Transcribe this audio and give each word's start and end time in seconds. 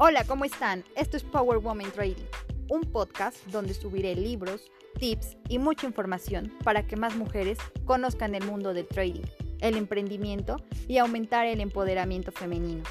Hola, 0.00 0.22
¿cómo 0.22 0.44
están? 0.44 0.84
Esto 0.94 1.16
es 1.16 1.24
Power 1.24 1.58
Woman 1.58 1.90
Trading, 1.90 2.22
un 2.68 2.82
podcast 2.82 3.44
donde 3.48 3.74
subiré 3.74 4.14
libros, 4.14 4.70
tips 4.96 5.36
y 5.48 5.58
mucha 5.58 5.88
información 5.88 6.56
para 6.62 6.86
que 6.86 6.94
más 6.94 7.16
mujeres 7.16 7.58
conozcan 7.84 8.36
el 8.36 8.46
mundo 8.46 8.74
del 8.74 8.86
trading, 8.86 9.24
el 9.58 9.76
emprendimiento 9.76 10.58
y 10.86 10.98
aumentar 10.98 11.46
el 11.46 11.60
empoderamiento 11.60 12.30
femenino. 12.30 12.84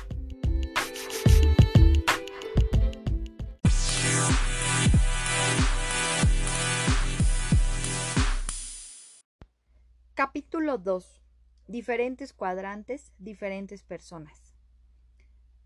Capítulo 10.14 10.78
2. 10.78 11.22
Diferentes 11.68 12.34
cuadrantes, 12.34 13.14
diferentes 13.18 13.84
personas. 13.84 14.47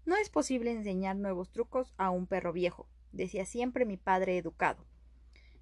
No 0.04 0.15
es 0.18 0.29
posible 0.31 0.71
enseñar 0.71 1.15
nuevos 1.15 1.51
trucos 1.51 1.93
a 1.97 2.09
un 2.09 2.25
perro 2.25 2.54
viejo, 2.54 2.87
decía 3.11 3.46
siempre 3.46 3.86
mi 3.86 3.97
padre 3.97 4.37
educado. 4.37 4.83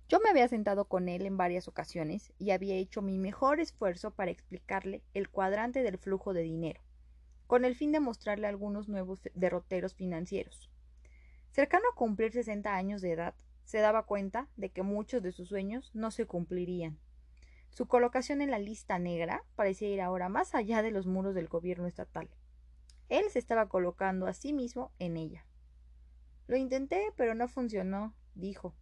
Yo 0.07 0.19
me 0.21 0.29
había 0.29 0.47
sentado 0.47 0.85
con 0.85 1.09
él 1.09 1.25
en 1.25 1.35
varias 1.35 1.67
ocasiones 1.67 2.31
y 2.39 2.51
había 2.51 2.75
hecho 2.75 3.01
mi 3.01 3.19
mejor 3.19 3.59
esfuerzo 3.59 4.11
para 4.11 4.31
explicarle 4.31 5.03
el 5.13 5.29
cuadrante 5.29 5.83
del 5.83 5.97
flujo 5.97 6.33
de 6.33 6.41
dinero, 6.41 6.81
con 7.47 7.65
el 7.65 7.75
fin 7.75 7.91
de 7.91 7.99
mostrarle 7.99 8.47
algunos 8.47 8.87
nuevos 8.87 9.21
derroteros 9.33 9.93
financieros. 9.93 10.71
Cercano 11.51 11.85
a 11.91 11.95
cumplir 11.95 12.31
60 12.31 12.73
años 12.73 13.01
de 13.01 13.11
edad, 13.11 13.35
se 13.65 13.79
daba 13.79 14.05
cuenta 14.05 14.47
de 14.55 14.69
que 14.69 14.83
muchos 14.83 15.21
de 15.21 15.33
sus 15.33 15.49
sueños 15.49 15.91
no 15.93 16.11
se 16.11 16.25
cumplirían. 16.25 16.97
Su 17.69 17.87
colocación 17.87 18.41
en 18.41 18.51
la 18.51 18.57
lista 18.57 18.99
negra 18.99 19.43
parecía 19.55 19.89
ir 19.89 20.01
ahora 20.01 20.29
más 20.29 20.55
allá 20.55 20.81
de 20.81 20.91
los 20.91 21.05
muros 21.07 21.35
del 21.35 21.49
gobierno 21.49 21.87
estatal. 21.87 22.29
Él 23.09 23.29
se 23.29 23.39
estaba 23.39 23.67
colocando 23.67 24.27
a 24.27 24.33
sí 24.33 24.53
mismo 24.53 24.91
en 24.99 25.17
ella. 25.17 25.45
Lo 26.47 26.57
intenté, 26.57 27.11
pero 27.15 27.35
no 27.35 27.47
funcionó, 27.47 28.13
dijo. 28.35 28.75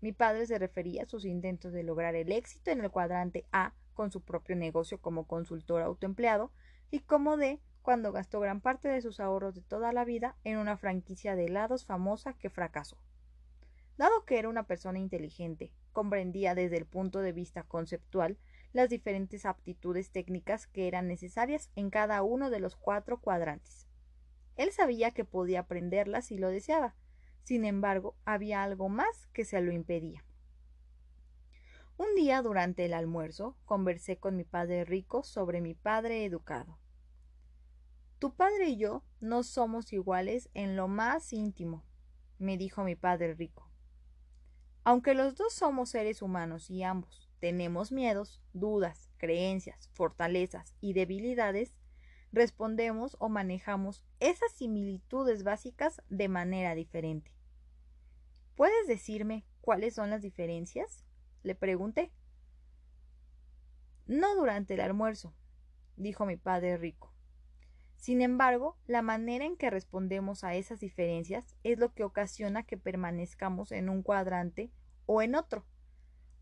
Mi 0.00 0.12
padre 0.12 0.46
se 0.46 0.58
refería 0.58 1.02
a 1.02 1.06
sus 1.06 1.24
intentos 1.24 1.72
de 1.72 1.82
lograr 1.82 2.14
el 2.14 2.32
éxito 2.32 2.70
en 2.70 2.80
el 2.80 2.90
cuadrante 2.90 3.44
A 3.52 3.74
con 3.94 4.10
su 4.10 4.22
propio 4.22 4.56
negocio 4.56 5.00
como 5.00 5.26
consultor 5.26 5.82
autoempleado 5.82 6.52
y 6.90 7.00
como 7.00 7.36
D 7.36 7.60
cuando 7.82 8.12
gastó 8.12 8.40
gran 8.40 8.60
parte 8.60 8.88
de 8.88 9.00
sus 9.00 9.18
ahorros 9.20 9.54
de 9.54 9.62
toda 9.62 9.92
la 9.92 10.04
vida 10.04 10.36
en 10.44 10.58
una 10.58 10.76
franquicia 10.76 11.34
de 11.34 11.46
helados 11.46 11.84
famosa 11.84 12.34
que 12.34 12.50
fracasó. 12.50 12.98
Dado 13.96 14.24
que 14.24 14.38
era 14.38 14.48
una 14.48 14.66
persona 14.66 14.98
inteligente, 14.98 15.72
comprendía 15.92 16.54
desde 16.54 16.76
el 16.76 16.86
punto 16.86 17.20
de 17.20 17.32
vista 17.32 17.64
conceptual 17.64 18.38
las 18.78 18.90
diferentes 18.90 19.44
aptitudes 19.44 20.12
técnicas 20.12 20.68
que 20.68 20.86
eran 20.86 21.08
necesarias 21.08 21.68
en 21.74 21.90
cada 21.90 22.22
uno 22.22 22.48
de 22.48 22.60
los 22.60 22.76
cuatro 22.76 23.20
cuadrantes. 23.20 23.88
Él 24.54 24.70
sabía 24.70 25.10
que 25.10 25.24
podía 25.24 25.60
aprenderlas 25.60 26.26
si 26.26 26.38
lo 26.38 26.48
deseaba. 26.48 26.94
Sin 27.42 27.64
embargo, 27.64 28.14
había 28.24 28.62
algo 28.62 28.88
más 28.88 29.26
que 29.32 29.44
se 29.44 29.60
lo 29.60 29.72
impedía. 29.72 30.24
Un 31.96 32.14
día 32.14 32.40
durante 32.40 32.84
el 32.84 32.94
almuerzo 32.94 33.56
conversé 33.64 34.18
con 34.18 34.36
mi 34.36 34.44
padre 34.44 34.84
rico 34.84 35.24
sobre 35.24 35.60
mi 35.60 35.74
padre 35.74 36.24
educado. 36.24 36.78
Tu 38.20 38.32
padre 38.36 38.68
y 38.68 38.76
yo 38.76 39.02
no 39.18 39.42
somos 39.42 39.92
iguales 39.92 40.50
en 40.54 40.76
lo 40.76 40.86
más 40.86 41.32
íntimo, 41.32 41.84
me 42.38 42.56
dijo 42.56 42.84
mi 42.84 42.94
padre 42.94 43.34
rico. 43.34 43.72
Aunque 44.84 45.14
los 45.14 45.34
dos 45.34 45.52
somos 45.52 45.90
seres 45.90 46.22
humanos 46.22 46.70
y 46.70 46.84
ambos 46.84 47.27
tenemos 47.40 47.92
miedos, 47.92 48.40
dudas, 48.52 49.10
creencias, 49.16 49.88
fortalezas 49.92 50.74
y 50.80 50.92
debilidades, 50.92 51.76
respondemos 52.32 53.16
o 53.20 53.28
manejamos 53.28 54.04
esas 54.20 54.52
similitudes 54.52 55.44
básicas 55.44 56.02
de 56.08 56.28
manera 56.28 56.74
diferente. 56.74 57.32
¿Puedes 58.54 58.86
decirme 58.86 59.46
cuáles 59.60 59.94
son 59.94 60.10
las 60.10 60.22
diferencias? 60.22 61.04
le 61.42 61.54
pregunté. 61.54 62.12
No 64.06 64.34
durante 64.34 64.74
el 64.74 64.80
almuerzo, 64.80 65.34
dijo 65.96 66.26
mi 66.26 66.36
padre 66.36 66.76
rico. 66.76 67.14
Sin 67.96 68.22
embargo, 68.22 68.76
la 68.86 69.02
manera 69.02 69.44
en 69.44 69.56
que 69.56 69.70
respondemos 69.70 70.44
a 70.44 70.54
esas 70.54 70.80
diferencias 70.80 71.56
es 71.64 71.78
lo 71.78 71.92
que 71.94 72.04
ocasiona 72.04 72.62
que 72.62 72.76
permanezcamos 72.76 73.72
en 73.72 73.88
un 73.88 74.02
cuadrante 74.02 74.70
o 75.06 75.20
en 75.20 75.34
otro. 75.34 75.66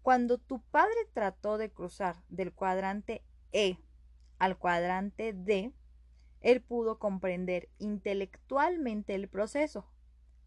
Cuando 0.07 0.39
tu 0.39 0.61
padre 0.61 0.95
trató 1.15 1.59
de 1.59 1.73
cruzar 1.73 2.23
del 2.29 2.53
cuadrante 2.53 3.25
E 3.51 3.81
al 4.39 4.57
cuadrante 4.57 5.33
D, 5.33 5.75
él 6.43 6.63
pudo 6.63 7.01
comprender 7.01 7.71
intelectualmente 7.79 9.17
el 9.17 9.29
proceso, 9.29 9.91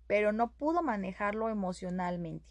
pero 0.07 0.31
no 0.31 0.53
pudo 0.53 0.81
manejarlo 0.81 1.49
emocionalmente. 1.49 2.47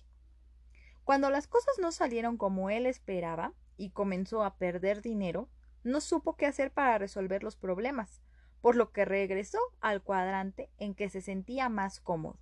Cuando 1.02 1.30
las 1.30 1.46
cosas 1.46 1.76
no 1.80 1.92
salieron 1.92 2.36
como 2.36 2.68
él 2.68 2.84
esperaba 2.84 3.54
y 3.78 3.88
comenzó 3.88 4.44
a 4.44 4.58
perder 4.58 5.00
dinero, 5.00 5.48
no 5.84 6.02
supo 6.02 6.36
qué 6.36 6.44
hacer 6.44 6.74
para 6.74 6.98
resolver 6.98 7.42
los 7.42 7.56
problemas, 7.56 8.20
por 8.60 8.76
lo 8.76 8.92
que 8.92 9.06
regresó 9.06 9.60
al 9.80 10.02
cuadrante 10.02 10.70
en 10.76 10.94
que 10.94 11.08
se 11.08 11.22
sentía 11.22 11.70
más 11.70 12.00
cómodo, 12.00 12.38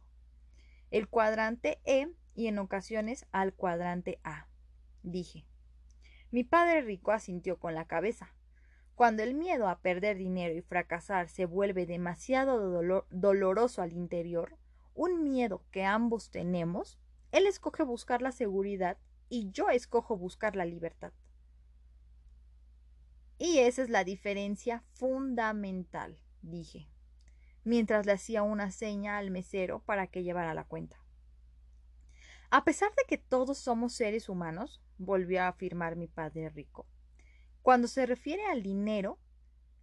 el 0.91 1.09
cuadrante 1.09 1.81
E 1.85 2.13
y 2.35 2.49
en 2.49 2.59
ocasiones 2.59 3.29
al 3.31 3.55
cuadrante 3.55 4.19
A 4.25 4.49
dije. 5.07 5.47
Mi 6.31 6.45
padre 6.45 6.83
rico 6.83 7.13
asintió 7.13 7.59
con 7.59 7.75
la 7.75 7.87
cabeza. 7.87 8.35
Cuando 8.95 9.23
el 9.23 9.35
miedo 9.35 9.69
a 9.69 9.81
perder 9.81 10.19
dinero 10.19 10.55
y 10.55 10.63
fracasar 10.63 11.29
se 11.29 11.47
vuelve 11.47 11.87
demasiado 11.87 12.59
doloroso 13.11 13.83
al 13.83 13.93
interior, 13.93 14.59
un 14.95 15.23
miedo 15.23 15.65
que 15.71 15.85
ambos 15.85 16.31
tenemos, 16.31 16.99
él 17.31 17.47
escoge 17.47 17.85
buscar 17.85 18.23
la 18.23 18.33
seguridad 18.33 18.99
y 19.29 19.51
yo 19.51 19.69
escojo 19.69 20.17
buscar 20.17 20.57
la 20.57 20.65
libertad. 20.65 21.13
Y 23.39 23.59
esa 23.59 23.83
es 23.83 23.91
la 23.91 24.03
diferencia 24.03 24.83
fundamental, 24.95 26.19
dije, 26.41 26.89
mientras 27.65 28.07
le 28.07 28.13
hacía 28.13 28.43
una 28.43 28.71
seña 28.71 29.19
al 29.19 29.31
mesero 29.31 29.81
para 29.81 30.07
que 30.07 30.23
llevara 30.23 30.55
la 30.55 30.65
cuenta. 30.65 30.97
A 32.51 32.65
pesar 32.65 32.91
de 32.97 33.05
que 33.09 33.19
todos 33.19 33.59
somos 33.59 33.95
seres 33.95 34.29
humanos, 34.29 34.81
volvió 34.99 35.43
a 35.43 35.49
afirmar 35.49 35.97
mi 35.97 36.07
padre 36.07 36.49
rico, 36.49 36.87
cuando 37.63 37.89
se 37.89 38.07
refiere 38.07 38.47
al 38.47 38.63
dinero 38.63 39.19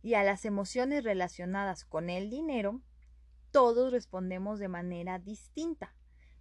y 0.02 0.14
a 0.14 0.24
las 0.24 0.46
emociones 0.46 1.04
relacionadas 1.04 1.84
con 1.84 2.10
el 2.10 2.30
dinero, 2.30 2.82
todos 3.52 3.92
respondemos 3.92 4.60
de 4.60 4.70
manera 4.70 5.20
distinta, 5.20 5.94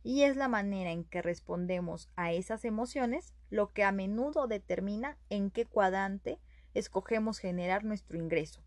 y 0.05 0.23
es 0.23 0.37
la 0.37 0.49
manera 0.49 0.93
en 0.93 1.05
que 1.05 1.21
respondemos 1.21 2.09
a 2.17 2.33
esas 2.33 2.65
emociones 2.65 3.35
lo 3.51 3.73
que 3.73 3.85
a 3.85 3.93
menudo 3.93 4.47
determina 4.47 5.19
en 5.31 5.51
qué 5.51 5.67
cuadrante 5.67 6.39
escogemos 6.75 7.39
generar 7.39 7.85
nuestro 7.85 8.17
ingreso. 8.17 8.63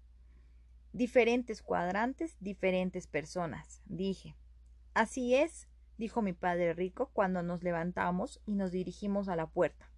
Diferentes 0.94 1.62
cuadrantes, 1.62 2.38
diferentes 2.40 3.08
personas, 3.08 3.82
dije. 3.86 4.36
Así 4.94 5.36
es, 5.36 5.68
dijo 5.98 6.22
mi 6.22 6.34
padre 6.34 6.74
rico 6.74 7.10
cuando 7.14 7.44
nos 7.44 7.64
levantamos 7.64 8.42
y 8.46 8.56
nos 8.56 8.72
dirigimos 8.72 9.28
a 9.28 9.36
la 9.36 9.48
puerta. 9.48 9.92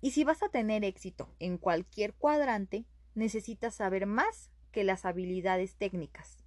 Y 0.00 0.12
si 0.12 0.24
vas 0.24 0.42
a 0.42 0.48
tener 0.48 0.84
éxito 0.84 1.34
en 1.38 1.58
cualquier 1.58 2.14
cuadrante, 2.14 2.86
necesitas 3.14 3.74
saber 3.74 4.06
más 4.06 4.50
que 4.72 4.84
las 4.84 5.04
habilidades 5.04 5.76
técnicas. 5.76 6.38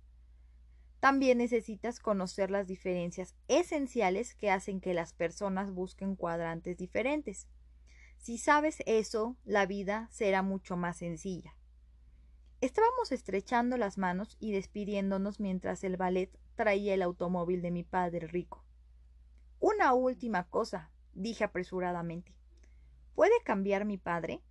También 1.00 1.40
necesitas 1.40 2.00
conocer 2.00 2.50
las 2.50 2.66
diferencias 2.66 3.36
esenciales 3.50 4.36
que 4.36 4.50
hacen 4.50 4.80
que 4.80 4.94
las 4.94 5.14
personas 5.14 5.70
busquen 5.72 6.16
cuadrantes 6.16 6.78
diferentes. 6.78 7.48
Si 8.18 8.38
sabes 8.38 8.82
eso, 8.86 9.36
la 9.44 9.66
vida 9.66 10.08
será 10.12 10.42
mucho 10.42 10.78
más 10.78 10.98
sencilla. 10.98 11.58
Estábamos 12.62 13.12
estrechando 13.12 13.76
las 13.76 13.98
manos 13.98 14.38
y 14.40 14.54
despidiéndonos 14.54 15.42
mientras 15.42 15.84
el 15.84 15.98
ballet 15.98 16.32
traía 16.56 16.94
el 16.94 17.02
automóvil 17.02 17.62
de 17.62 17.72
mi 17.72 17.84
padre 17.84 18.28
rico. 18.28 18.64
Una 19.60 19.94
última 19.94 20.50
cosa, 20.50 20.92
dije 21.14 21.44
apresuradamente. 21.44 22.36
¿Puede 23.16 23.34
cambiar 23.44 23.86
mi 23.86 23.98
padre? 23.98 24.42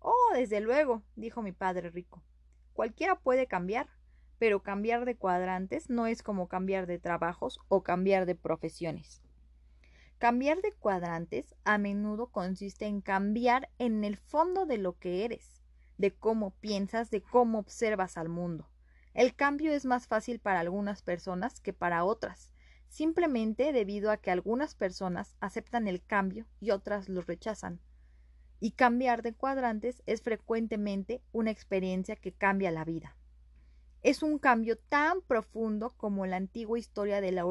Oh, 0.00 0.32
desde 0.34 0.60
luego, 0.60 1.02
dijo 1.16 1.42
mi 1.42 1.52
padre 1.52 1.90
rico. 1.90 2.22
Cualquiera 2.72 3.18
puede 3.18 3.46
cambiar, 3.46 3.88
pero 4.38 4.62
cambiar 4.62 5.04
de 5.04 5.16
cuadrantes 5.16 5.90
no 5.90 6.06
es 6.06 6.22
como 6.22 6.48
cambiar 6.48 6.86
de 6.86 6.98
trabajos 6.98 7.58
o 7.68 7.82
cambiar 7.82 8.26
de 8.26 8.34
profesiones. 8.34 9.22
Cambiar 10.18 10.60
de 10.62 10.72
cuadrantes 10.72 11.54
a 11.64 11.78
menudo 11.78 12.26
consiste 12.26 12.86
en 12.86 13.00
cambiar 13.00 13.70
en 13.78 14.04
el 14.04 14.16
fondo 14.16 14.66
de 14.66 14.78
lo 14.78 14.98
que 14.98 15.24
eres, 15.24 15.62
de 15.96 16.14
cómo 16.14 16.50
piensas, 16.60 17.10
de 17.10 17.22
cómo 17.22 17.58
observas 17.58 18.16
al 18.16 18.28
mundo. 18.28 18.68
El 19.18 19.34
cambio 19.34 19.72
es 19.72 19.84
más 19.84 20.06
fácil 20.06 20.38
para 20.38 20.60
algunas 20.60 21.02
personas 21.02 21.58
que 21.58 21.72
para 21.72 22.04
otras, 22.04 22.52
simplemente 22.86 23.72
debido 23.72 24.12
a 24.12 24.18
que 24.18 24.30
algunas 24.30 24.76
personas 24.76 25.34
aceptan 25.40 25.88
el 25.88 26.04
cambio 26.04 26.46
y 26.60 26.70
otras 26.70 27.08
lo 27.08 27.20
rechazan. 27.22 27.80
Y 28.60 28.70
cambiar 28.70 29.22
de 29.22 29.34
cuadrantes 29.34 30.04
es 30.06 30.22
frecuentemente 30.22 31.20
una 31.32 31.50
experiencia 31.50 32.14
que 32.14 32.30
cambia 32.30 32.70
la 32.70 32.84
vida. 32.84 33.16
Es 34.02 34.22
un 34.22 34.38
cambio 34.38 34.78
tan 34.78 35.20
profundo 35.22 35.92
como 35.96 36.24
la 36.24 36.36
antigua 36.36 36.78
historia 36.78 37.20
de 37.20 37.32
la, 37.32 37.44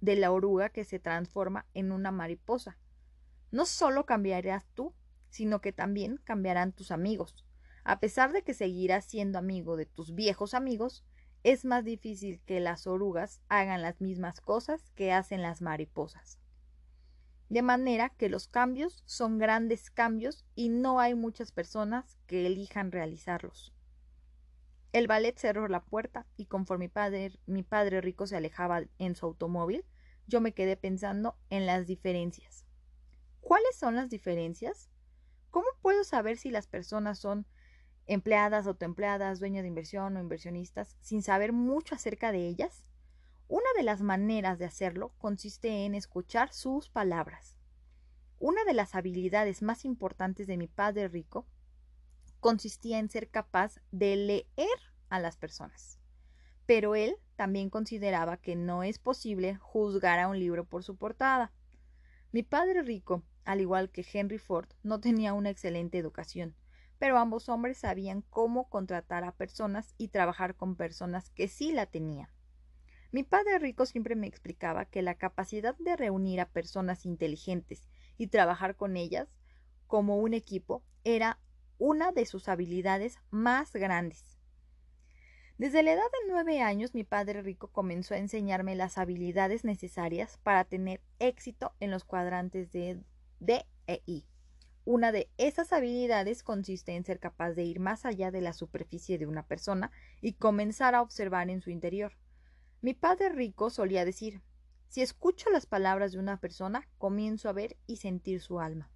de 0.00 0.16
la 0.16 0.32
oruga 0.32 0.70
que 0.70 0.82
se 0.82 0.98
transforma 0.98 1.64
en 1.74 1.92
una 1.92 2.10
mariposa. 2.10 2.76
No 3.52 3.66
solo 3.66 4.04
cambiarás 4.04 4.66
tú, 4.74 4.92
sino 5.30 5.60
que 5.60 5.72
también 5.72 6.16
cambiarán 6.24 6.72
tus 6.72 6.90
amigos. 6.90 7.44
A 7.84 8.00
pesar 8.00 8.32
de 8.32 8.42
que 8.42 8.54
seguirás 8.54 9.04
siendo 9.04 9.38
amigo 9.38 9.76
de 9.76 9.84
tus 9.84 10.14
viejos 10.14 10.54
amigos, 10.54 11.04
es 11.42 11.66
más 11.66 11.84
difícil 11.84 12.40
que 12.46 12.58
las 12.58 12.86
orugas 12.86 13.42
hagan 13.48 13.82
las 13.82 14.00
mismas 14.00 14.40
cosas 14.40 14.90
que 14.94 15.12
hacen 15.12 15.42
las 15.42 15.60
mariposas. 15.60 16.38
De 17.50 17.60
manera 17.60 18.08
que 18.08 18.30
los 18.30 18.48
cambios 18.48 19.02
son 19.04 19.38
grandes 19.38 19.90
cambios 19.90 20.46
y 20.54 20.70
no 20.70 20.98
hay 20.98 21.14
muchas 21.14 21.52
personas 21.52 22.18
que 22.26 22.46
elijan 22.46 22.90
realizarlos. 22.90 23.74
El 24.92 25.06
ballet 25.06 25.36
cerró 25.36 25.68
la 25.68 25.84
puerta 25.84 26.26
y 26.38 26.46
conforme 26.46 26.86
mi 26.86 26.88
padre, 26.88 27.32
mi 27.44 27.62
padre 27.62 28.00
rico 28.00 28.26
se 28.26 28.36
alejaba 28.36 28.84
en 28.98 29.14
su 29.14 29.26
automóvil, 29.26 29.84
yo 30.26 30.40
me 30.40 30.54
quedé 30.54 30.78
pensando 30.78 31.36
en 31.50 31.66
las 31.66 31.86
diferencias. 31.86 32.64
¿Cuáles 33.42 33.76
son 33.76 33.94
las 33.94 34.08
diferencias? 34.08 34.88
¿Cómo 35.50 35.66
puedo 35.82 36.02
saber 36.02 36.38
si 36.38 36.50
las 36.50 36.66
personas 36.66 37.18
son 37.18 37.46
empleadas, 38.06 38.66
autoempleadas, 38.66 39.40
dueños 39.40 39.62
de 39.62 39.68
inversión 39.68 40.16
o 40.16 40.20
inversionistas, 40.20 40.96
sin 41.00 41.22
saber 41.22 41.52
mucho 41.52 41.94
acerca 41.94 42.32
de 42.32 42.46
ellas? 42.46 42.84
Una 43.48 43.68
de 43.76 43.82
las 43.82 44.00
maneras 44.00 44.58
de 44.58 44.64
hacerlo 44.64 45.12
consiste 45.18 45.84
en 45.84 45.94
escuchar 45.94 46.52
sus 46.52 46.88
palabras. 46.88 47.56
Una 48.38 48.64
de 48.64 48.74
las 48.74 48.94
habilidades 48.94 49.62
más 49.62 49.84
importantes 49.84 50.46
de 50.46 50.56
mi 50.56 50.66
padre 50.66 51.08
rico 51.08 51.46
consistía 52.40 52.98
en 52.98 53.08
ser 53.08 53.30
capaz 53.30 53.80
de 53.90 54.16
leer 54.16 54.78
a 55.08 55.18
las 55.18 55.36
personas. 55.36 55.98
Pero 56.66 56.94
él 56.94 57.16
también 57.36 57.70
consideraba 57.70 58.36
que 58.36 58.56
no 58.56 58.82
es 58.82 58.98
posible 58.98 59.56
juzgar 59.56 60.18
a 60.18 60.28
un 60.28 60.38
libro 60.38 60.64
por 60.64 60.82
su 60.84 60.96
portada. 60.96 61.52
Mi 62.32 62.42
padre 62.42 62.82
rico, 62.82 63.22
al 63.44 63.60
igual 63.60 63.90
que 63.90 64.06
Henry 64.12 64.38
Ford, 64.38 64.68
no 64.82 65.00
tenía 65.00 65.32
una 65.32 65.50
excelente 65.50 65.98
educación, 65.98 66.54
pero 66.98 67.18
ambos 67.18 67.48
hombres 67.48 67.78
sabían 67.78 68.22
cómo 68.22 68.68
contratar 68.68 69.24
a 69.24 69.32
personas 69.32 69.94
y 69.98 70.08
trabajar 70.08 70.56
con 70.56 70.76
personas 70.76 71.30
que 71.30 71.48
sí 71.48 71.72
la 71.72 71.86
tenían. 71.86 72.28
Mi 73.12 73.22
padre 73.22 73.58
rico 73.58 73.86
siempre 73.86 74.16
me 74.16 74.26
explicaba 74.26 74.86
que 74.86 75.00
la 75.00 75.14
capacidad 75.14 75.76
de 75.78 75.96
reunir 75.96 76.40
a 76.40 76.48
personas 76.48 77.06
inteligentes 77.06 77.88
y 78.18 78.26
trabajar 78.26 78.76
con 78.76 78.96
ellas 78.96 79.28
como 79.86 80.18
un 80.18 80.34
equipo 80.34 80.82
era 81.04 81.38
una 81.78 82.10
de 82.10 82.26
sus 82.26 82.48
habilidades 82.48 83.18
más 83.30 83.72
grandes. 83.72 84.38
Desde 85.58 85.84
la 85.84 85.92
edad 85.92 86.02
de 86.02 86.28
nueve 86.28 86.60
años 86.60 86.94
mi 86.94 87.04
padre 87.04 87.40
rico 87.42 87.68
comenzó 87.68 88.14
a 88.14 88.18
enseñarme 88.18 88.74
las 88.74 88.98
habilidades 88.98 89.64
necesarias 89.64 90.38
para 90.42 90.64
tener 90.64 91.00
éxito 91.20 91.72
en 91.78 91.92
los 91.92 92.04
cuadrantes 92.04 92.72
de 92.72 93.00
D 93.38 93.64
e 93.86 94.02
I. 94.06 94.26
Una 94.86 95.12
de 95.12 95.30
esas 95.38 95.72
habilidades 95.72 96.42
consiste 96.42 96.94
en 96.94 97.04
ser 97.04 97.18
capaz 97.18 97.52
de 97.52 97.64
ir 97.64 97.80
más 97.80 98.04
allá 98.04 98.30
de 98.30 98.42
la 98.42 98.52
superficie 98.52 99.16
de 99.16 99.26
una 99.26 99.46
persona 99.46 99.90
y 100.20 100.34
comenzar 100.34 100.94
a 100.94 101.00
observar 101.00 101.48
en 101.48 101.62
su 101.62 101.70
interior. 101.70 102.12
Mi 102.82 102.92
padre 102.92 103.30
rico 103.30 103.70
solía 103.70 104.04
decir 104.04 104.42
si 104.94 105.02
escucho 105.02 105.50
las 105.50 105.66
palabras 105.66 106.12
de 106.12 106.20
una 106.20 106.38
persona, 106.38 106.88
comienzo 106.98 107.48
a 107.48 107.52
ver 107.52 107.76
y 107.86 107.96
sentir 107.96 108.40
su 108.40 108.60
alma. 108.60 108.92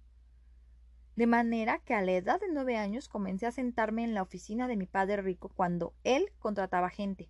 De 1.17 1.27
manera 1.27 1.79
que 1.79 1.93
a 1.93 2.01
la 2.01 2.13
edad 2.13 2.39
de 2.39 2.47
nueve 2.49 2.77
años 2.77 3.09
comencé 3.09 3.47
a 3.47 3.51
sentarme 3.51 4.05
en 4.05 4.13
la 4.13 4.21
oficina 4.21 4.69
de 4.69 4.77
mi 4.77 4.85
padre 4.85 5.21
rico 5.21 5.49
cuando 5.49 5.93
él 6.05 6.31
contrataba 6.39 6.89
gente. 6.89 7.29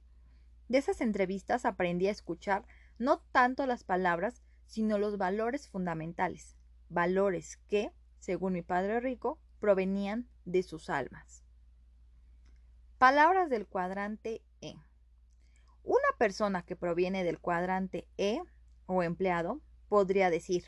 De 0.67 0.77
esas 0.77 1.01
entrevistas 1.01 1.65
aprendí 1.65 2.06
a 2.06 2.11
escuchar 2.11 2.67
no 3.00 3.21
tanto 3.31 3.65
las 3.65 3.83
palabras, 3.83 4.44
sino 4.67 5.00
los 5.00 5.17
valores 5.17 5.67
fundamentales, 5.67 6.56
valores 6.89 7.57
que, 7.69 7.91
según 8.19 8.54
mi 8.54 8.62
padre 8.62 9.00
rico, 9.00 9.39
provenían 9.60 10.27
de 10.45 10.63
sus 10.63 10.89
almas. 10.89 11.44
Palabras 12.98 13.50
del 13.50 13.68
cuadrante 13.68 14.42
E. 14.62 14.75
Una 15.83 16.07
persona 16.18 16.63
que 16.63 16.75
proviene 16.75 17.24
del 17.24 17.39
cuadrante 17.39 18.07
E 18.18 18.42
o 18.86 19.04
empleado 19.04 19.62
podría 19.88 20.30
decir, 20.30 20.66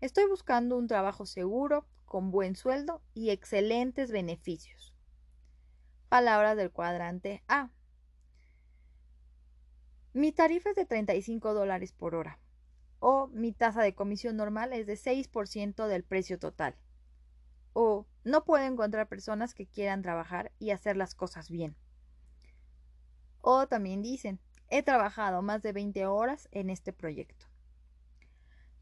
estoy 0.00 0.26
buscando 0.26 0.76
un 0.76 0.86
trabajo 0.86 1.26
seguro, 1.26 1.86
con 2.06 2.30
buen 2.30 2.56
sueldo 2.56 3.02
y 3.14 3.30
excelentes 3.30 4.10
beneficios. 4.10 4.94
Palabras 6.08 6.56
del 6.56 6.70
cuadrante 6.70 7.42
A. 7.48 7.70
Mi 10.12 10.30
tarifa 10.32 10.70
es 10.70 10.76
de 10.76 10.84
35 10.84 11.54
dólares 11.54 11.92
por 11.92 12.14
hora 12.14 12.41
o 13.04 13.26
mi 13.32 13.52
tasa 13.52 13.82
de 13.82 13.96
comisión 13.96 14.36
normal 14.36 14.72
es 14.72 14.86
de 14.86 14.94
6% 14.94 15.88
del 15.88 16.04
precio 16.04 16.38
total. 16.38 16.76
O 17.72 18.06
no 18.22 18.44
puedo 18.44 18.64
encontrar 18.64 19.08
personas 19.08 19.54
que 19.54 19.66
quieran 19.66 20.02
trabajar 20.02 20.52
y 20.60 20.70
hacer 20.70 20.96
las 20.96 21.16
cosas 21.16 21.50
bien. 21.50 21.74
O 23.40 23.66
también 23.66 24.02
dicen, 24.02 24.38
he 24.68 24.84
trabajado 24.84 25.42
más 25.42 25.62
de 25.62 25.72
20 25.72 26.06
horas 26.06 26.48
en 26.52 26.70
este 26.70 26.92
proyecto. 26.92 27.46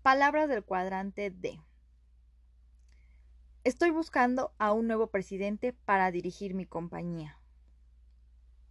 Palabras 0.03 0.51
del 0.51 0.65
cuadrante 0.65 1.31
D. 1.31 1.59
Estoy 3.65 3.89
buscando 3.89 4.53
a 4.59 4.75
un 4.75 4.87
nuevo 4.87 5.07
presidente 5.07 5.73
para 5.73 6.11
dirigir 6.11 6.53
mi 6.53 6.67
compañía. 6.67 7.39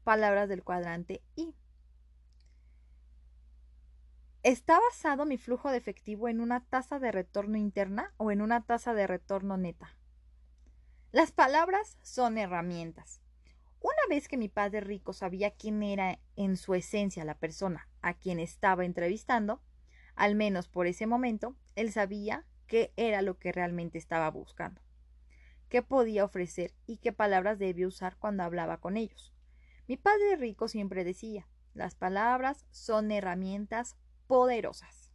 Palabras 0.03 0.47
del 0.47 0.63
cuadrante 0.63 1.23
I. 1.35 1.55
¿Está 4.43 4.79
basado 4.79 5.25
mi 5.25 5.37
flujo 5.37 5.69
de 5.69 5.77
efectivo 5.77 6.29
en 6.29 6.39
una 6.39 6.61
tasa 6.61 6.97
de 6.97 7.11
retorno 7.11 7.57
interna 7.57 8.13
o 8.15 8.31
en 8.31 8.41
una 8.41 8.61
tasa 8.61 8.93
de 8.93 9.05
retorno 9.05 9.57
neta? 9.57 9.97
Las 11.11 11.33
palabras 11.33 11.97
son 12.03 12.37
herramientas. 12.37 13.19
Una 13.81 13.97
vez 14.07 14.29
que 14.29 14.37
mi 14.37 14.47
padre 14.47 14.79
rico 14.79 15.11
sabía 15.11 15.51
quién 15.51 15.83
era 15.83 16.19
en 16.37 16.55
su 16.55 16.73
esencia 16.73 17.25
la 17.25 17.37
persona 17.37 17.89
a 18.01 18.13
quien 18.13 18.39
estaba 18.39 18.85
entrevistando, 18.85 19.61
al 20.15 20.35
menos 20.35 20.69
por 20.69 20.87
ese 20.87 21.05
momento, 21.05 21.57
él 21.75 21.91
sabía 21.91 22.45
qué 22.65 22.93
era 22.95 23.21
lo 23.21 23.39
que 23.39 23.51
realmente 23.51 23.97
estaba 23.97 24.31
buscando, 24.31 24.81
qué 25.67 25.81
podía 25.81 26.23
ofrecer 26.23 26.73
y 26.85 26.99
qué 26.99 27.11
palabras 27.11 27.59
debía 27.59 27.87
usar 27.87 28.15
cuando 28.15 28.43
hablaba 28.43 28.77
con 28.79 28.95
ellos. 28.95 29.33
Mi 29.85 29.97
padre 29.97 30.37
rico 30.37 30.69
siempre 30.69 31.03
decía, 31.03 31.45
las 31.73 31.95
palabras 31.95 32.65
son 32.71 33.11
herramientas 33.11 33.97
poderosas. 34.29 35.11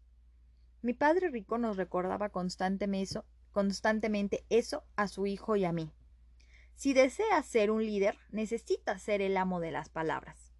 Mi 0.82 0.92
padre 0.92 1.28
rico 1.28 1.56
nos 1.56 1.76
recordaba 1.76 2.30
constantemente 2.30 4.44
eso 4.50 4.82
a 4.96 5.06
su 5.06 5.28
hijo 5.28 5.54
y 5.54 5.64
a 5.64 5.70
mí. 5.70 5.92
Si 6.74 6.94
desea 6.94 7.40
ser 7.44 7.70
un 7.70 7.86
líder, 7.86 8.18
necesita 8.32 8.98
ser 8.98 9.22
el 9.22 9.36
amo 9.36 9.60
de 9.60 9.70
las 9.70 9.88
palabras. 9.88 10.52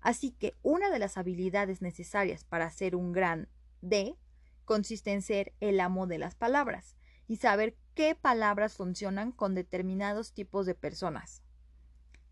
Así 0.00 0.30
que 0.30 0.54
una 0.62 0.88
de 0.88 0.98
las 0.98 1.18
habilidades 1.18 1.82
necesarias 1.82 2.44
para 2.44 2.70
ser 2.70 2.96
un 2.96 3.12
gran 3.12 3.50
D 3.82 4.16
consiste 4.64 5.12
en 5.12 5.20
ser 5.20 5.52
el 5.60 5.78
amo 5.80 6.06
de 6.06 6.16
las 6.16 6.34
palabras 6.34 6.96
y 7.28 7.36
saber 7.36 7.76
qué 7.92 8.14
palabras 8.14 8.72
funcionan 8.72 9.32
con 9.32 9.54
determinados 9.54 10.32
tipos 10.32 10.64
de 10.64 10.74
personas. 10.74 11.42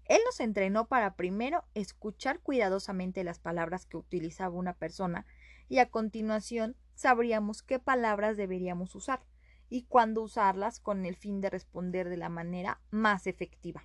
Él 0.07 0.21
nos 0.27 0.41
entrenó 0.41 0.87
para 0.87 1.17
primero 1.17 1.65
escuchar 1.75 2.41
cuidadosamente 2.41 3.25
las 3.25 3.39
palabras 3.39 3.87
que 3.87 3.97
utilizaba 3.97 4.55
una 4.55 4.75
persona 4.75 5.25
y 5.69 5.79
a 5.79 5.91
continuación 5.91 6.77
sabríamos 6.95 7.63
qué 7.63 7.79
palabras 7.79 8.37
deberíamos 8.37 8.95
usar 8.95 9.25
y 9.69 9.83
cuándo 9.83 10.23
usarlas 10.23 10.81
con 10.81 11.05
el 11.07 11.17
fin 11.17 11.41
de 11.41 11.51
responder 11.51 12.09
de 12.09 12.17
la 12.17 12.29
manera 12.29 12.81
más 12.91 13.27
efectiva. 13.27 13.85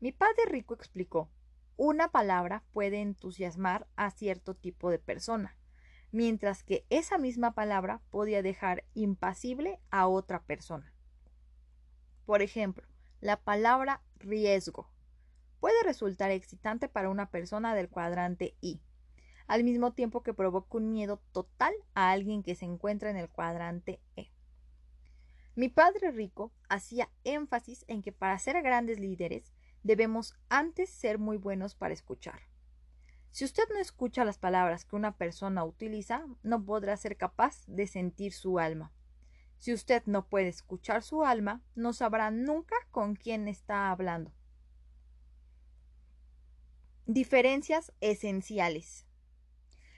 Mi 0.00 0.12
padre 0.12 0.44
rico 0.48 0.74
explicó, 0.74 1.30
una 1.76 2.10
palabra 2.10 2.64
puede 2.72 3.00
entusiasmar 3.00 3.86
a 3.96 4.10
cierto 4.10 4.54
tipo 4.54 4.90
de 4.90 4.98
persona, 4.98 5.56
mientras 6.12 6.62
que 6.62 6.86
esa 6.90 7.18
misma 7.18 7.54
palabra 7.54 8.02
podía 8.10 8.42
dejar 8.42 8.84
impasible 8.94 9.80
a 9.90 10.06
otra 10.06 10.42
persona. 10.42 10.92
Por 12.26 12.42
ejemplo, 12.42 12.86
la 13.20 13.42
palabra 13.42 14.02
riesgo 14.18 14.90
puede 15.60 15.82
resultar 15.84 16.30
excitante 16.30 16.88
para 16.88 17.10
una 17.10 17.30
persona 17.30 17.74
del 17.74 17.88
cuadrante 17.88 18.56
I, 18.60 18.80
al 19.50 19.64
mismo 19.64 19.92
tiempo 19.94 20.22
que 20.22 20.32
provoca 20.32 20.76
un 20.76 20.92
miedo 20.92 21.20
total 21.32 21.74
a 21.94 22.12
alguien 22.12 22.44
que 22.44 22.54
se 22.54 22.66
encuentra 22.66 23.10
en 23.10 23.16
el 23.16 23.28
cuadrante 23.28 23.98
E. 24.14 24.30
Mi 25.56 25.68
padre 25.68 26.12
rico 26.12 26.52
hacía 26.68 27.10
énfasis 27.24 27.84
en 27.88 28.00
que 28.00 28.12
para 28.12 28.38
ser 28.38 28.62
grandes 28.62 29.00
líderes 29.00 29.52
debemos 29.82 30.36
antes 30.50 30.88
ser 30.88 31.18
muy 31.18 31.36
buenos 31.36 31.74
para 31.74 31.92
escuchar. 31.92 32.42
Si 33.32 33.44
usted 33.44 33.64
no 33.70 33.80
escucha 33.80 34.24
las 34.24 34.38
palabras 34.38 34.84
que 34.84 34.94
una 34.94 35.16
persona 35.16 35.64
utiliza, 35.64 36.24
no 36.44 36.64
podrá 36.64 36.96
ser 36.96 37.16
capaz 37.16 37.64
de 37.66 37.88
sentir 37.88 38.32
su 38.32 38.60
alma. 38.60 38.92
Si 39.58 39.72
usted 39.72 40.04
no 40.06 40.28
puede 40.28 40.46
escuchar 40.46 41.02
su 41.02 41.24
alma, 41.24 41.60
no 41.74 41.92
sabrá 41.92 42.30
nunca 42.30 42.76
con 42.92 43.16
quién 43.16 43.48
está 43.48 43.90
hablando. 43.90 44.32
Diferencias 47.06 47.92
esenciales. 48.00 49.09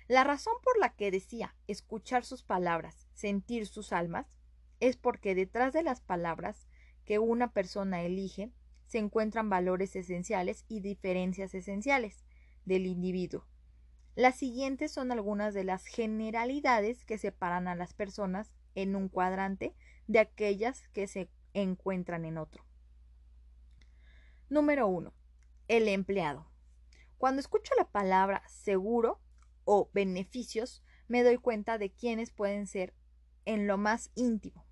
La 0.08 0.24
razón 0.24 0.54
por 0.62 0.78
la 0.78 0.94
que 0.94 1.10
decía 1.10 1.54
escuchar 1.66 2.24
sus 2.24 2.42
palabras, 2.42 3.06
sentir 3.12 3.66
sus 3.66 3.92
almas, 3.92 4.26
es 4.80 4.96
porque 4.96 5.34
detrás 5.34 5.72
de 5.72 5.82
las 5.82 6.00
palabras 6.00 6.66
que 7.04 7.18
una 7.18 7.52
persona 7.52 8.02
elige 8.02 8.50
se 8.86 8.98
encuentran 8.98 9.48
valores 9.48 9.94
esenciales 9.96 10.64
y 10.68 10.80
diferencias 10.80 11.54
esenciales 11.54 12.24
del 12.64 12.86
individuo. 12.86 13.46
Las 14.14 14.36
siguientes 14.36 14.92
son 14.92 15.10
algunas 15.10 15.54
de 15.54 15.64
las 15.64 15.86
generalidades 15.86 17.04
que 17.04 17.16
separan 17.16 17.68
a 17.68 17.74
las 17.74 17.94
personas 17.94 18.52
en 18.74 18.96
un 18.96 19.08
cuadrante 19.08 19.74
de 20.06 20.18
aquellas 20.18 20.88
que 20.88 21.06
se 21.06 21.30
encuentran 21.54 22.24
en 22.24 22.36
otro. 22.36 22.64
Número 24.50 24.86
1. 24.86 25.14
El 25.68 25.88
empleado. 25.88 26.46
Cuando 27.16 27.40
escucho 27.40 27.72
la 27.78 27.90
palabra 27.90 28.42
seguro 28.48 29.20
o 29.64 29.90
beneficios, 29.92 30.82
me 31.08 31.22
doy 31.22 31.38
cuenta 31.38 31.78
de 31.78 31.90
quiénes 31.90 32.30
pueden 32.30 32.66
ser 32.66 32.94
en 33.44 33.66
lo 33.66 33.78
más 33.78 34.10
íntimo. 34.14 34.64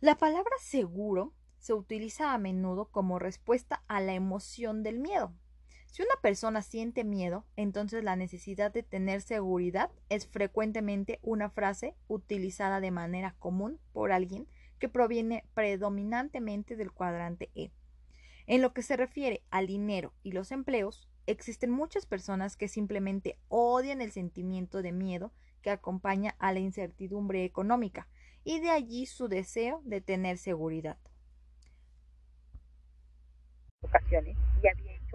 La 0.00 0.16
palabra 0.16 0.54
seguro 0.60 1.34
se 1.58 1.74
utiliza 1.74 2.32
a 2.32 2.38
menudo 2.38 2.90
como 2.90 3.18
respuesta 3.18 3.82
a 3.88 4.00
la 4.00 4.14
emoción 4.14 4.82
del 4.82 4.98
miedo. 4.98 5.34
Si 5.86 6.02
una 6.02 6.14
persona 6.22 6.62
siente 6.62 7.02
miedo, 7.02 7.46
entonces 7.56 8.04
la 8.04 8.14
necesidad 8.14 8.72
de 8.72 8.82
tener 8.82 9.22
seguridad 9.22 9.90
es 10.08 10.26
frecuentemente 10.26 11.18
una 11.22 11.50
frase 11.50 11.96
utilizada 12.06 12.80
de 12.80 12.90
manera 12.90 13.34
común 13.38 13.80
por 13.92 14.12
alguien 14.12 14.46
que 14.78 14.88
proviene 14.88 15.44
predominantemente 15.54 16.76
del 16.76 16.92
cuadrante 16.92 17.50
E. 17.54 17.72
En 18.46 18.62
lo 18.62 18.72
que 18.72 18.82
se 18.82 18.96
refiere 18.96 19.42
al 19.50 19.66
dinero 19.66 20.14
y 20.22 20.32
los 20.32 20.52
empleos, 20.52 21.08
existen 21.30 21.70
muchas 21.70 22.06
personas 22.06 22.56
que 22.56 22.68
simplemente 22.68 23.38
odian 23.48 24.00
el 24.00 24.10
sentimiento 24.12 24.82
de 24.82 24.92
miedo 24.92 25.32
que 25.62 25.70
acompaña 25.70 26.34
a 26.38 26.52
la 26.52 26.60
incertidumbre 26.60 27.44
económica, 27.44 28.08
y 28.44 28.60
de 28.60 28.70
allí 28.70 29.06
su 29.06 29.28
deseo 29.28 29.82
de 29.84 30.00
tener 30.00 30.38
seguridad. 30.38 30.98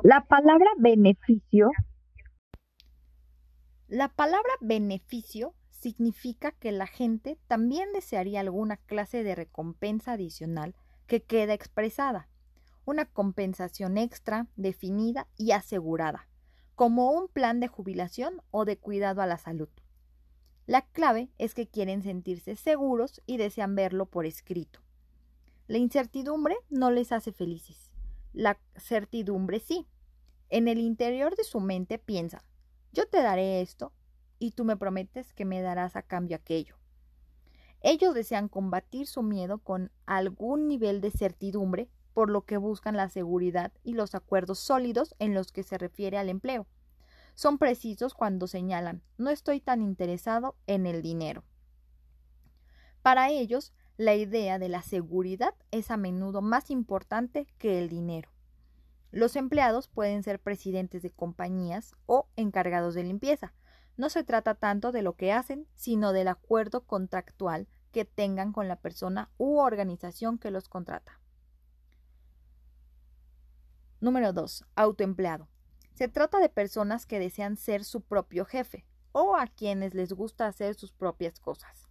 La 0.04 0.22
palabra 0.26 0.70
beneficio. 0.78 1.72
La 3.88 4.10
palabra 4.10 4.52
beneficio 4.62 5.54
significa 5.70 6.52
que 6.52 6.72
la 6.72 6.88
gente 6.88 7.38
también 7.48 7.92
desearía 7.92 8.40
alguna 8.40 8.78
clase 8.78 9.24
de 9.24 9.36
recompensa 9.36 10.14
adicional 10.14 10.76
que 11.08 11.24
queda 11.24 11.54
expresada 11.54 12.30
una 12.86 13.06
compensación 13.06 13.98
extra, 13.98 14.48
definida 14.56 15.28
y 15.38 15.52
asegurada, 15.52 16.28
como 16.76 17.12
un 17.12 17.28
plan 17.28 17.60
de 17.60 17.68
jubilación 17.68 18.42
o 18.52 18.66
de 18.66 18.78
cuidado 18.78 19.22
a 19.22 19.28
la 19.28 19.38
salud. 19.38 19.70
La 20.66 20.82
clave 20.82 21.30
es 21.38 21.54
que 21.54 21.68
quieren 21.68 22.04
sentirse 22.04 22.56
seguros 22.56 23.22
y 23.26 23.38
desean 23.38 23.76
verlo 23.76 24.06
por 24.06 24.26
escrito. 24.26 24.80
La 25.68 25.78
incertidumbre 25.78 26.56
no 26.70 26.92
les 26.92 27.12
hace 27.12 27.32
felices. 27.32 27.92
La 28.32 28.60
certidumbre 28.76 29.60
sí. 29.60 29.88
En 30.50 30.68
el 30.68 30.80
interior 30.80 31.36
de 31.36 31.44
su 31.44 31.60
mente 31.60 31.98
piensa, 32.00 32.44
yo 32.92 33.08
te 33.08 33.22
daré 33.22 33.62
esto 33.62 33.92
y 34.40 34.52
tú 34.52 34.66
me 34.66 34.78
prometes 34.78 35.34
que 35.34 35.46
me 35.46 35.62
darás 35.62 35.96
a 35.96 36.02
cambio 36.02 36.38
aquello. 36.38 36.78
Ellos 37.82 38.14
desean 38.14 38.48
combatir 38.48 39.08
su 39.08 39.24
miedo 39.24 39.58
con 39.58 39.92
algún 40.06 40.68
nivel 40.68 41.02
de 41.02 41.12
certidumbre 41.12 41.90
por 42.14 42.30
lo 42.30 42.46
que 42.46 42.58
buscan 42.58 42.96
la 42.96 43.10
seguridad 43.10 43.72
y 43.84 43.94
los 43.94 44.16
acuerdos 44.16 44.60
sólidos 44.60 45.16
en 45.20 45.34
los 45.34 45.52
que 45.52 45.64
se 45.64 45.78
refiere 45.78 46.18
al 46.18 46.30
empleo. 46.30 46.68
Son 47.36 47.58
precisos 47.58 48.14
cuando 48.14 48.48
señalan 48.48 49.02
no 49.18 49.30
estoy 49.30 49.60
tan 49.60 49.82
interesado 49.82 50.56
en 50.68 50.86
el 50.86 51.02
dinero. 51.02 51.44
Para 53.02 53.30
ellos, 53.30 53.74
la 53.98 54.16
idea 54.16 54.60
de 54.60 54.70
la 54.70 54.82
seguridad 54.82 55.54
es 55.72 55.92
a 55.92 55.98
menudo 55.98 56.42
más 56.42 56.72
importante 56.72 57.48
que 57.58 57.80
el 57.80 57.90
dinero. 57.90 58.30
Los 59.12 59.36
empleados 59.36 59.88
pueden 59.88 60.24
ser 60.24 60.40
presidentes 60.40 61.04
de 61.04 61.12
compañías 61.12 61.94
o 62.06 62.28
encargados 62.36 62.96
de 62.96 63.04
limpieza. 63.04 63.54
No 63.98 64.10
se 64.10 64.24
trata 64.24 64.56
tanto 64.56 64.92
de 64.92 65.04
lo 65.04 65.16
que 65.16 65.32
hacen, 65.32 65.68
sino 65.76 66.14
del 66.14 66.28
acuerdo 66.28 66.86
contractual 66.86 67.68
que 67.92 68.06
tengan 68.06 68.52
con 68.52 68.68
la 68.68 68.78
persona 68.78 69.30
u 69.38 69.60
organización 69.60 70.40
que 70.40 70.50
los 70.50 70.68
contrata. 70.68 71.20
Número 74.04 74.34
2. 74.34 74.66
Autoempleado. 74.76 75.48
Se 75.94 76.10
trata 76.10 76.40
de 76.40 76.50
personas 76.50 77.06
que 77.06 77.20
desean 77.20 77.56
ser 77.56 77.86
su 77.86 78.02
propio 78.02 78.44
jefe 78.44 78.86
o 79.14 79.38
a 79.38 79.48
quienes 79.48 79.94
les 79.94 80.12
gusta 80.12 80.46
hacer 80.46 80.76
sus 80.76 80.92
propias 80.92 81.40
cosas. 81.40 81.88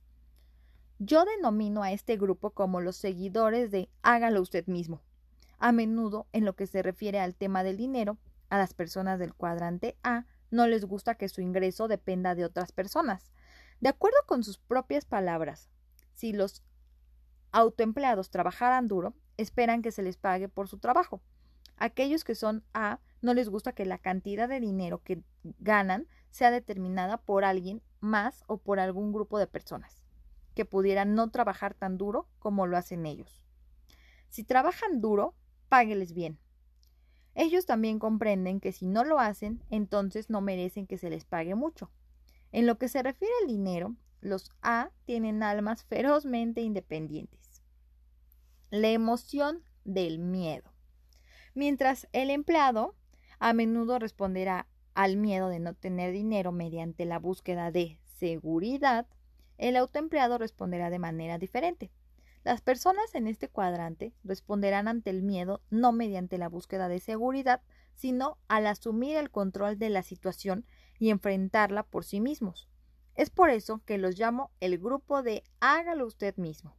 Yo 0.98 1.24
denomino 1.24 1.82
a 1.82 1.90
este 1.90 2.18
grupo 2.18 2.50
como 2.50 2.82
los 2.82 2.96
seguidores 2.96 3.70
de 3.70 3.88
hágalo 4.02 4.42
usted 4.42 4.66
mismo. 4.66 5.00
A 5.58 5.72
menudo, 5.72 6.26
en 6.32 6.44
lo 6.44 6.54
que 6.54 6.66
se 6.66 6.82
refiere 6.82 7.18
al 7.18 7.34
tema 7.34 7.64
del 7.64 7.78
dinero, 7.78 8.18
a 8.50 8.58
las 8.58 8.74
personas 8.74 9.18
del 9.18 9.32
cuadrante 9.32 9.96
A 10.02 10.26
no 10.50 10.66
les 10.66 10.84
gusta 10.84 11.14
que 11.14 11.30
su 11.30 11.40
ingreso 11.40 11.88
dependa 11.88 12.34
de 12.34 12.44
otras 12.44 12.72
personas. 12.72 13.32
De 13.80 13.88
acuerdo 13.88 14.18
con 14.26 14.44
sus 14.44 14.58
propias 14.58 15.06
palabras, 15.06 15.70
si 16.12 16.34
los 16.34 16.62
autoempleados 17.52 18.28
trabajaran 18.28 18.86
duro, 18.86 19.14
esperan 19.38 19.80
que 19.80 19.92
se 19.92 20.02
les 20.02 20.18
pague 20.18 20.50
por 20.50 20.68
su 20.68 20.76
trabajo. 20.78 21.22
Aquellos 21.82 22.22
que 22.22 22.36
son 22.36 22.62
A 22.74 23.00
no 23.22 23.34
les 23.34 23.48
gusta 23.48 23.72
que 23.72 23.84
la 23.84 23.98
cantidad 23.98 24.48
de 24.48 24.60
dinero 24.60 25.02
que 25.02 25.24
ganan 25.58 26.06
sea 26.30 26.52
determinada 26.52 27.16
por 27.16 27.44
alguien 27.44 27.82
más 27.98 28.44
o 28.46 28.58
por 28.58 28.78
algún 28.78 29.12
grupo 29.12 29.36
de 29.36 29.48
personas 29.48 30.00
que 30.54 30.64
pudieran 30.64 31.16
no 31.16 31.28
trabajar 31.32 31.74
tan 31.74 31.98
duro 31.98 32.28
como 32.38 32.68
lo 32.68 32.76
hacen 32.76 33.04
ellos. 33.04 33.42
Si 34.28 34.44
trabajan 34.44 35.00
duro, 35.00 35.34
págueles 35.68 36.12
bien. 36.12 36.38
Ellos 37.34 37.66
también 37.66 37.98
comprenden 37.98 38.60
que 38.60 38.70
si 38.70 38.86
no 38.86 39.02
lo 39.02 39.18
hacen, 39.18 39.60
entonces 39.68 40.30
no 40.30 40.40
merecen 40.40 40.86
que 40.86 40.98
se 40.98 41.10
les 41.10 41.24
pague 41.24 41.56
mucho. 41.56 41.90
En 42.52 42.68
lo 42.68 42.78
que 42.78 42.86
se 42.86 43.02
refiere 43.02 43.34
al 43.40 43.48
dinero, 43.48 43.96
los 44.20 44.52
A 44.62 44.90
tienen 45.04 45.42
almas 45.42 45.82
ferozmente 45.88 46.60
independientes. 46.60 47.60
La 48.70 48.90
emoción 48.90 49.64
del 49.84 50.20
miedo. 50.20 50.71
Mientras 51.54 52.08
el 52.12 52.30
empleado 52.30 52.94
a 53.38 53.52
menudo 53.52 53.98
responderá 53.98 54.66
al 54.94 55.16
miedo 55.16 55.48
de 55.48 55.58
no 55.58 55.74
tener 55.74 56.12
dinero 56.12 56.52
mediante 56.52 57.04
la 57.04 57.18
búsqueda 57.18 57.70
de 57.70 57.98
seguridad, 58.18 59.06
el 59.58 59.76
autoempleado 59.76 60.38
responderá 60.38 60.90
de 60.90 60.98
manera 60.98 61.38
diferente. 61.38 61.90
Las 62.44 62.60
personas 62.60 63.14
en 63.14 63.28
este 63.28 63.48
cuadrante 63.48 64.12
responderán 64.24 64.88
ante 64.88 65.10
el 65.10 65.22
miedo 65.22 65.62
no 65.70 65.92
mediante 65.92 66.38
la 66.38 66.48
búsqueda 66.48 66.88
de 66.88 66.98
seguridad, 66.98 67.62
sino 67.94 68.38
al 68.48 68.66
asumir 68.66 69.16
el 69.16 69.30
control 69.30 69.78
de 69.78 69.90
la 69.90 70.02
situación 70.02 70.66
y 70.98 71.10
enfrentarla 71.10 71.84
por 71.84 72.04
sí 72.04 72.20
mismos. 72.20 72.68
Es 73.14 73.30
por 73.30 73.50
eso 73.50 73.82
que 73.84 73.98
los 73.98 74.18
llamo 74.18 74.50
el 74.60 74.78
grupo 74.78 75.22
de 75.22 75.44
hágalo 75.60 76.06
usted 76.06 76.36
mismo. 76.36 76.74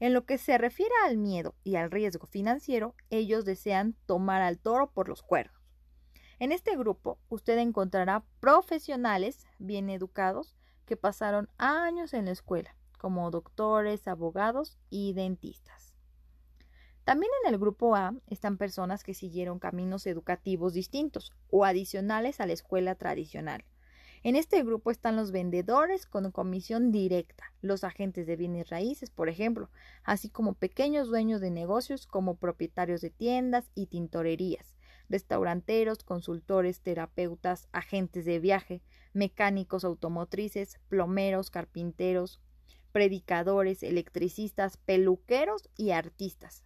En 0.00 0.14
lo 0.14 0.24
que 0.26 0.38
se 0.38 0.58
refiere 0.58 0.94
al 1.06 1.16
miedo 1.16 1.54
y 1.64 1.76
al 1.76 1.90
riesgo 1.90 2.26
financiero, 2.26 2.94
ellos 3.10 3.44
desean 3.44 3.96
tomar 4.06 4.42
al 4.42 4.58
toro 4.58 4.90
por 4.92 5.08
los 5.08 5.22
cuernos. 5.22 5.58
En 6.38 6.52
este 6.52 6.76
grupo 6.76 7.18
usted 7.28 7.58
encontrará 7.58 8.24
profesionales 8.38 9.46
bien 9.58 9.90
educados 9.90 10.54
que 10.86 10.96
pasaron 10.96 11.48
años 11.58 12.14
en 12.14 12.26
la 12.26 12.30
escuela, 12.30 12.76
como 12.98 13.30
doctores, 13.32 14.06
abogados 14.06 14.78
y 14.88 15.14
dentistas. 15.14 15.96
También 17.02 17.32
en 17.42 17.54
el 17.54 17.58
grupo 17.58 17.96
A 17.96 18.14
están 18.26 18.56
personas 18.56 19.02
que 19.02 19.14
siguieron 19.14 19.58
caminos 19.58 20.06
educativos 20.06 20.74
distintos 20.74 21.32
o 21.50 21.64
adicionales 21.64 22.40
a 22.40 22.46
la 22.46 22.52
escuela 22.52 22.94
tradicional, 22.94 23.64
en 24.22 24.36
este 24.36 24.62
grupo 24.62 24.90
están 24.90 25.16
los 25.16 25.30
vendedores 25.32 26.06
con 26.06 26.30
comisión 26.32 26.90
directa, 26.90 27.52
los 27.60 27.84
agentes 27.84 28.26
de 28.26 28.36
bienes 28.36 28.68
raíces, 28.68 29.10
por 29.10 29.28
ejemplo, 29.28 29.70
así 30.02 30.28
como 30.28 30.54
pequeños 30.54 31.08
dueños 31.08 31.40
de 31.40 31.50
negocios 31.50 32.06
como 32.06 32.36
propietarios 32.36 33.00
de 33.00 33.10
tiendas 33.10 33.70
y 33.74 33.86
tintorerías, 33.86 34.76
restauranteros, 35.08 36.02
consultores, 36.02 36.80
terapeutas, 36.80 37.68
agentes 37.72 38.24
de 38.24 38.40
viaje, 38.40 38.82
mecánicos 39.12 39.84
automotrices, 39.84 40.78
plomeros, 40.88 41.50
carpinteros, 41.50 42.40
predicadores, 42.92 43.82
electricistas, 43.82 44.76
peluqueros 44.76 45.68
y 45.76 45.90
artistas. 45.90 46.64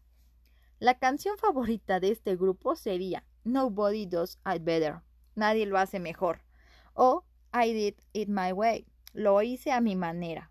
La 0.78 0.98
canción 0.98 1.36
favorita 1.38 2.00
de 2.00 2.10
este 2.10 2.36
grupo 2.36 2.74
sería 2.74 3.24
Nobody 3.44 4.06
Does 4.06 4.38
It 4.52 4.64
Better. 4.64 5.02
Nadie 5.34 5.66
lo 5.66 5.78
hace 5.78 6.00
mejor. 6.00 6.40
O 6.94 7.24
I 7.52 7.72
did 7.72 7.94
it 8.12 8.28
my 8.28 8.52
way. 8.52 8.86
Lo 9.12 9.42
hice 9.42 9.72
a 9.72 9.80
mi 9.80 9.94
manera. 9.94 10.50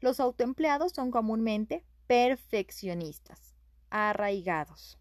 Los 0.00 0.20
autoempleados 0.20 0.92
son 0.92 1.10
comúnmente 1.10 1.84
perfeccionistas, 2.06 3.54
arraigados. 3.90 4.98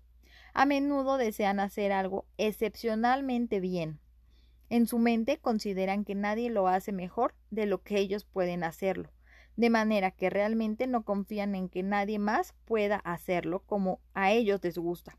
A 0.53 0.65
menudo 0.65 1.17
desean 1.17 1.59
hacer 1.59 1.91
algo 1.91 2.25
excepcionalmente 2.37 3.59
bien. 3.59 3.99
En 4.69 4.87
su 4.87 4.99
mente 4.99 5.37
consideran 5.37 6.03
que 6.03 6.15
nadie 6.15 6.49
lo 6.49 6.67
hace 6.67 6.91
mejor 6.91 7.35
de 7.51 7.65
lo 7.65 7.83
que 7.83 7.97
ellos 7.99 8.25
pueden 8.25 8.63
hacerlo, 8.63 9.11
de 9.55 9.69
manera 9.69 10.11
que 10.11 10.29
realmente 10.29 10.87
no 10.87 11.03
confían 11.03 11.55
en 11.55 11.69
que 11.69 11.83
nadie 11.83 12.19
más 12.19 12.53
pueda 12.65 12.97
hacerlo 12.97 13.63
como 13.65 14.01
a 14.13 14.31
ellos 14.31 14.61
les 14.63 14.77
gusta, 14.77 15.17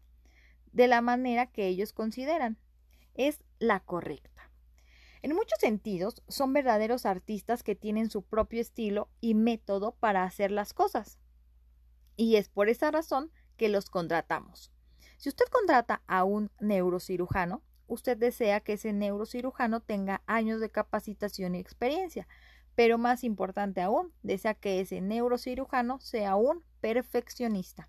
de 0.73 0.89
la 0.89 1.01
manera 1.01 1.47
que 1.47 1.67
ellos 1.67 1.93
consideran 1.93 2.59
es 3.15 3.43
la 3.59 3.81
correcta. 3.81 4.38
En 5.23 5.35
muchos 5.35 5.59
sentidos, 5.59 6.23
son 6.29 6.53
verdaderos 6.53 7.07
artistas 7.07 7.63
que 7.63 7.75
tienen 7.75 8.11
su 8.11 8.23
propio 8.23 8.61
estilo 8.61 9.09
y 9.21 9.35
método 9.35 9.97
para 9.97 10.25
hacer 10.25 10.51
las 10.51 10.73
cosas. 10.73 11.19
Y 12.17 12.37
es 12.37 12.49
por 12.49 12.69
esa 12.69 12.91
razón 12.91 13.33
que 13.57 13.69
los 13.69 13.91
contratamos. 13.91 14.73
Si 15.17 15.29
usted 15.29 15.47
contrata 15.51 16.03
a 16.07 16.25
un 16.25 16.51
neurocirujano, 16.61 17.63
usted 17.89 18.17
desea 18.17 18.61
que 18.61 18.75
ese 18.75 18.93
neurocirujano 18.93 19.81
tenga 19.81 20.23
años 20.27 20.61
de 20.61 20.71
capacitación 20.71 21.55
y 21.55 21.59
experiencia, 21.59 22.29
pero 22.77 22.99
más 22.99 23.25
importante 23.25 23.81
aún, 23.81 24.13
desea 24.23 24.55
que 24.55 24.81
ese 24.81 25.01
neurocirujano 25.01 25.99
sea 25.99 26.37
un 26.37 26.63
perfeccionista. 26.81 27.89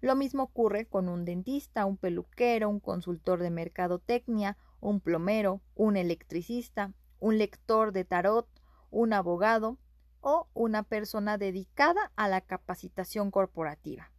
Lo 0.00 0.16
mismo 0.16 0.42
ocurre 0.42 0.86
con 0.86 1.08
un 1.08 1.24
dentista, 1.24 1.86
un 1.86 1.96
peluquero, 1.96 2.68
un 2.68 2.80
consultor 2.80 3.40
de 3.40 3.50
mercadotecnia, 3.50 4.56
un 4.82 5.00
plomero, 5.00 5.62
un 5.74 5.96
electricista, 5.96 6.92
un 7.20 7.38
lector 7.38 7.92
de 7.92 8.04
tarot, 8.04 8.48
un 8.90 9.12
abogado 9.12 9.78
o 10.20 10.48
una 10.54 10.82
persona 10.82 11.38
dedicada 11.38 12.12
a 12.16 12.28
la 12.28 12.40
capacitación 12.40 13.30
corporativa. 13.30 14.12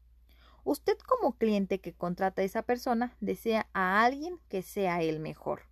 Usted 0.64 0.98
como 1.06 1.38
cliente 1.38 1.82
que 1.82 1.94
contrata 1.94 2.42
a 2.42 2.46
esa 2.46 2.62
persona 2.64 3.16
desea 3.20 3.68
a 3.74 4.04
alguien 4.04 4.40
que 4.48 4.62
sea 4.62 5.02
el 5.02 5.20
mejor. 5.20 5.64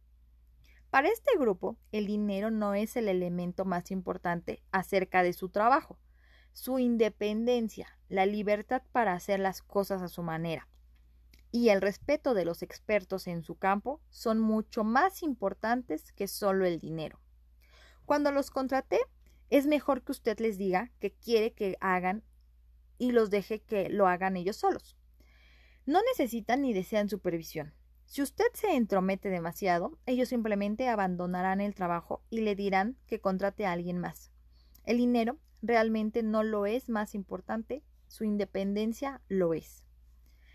Para 0.90 1.08
este 1.08 1.38
grupo, 1.40 1.78
el 1.94 2.06
dinero 2.06 2.52
no 2.52 2.74
es 2.74 2.98
el 2.98 3.08
elemento 3.08 3.64
más 3.64 3.92
importante 3.92 4.62
acerca 4.74 5.24
de 5.24 5.32
su 5.32 5.48
trabajo. 5.48 5.98
Su 6.52 6.80
independencia, 6.80 7.98
la 8.10 8.26
libertad 8.26 8.84
para 8.92 9.14
hacer 9.14 9.40
las 9.40 9.62
cosas 9.62 10.02
a 10.02 10.10
su 10.10 10.22
manera 10.22 10.68
y 11.52 11.70
el 11.70 11.82
respeto 11.82 12.34
de 12.34 12.46
los 12.46 12.62
expertos 12.62 13.28
en 13.28 13.44
su 13.44 13.56
campo 13.56 14.02
son 14.10 14.40
mucho 14.40 14.84
más 14.84 15.22
importantes 15.22 16.12
que 16.14 16.28
solo 16.28 16.66
el 16.66 16.80
dinero. 16.80 17.20
Cuando 18.06 18.32
los 18.32 18.52
contraté, 18.52 19.00
es 19.50 19.68
mejor 19.68 20.04
que 20.04 20.14
usted 20.14 20.40
les 20.40 20.58
diga 20.58 20.92
que 21.00 21.12
quiere 21.12 21.54
que 21.54 21.78
hagan 21.82 22.24
y 22.98 23.12
los 23.12 23.30
deje 23.30 23.62
que 23.62 23.90
lo 23.90 24.08
hagan 24.08 24.38
ellos 24.38 24.58
solos. 24.58 24.98
No 25.86 26.00
necesitan 26.04 26.62
ni 26.62 26.74
desean 26.74 27.10
supervisión. 27.10 27.74
Si 28.06 28.22
usted 28.22 28.46
se 28.54 28.76
entromete 28.76 29.30
demasiado, 29.30 29.98
ellos 30.06 30.30
simplemente 30.30 30.88
abandonarán 30.88 31.62
el 31.62 31.76
trabajo 31.76 32.24
y 32.30 32.42
le 32.42 32.56
dirán 32.56 32.98
que 33.08 33.20
contrate 33.20 33.66
a 33.66 33.72
alguien 33.72 33.98
más. 33.98 34.32
El 34.84 34.98
dinero 34.98 35.38
realmente 35.62 36.24
no 36.24 36.44
lo 36.44 36.66
es 36.66 36.90
más 36.90 37.16
importante, 37.16 37.84
su 38.08 38.24
independencia 38.24 39.22
lo 39.28 39.54
es. 39.54 39.86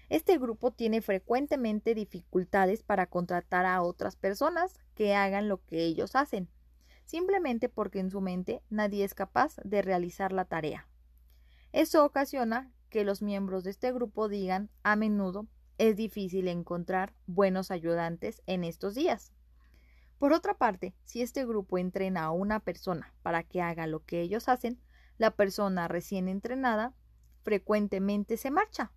Este 0.09 0.39
grupo 0.39 0.71
tiene 0.71 1.03
frecuentemente 1.03 1.95
dificultades 1.95 2.85
para 2.85 3.07
contratar 3.07 3.67
a 3.67 3.83
otras 3.83 4.15
personas 4.15 4.79
que 4.95 5.15
hagan 5.15 5.49
lo 5.49 5.65
que 5.65 5.85
ellos 5.85 6.15
hacen, 6.15 6.49
simplemente 7.05 7.69
porque 7.69 7.99
en 7.99 8.11
su 8.11 8.21
mente 8.21 8.63
nadie 8.71 9.05
es 9.05 9.15
capaz 9.15 9.57
de 9.65 9.83
realizar 9.83 10.33
la 10.33 10.45
tarea. 10.45 10.89
Eso 11.73 12.05
ocasiona 12.05 12.73
que 12.89 13.05
los 13.05 13.21
miembros 13.21 13.65
de 13.65 13.71
este 13.71 13.93
grupo 13.93 14.29
digan 14.29 14.71
a 14.85 14.95
menudo 14.95 15.49
es 15.77 15.97
difícil 15.97 16.47
encontrar 16.49 17.13
buenos 17.27 17.71
ayudantes 17.73 18.43
en 18.47 18.63
estos 18.63 18.95
días. 18.95 19.33
Por 20.19 20.33
otra 20.33 20.55
parte, 20.55 20.95
si 21.05 21.21
este 21.21 21.45
grupo 21.45 21.79
entrena 21.79 22.25
a 22.25 22.31
una 22.31 22.61
persona 22.61 23.13
para 23.23 23.43
que 23.43 23.61
haga 23.61 23.87
lo 23.87 24.05
que 24.05 24.21
ellos 24.21 24.49
hacen, 24.49 24.81
la 25.19 25.33
persona 25.33 25.89
recién 25.89 26.29
entrenada 26.29 26.95
frecuentemente 27.43 28.37
se 28.37 28.51
marcha 28.51 28.93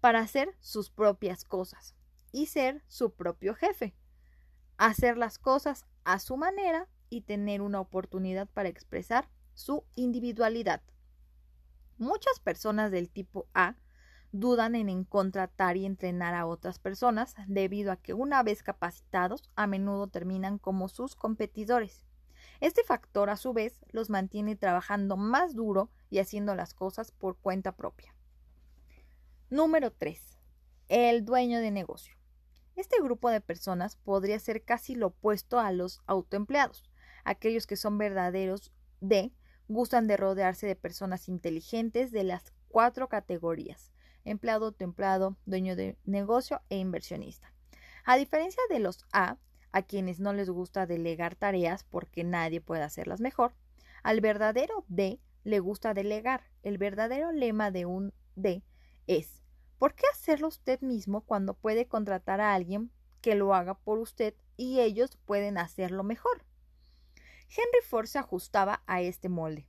para 0.00 0.20
hacer 0.20 0.54
sus 0.60 0.90
propias 0.90 1.44
cosas 1.44 1.94
y 2.32 2.46
ser 2.46 2.82
su 2.86 3.12
propio 3.14 3.54
jefe, 3.54 3.94
hacer 4.76 5.16
las 5.16 5.38
cosas 5.38 5.86
a 6.04 6.18
su 6.18 6.36
manera 6.36 6.88
y 7.10 7.22
tener 7.22 7.62
una 7.62 7.80
oportunidad 7.80 8.48
para 8.48 8.68
expresar 8.68 9.28
su 9.54 9.84
individualidad. 9.94 10.82
Muchas 11.96 12.38
personas 12.38 12.90
del 12.90 13.10
tipo 13.10 13.48
A 13.54 13.74
dudan 14.30 14.74
en 14.74 15.04
contratar 15.04 15.76
y 15.76 15.86
entrenar 15.86 16.34
a 16.34 16.46
otras 16.46 16.78
personas 16.78 17.34
debido 17.46 17.90
a 17.90 17.96
que 17.96 18.14
una 18.14 18.42
vez 18.42 18.62
capacitados 18.62 19.50
a 19.56 19.66
menudo 19.66 20.06
terminan 20.06 20.58
como 20.58 20.88
sus 20.88 21.16
competidores. 21.16 22.04
Este 22.60 22.84
factor 22.84 23.30
a 23.30 23.36
su 23.36 23.52
vez 23.52 23.80
los 23.90 24.10
mantiene 24.10 24.54
trabajando 24.54 25.16
más 25.16 25.54
duro 25.54 25.90
y 26.10 26.18
haciendo 26.18 26.54
las 26.54 26.74
cosas 26.74 27.10
por 27.10 27.36
cuenta 27.38 27.72
propia. 27.72 28.14
Número 29.50 29.90
3. 29.90 30.20
El 30.88 31.24
dueño 31.24 31.60
de 31.60 31.70
negocio. 31.70 32.14
Este 32.76 33.00
grupo 33.00 33.30
de 33.30 33.40
personas 33.40 33.96
podría 33.96 34.38
ser 34.38 34.62
casi 34.62 34.94
lo 34.94 35.06
opuesto 35.06 35.58
a 35.58 35.72
los 35.72 36.02
autoempleados, 36.06 36.84
aquellos 37.24 37.66
que 37.66 37.76
son 37.76 37.96
verdaderos 37.96 38.72
de 39.00 39.32
gustan 39.66 40.06
de 40.06 40.18
rodearse 40.18 40.66
de 40.66 40.76
personas 40.76 41.30
inteligentes 41.30 42.12
de 42.12 42.24
las 42.24 42.52
cuatro 42.68 43.08
categorías 43.08 43.90
empleado, 44.26 44.72
templado, 44.72 45.38
dueño 45.46 45.76
de 45.76 45.96
negocio 46.04 46.60
e 46.68 46.76
inversionista. 46.76 47.54
A 48.04 48.18
diferencia 48.18 48.62
de 48.68 48.80
los 48.80 49.06
A, 49.12 49.38
a 49.72 49.82
quienes 49.82 50.20
no 50.20 50.34
les 50.34 50.50
gusta 50.50 50.84
delegar 50.84 51.36
tareas 51.36 51.84
porque 51.84 52.22
nadie 52.22 52.60
puede 52.60 52.82
hacerlas 52.82 53.20
mejor, 53.20 53.54
al 54.02 54.20
verdadero 54.20 54.84
D 54.88 55.20
le 55.44 55.60
gusta 55.60 55.94
delegar. 55.94 56.42
El 56.62 56.76
verdadero 56.76 57.32
lema 57.32 57.70
de 57.70 57.86
un 57.86 58.12
D 58.36 58.62
es 59.08 59.42
¿por 59.78 59.94
qué 59.94 60.04
hacerlo 60.12 60.46
usted 60.48 60.80
mismo 60.80 61.22
cuando 61.22 61.54
puede 61.54 61.88
contratar 61.88 62.40
a 62.40 62.54
alguien 62.54 62.92
que 63.20 63.34
lo 63.34 63.54
haga 63.54 63.74
por 63.74 63.98
usted 63.98 64.34
y 64.56 64.80
ellos 64.80 65.18
pueden 65.24 65.58
hacerlo 65.58 66.04
mejor? 66.04 66.44
Henry 67.48 67.80
Ford 67.88 68.06
se 68.06 68.18
ajustaba 68.18 68.82
a 68.86 69.00
este 69.00 69.28
molde, 69.28 69.66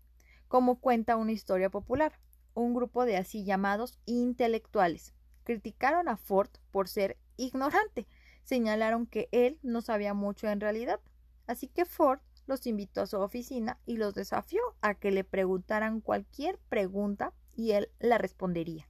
como 0.47 0.80
cuenta 0.80 1.15
una 1.15 1.32
historia 1.32 1.69
popular. 1.69 2.19
Un 2.54 2.73
grupo 2.73 3.06
de 3.06 3.15
así 3.15 3.45
llamados 3.45 3.97
intelectuales 4.06 5.13
criticaron 5.45 6.10
a 6.10 6.17
Ford 6.17 6.49
por 6.71 6.89
ser 6.89 7.17
ignorante, 7.38 8.06
señalaron 8.43 9.06
que 9.06 9.30
él 9.32 9.58
no 9.63 9.82
sabía 9.82 10.13
mucho 10.13 10.49
en 10.49 10.60
realidad, 10.60 10.99
así 11.47 11.67
que 11.67 11.86
Ford 11.86 12.19
los 12.45 12.67
invitó 12.67 13.02
a 13.02 13.08
su 13.08 13.17
oficina 13.17 13.80
y 13.86 13.97
los 13.97 14.13
desafió 14.13 14.60
a 14.82 14.95
que 14.95 15.12
le 15.12 15.23
preguntaran 15.23 16.02
cualquier 16.02 16.58
pregunta 16.67 17.34
y 17.56 17.71
él 17.71 17.89
la 17.99 18.17
respondería. 18.17 18.88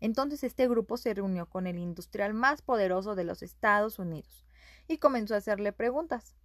Entonces 0.00 0.44
este 0.44 0.68
grupo 0.68 0.96
se 0.96 1.14
reunió 1.14 1.46
con 1.46 1.66
el 1.66 1.78
industrial 1.78 2.34
más 2.34 2.62
poderoso 2.62 3.14
de 3.14 3.24
los 3.24 3.42
Estados 3.42 3.98
Unidos 3.98 4.46
y 4.86 4.98
comenzó 4.98 5.34
a 5.34 5.38
hacerle 5.38 5.72
preguntas. 5.72 6.36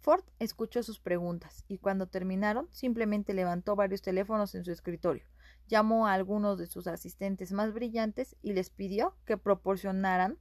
Ford 0.00 0.24
escuchó 0.38 0.82
sus 0.82 1.00
preguntas 1.00 1.64
y 1.68 1.78
cuando 1.78 2.06
terminaron 2.06 2.68
simplemente 2.70 3.34
levantó 3.34 3.74
varios 3.74 4.02
teléfonos 4.02 4.54
en 4.54 4.64
su 4.64 4.70
escritorio, 4.70 5.24
llamó 5.66 6.06
a 6.06 6.12
algunos 6.12 6.58
de 6.58 6.66
sus 6.66 6.86
asistentes 6.86 7.52
más 7.52 7.72
brillantes 7.72 8.36
y 8.40 8.52
les 8.52 8.70
pidió 8.70 9.16
que 9.24 9.36
proporcionaran 9.36 10.38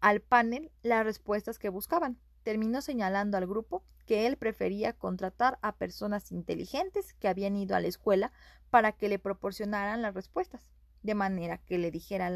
al 0.00 0.20
panel 0.20 0.70
las 0.82 1.04
respuestas 1.04 1.58
que 1.58 1.68
buscaban. 1.68 2.18
Terminó 2.42 2.82
señalando 2.82 3.38
al 3.38 3.46
grupo 3.46 3.82
que 4.06 4.26
él 4.26 4.36
prefería 4.36 4.92
contratar 4.92 5.58
a 5.62 5.76
personas 5.76 6.30
inteligentes 6.30 7.14
que 7.14 7.28
habían 7.28 7.56
ido 7.56 7.74
a 7.74 7.80
la 7.80 7.88
escuela 7.88 8.32
para 8.70 8.92
que 8.92 9.08
le 9.08 9.18
proporcionaran 9.18 10.02
las 10.02 10.14
respuestas, 10.14 10.70
de 11.04 11.14
manera 11.14 11.58
que 11.58 11.78
le 11.78 11.92
dijera 11.92 12.28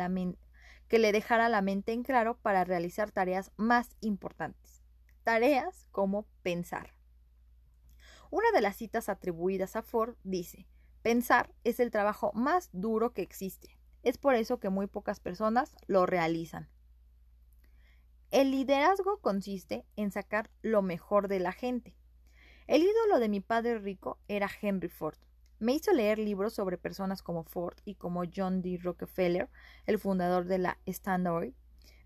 que 0.86 0.98
le 1.00 1.10
dejara 1.10 1.48
la 1.48 1.62
mente 1.62 1.92
en 1.92 2.04
claro 2.04 2.38
para 2.38 2.62
realizar 2.62 3.10
tareas 3.10 3.50
más 3.56 3.96
importantes 4.00 4.78
tareas 5.28 5.86
como 5.92 6.26
pensar. 6.40 6.94
Una 8.30 8.50
de 8.50 8.62
las 8.62 8.76
citas 8.76 9.10
atribuidas 9.10 9.76
a 9.76 9.82
Ford 9.82 10.16
dice, 10.24 10.66
pensar 11.02 11.54
es 11.64 11.80
el 11.80 11.90
trabajo 11.90 12.32
más 12.32 12.70
duro 12.72 13.12
que 13.12 13.20
existe. 13.20 13.78
Es 14.02 14.16
por 14.16 14.36
eso 14.36 14.58
que 14.58 14.70
muy 14.70 14.86
pocas 14.86 15.20
personas 15.20 15.76
lo 15.86 16.06
realizan. 16.06 16.70
El 18.30 18.52
liderazgo 18.52 19.20
consiste 19.20 19.84
en 19.96 20.10
sacar 20.12 20.48
lo 20.62 20.80
mejor 20.80 21.28
de 21.28 21.40
la 21.40 21.52
gente. 21.52 21.94
El 22.66 22.82
ídolo 22.82 23.18
de 23.18 23.28
mi 23.28 23.40
padre 23.40 23.78
rico 23.80 24.18
era 24.28 24.48
Henry 24.62 24.88
Ford. 24.88 25.18
Me 25.58 25.74
hizo 25.74 25.92
leer 25.92 26.18
libros 26.18 26.54
sobre 26.54 26.78
personas 26.78 27.22
como 27.22 27.44
Ford 27.44 27.76
y 27.84 27.94
como 27.94 28.22
John 28.34 28.62
D. 28.62 28.78
Rockefeller, 28.82 29.48
el 29.86 29.98
fundador 29.98 30.44
de 30.44 30.58
la 30.58 30.78
Standard 30.86 31.52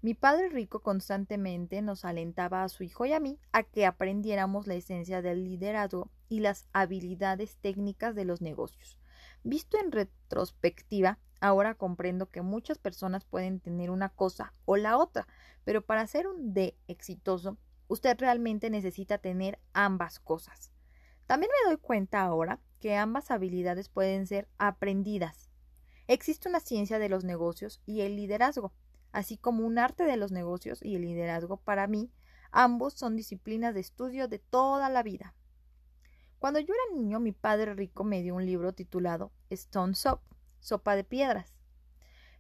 mi 0.03 0.15
padre 0.15 0.49
rico 0.49 0.81
constantemente 0.81 1.81
nos 1.81 2.05
alentaba 2.05 2.65
a 2.65 2.69
su 2.69 2.83
hijo 2.83 3.07
y 3.07 3.13
a 3.13 3.21
mí 3.21 3.39
a 3.53 3.63
que 3.63 3.87
aprendiéramos 3.87 4.67
la 4.67 4.75
esencia 4.75 5.23
del 5.23 5.45
liderazgo 5.45 6.11
y 6.29 6.41
las 6.41 6.67
habilidades 6.73 7.57
técnicas 7.59 8.17
de 8.17 8.25
los 8.25 8.41
negocios. 8.41 8.99
Visto 9.45 9.79
en 9.79 9.93
retrospectiva, 9.93 11.21
Ahora 11.43 11.75
comprendo 11.75 12.31
que 12.31 12.41
muchas 12.41 12.79
personas 12.79 13.25
pueden 13.25 13.59
tener 13.59 13.91
una 13.91 14.11
cosa 14.11 14.55
o 14.65 14.77
la 14.77 14.97
otra, 14.97 15.27
pero 15.65 15.85
para 15.85 16.07
ser 16.07 16.29
un 16.29 16.55
D 16.55 16.77
exitoso, 16.87 17.59
usted 17.89 18.17
realmente 18.17 18.71
necesita 18.71 19.19
tener 19.19 19.59
ambas 19.73 20.21
cosas. 20.21 20.71
También 21.27 21.51
me 21.51 21.71
doy 21.71 21.79
cuenta 21.79 22.23
ahora 22.23 22.61
que 22.83 22.97
ambas 22.97 23.31
habilidades 23.31 23.89
pueden 23.89 24.27
ser 24.27 24.49
aprendidas. 24.59 25.49
Existe 26.09 26.49
una 26.49 26.59
ciencia 26.59 26.99
de 26.99 27.09
los 27.09 27.23
negocios 27.23 27.81
y 27.87 28.01
el 28.01 28.17
liderazgo, 28.17 28.73
así 29.13 29.37
como 29.37 29.65
un 29.65 29.79
arte 29.79 30.03
de 30.03 30.17
los 30.17 30.33
negocios 30.33 30.83
y 30.83 30.97
el 30.97 31.03
liderazgo 31.03 31.59
para 31.59 31.87
mí, 31.87 32.11
ambos 32.51 32.95
son 32.95 33.15
disciplinas 33.15 33.73
de 33.73 33.79
estudio 33.79 34.27
de 34.27 34.41
toda 34.41 34.91
la 34.91 35.05
vida. 35.05 35.33
Cuando 36.41 36.59
yo 36.59 36.75
era 36.75 36.99
niño, 36.99 37.21
mi 37.21 37.31
padre 37.31 37.73
rico 37.75 38.03
me 38.03 38.21
dio 38.21 38.35
un 38.35 38.47
libro 38.47 38.73
titulado 38.73 39.31
Stone 39.49 39.95
Soup 39.95 40.19
Sopa 40.59 40.97
de 40.97 41.05
Piedras, 41.05 41.55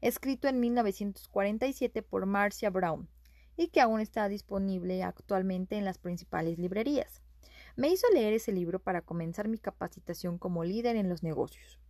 escrito 0.00 0.48
en 0.48 0.59
1947 0.59 2.02
por 2.02 2.26
Marcia 2.26 2.68
Brown 2.68 3.09
y 3.57 3.68
que 3.68 3.81
aún 3.81 4.00
está 4.00 4.28
disponible 4.28 5.05
actualmente 5.05 5.76
en 5.76 5.85
las 5.85 5.98
principales 5.98 6.59
librerías. 6.59 7.22
Me 7.77 7.89
hizo 7.89 8.07
leer 8.13 8.33
ese 8.33 8.53
libro 8.53 8.79
para 8.81 9.03
comenzar 9.03 9.49
mi 9.49 9.59
capacitación 9.59 10.39
como 10.39 10.65
líder 10.65 10.97
en 10.97 11.09
los 11.09 11.23
negocios. 11.23 11.81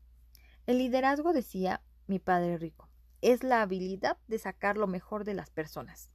El 0.66 0.79
liderazgo, 0.79 1.33
decía 1.33 1.83
mi 2.07 2.18
padre 2.18 2.59
rico, 2.59 2.88
es 3.21 3.42
la 3.42 3.62
habilidad 3.62 4.18
de 4.29 4.38
sacar 4.38 4.77
lo 4.77 4.87
mejor 4.87 5.25
de 5.25 5.35
las 5.35 5.51
personas. 5.51 6.11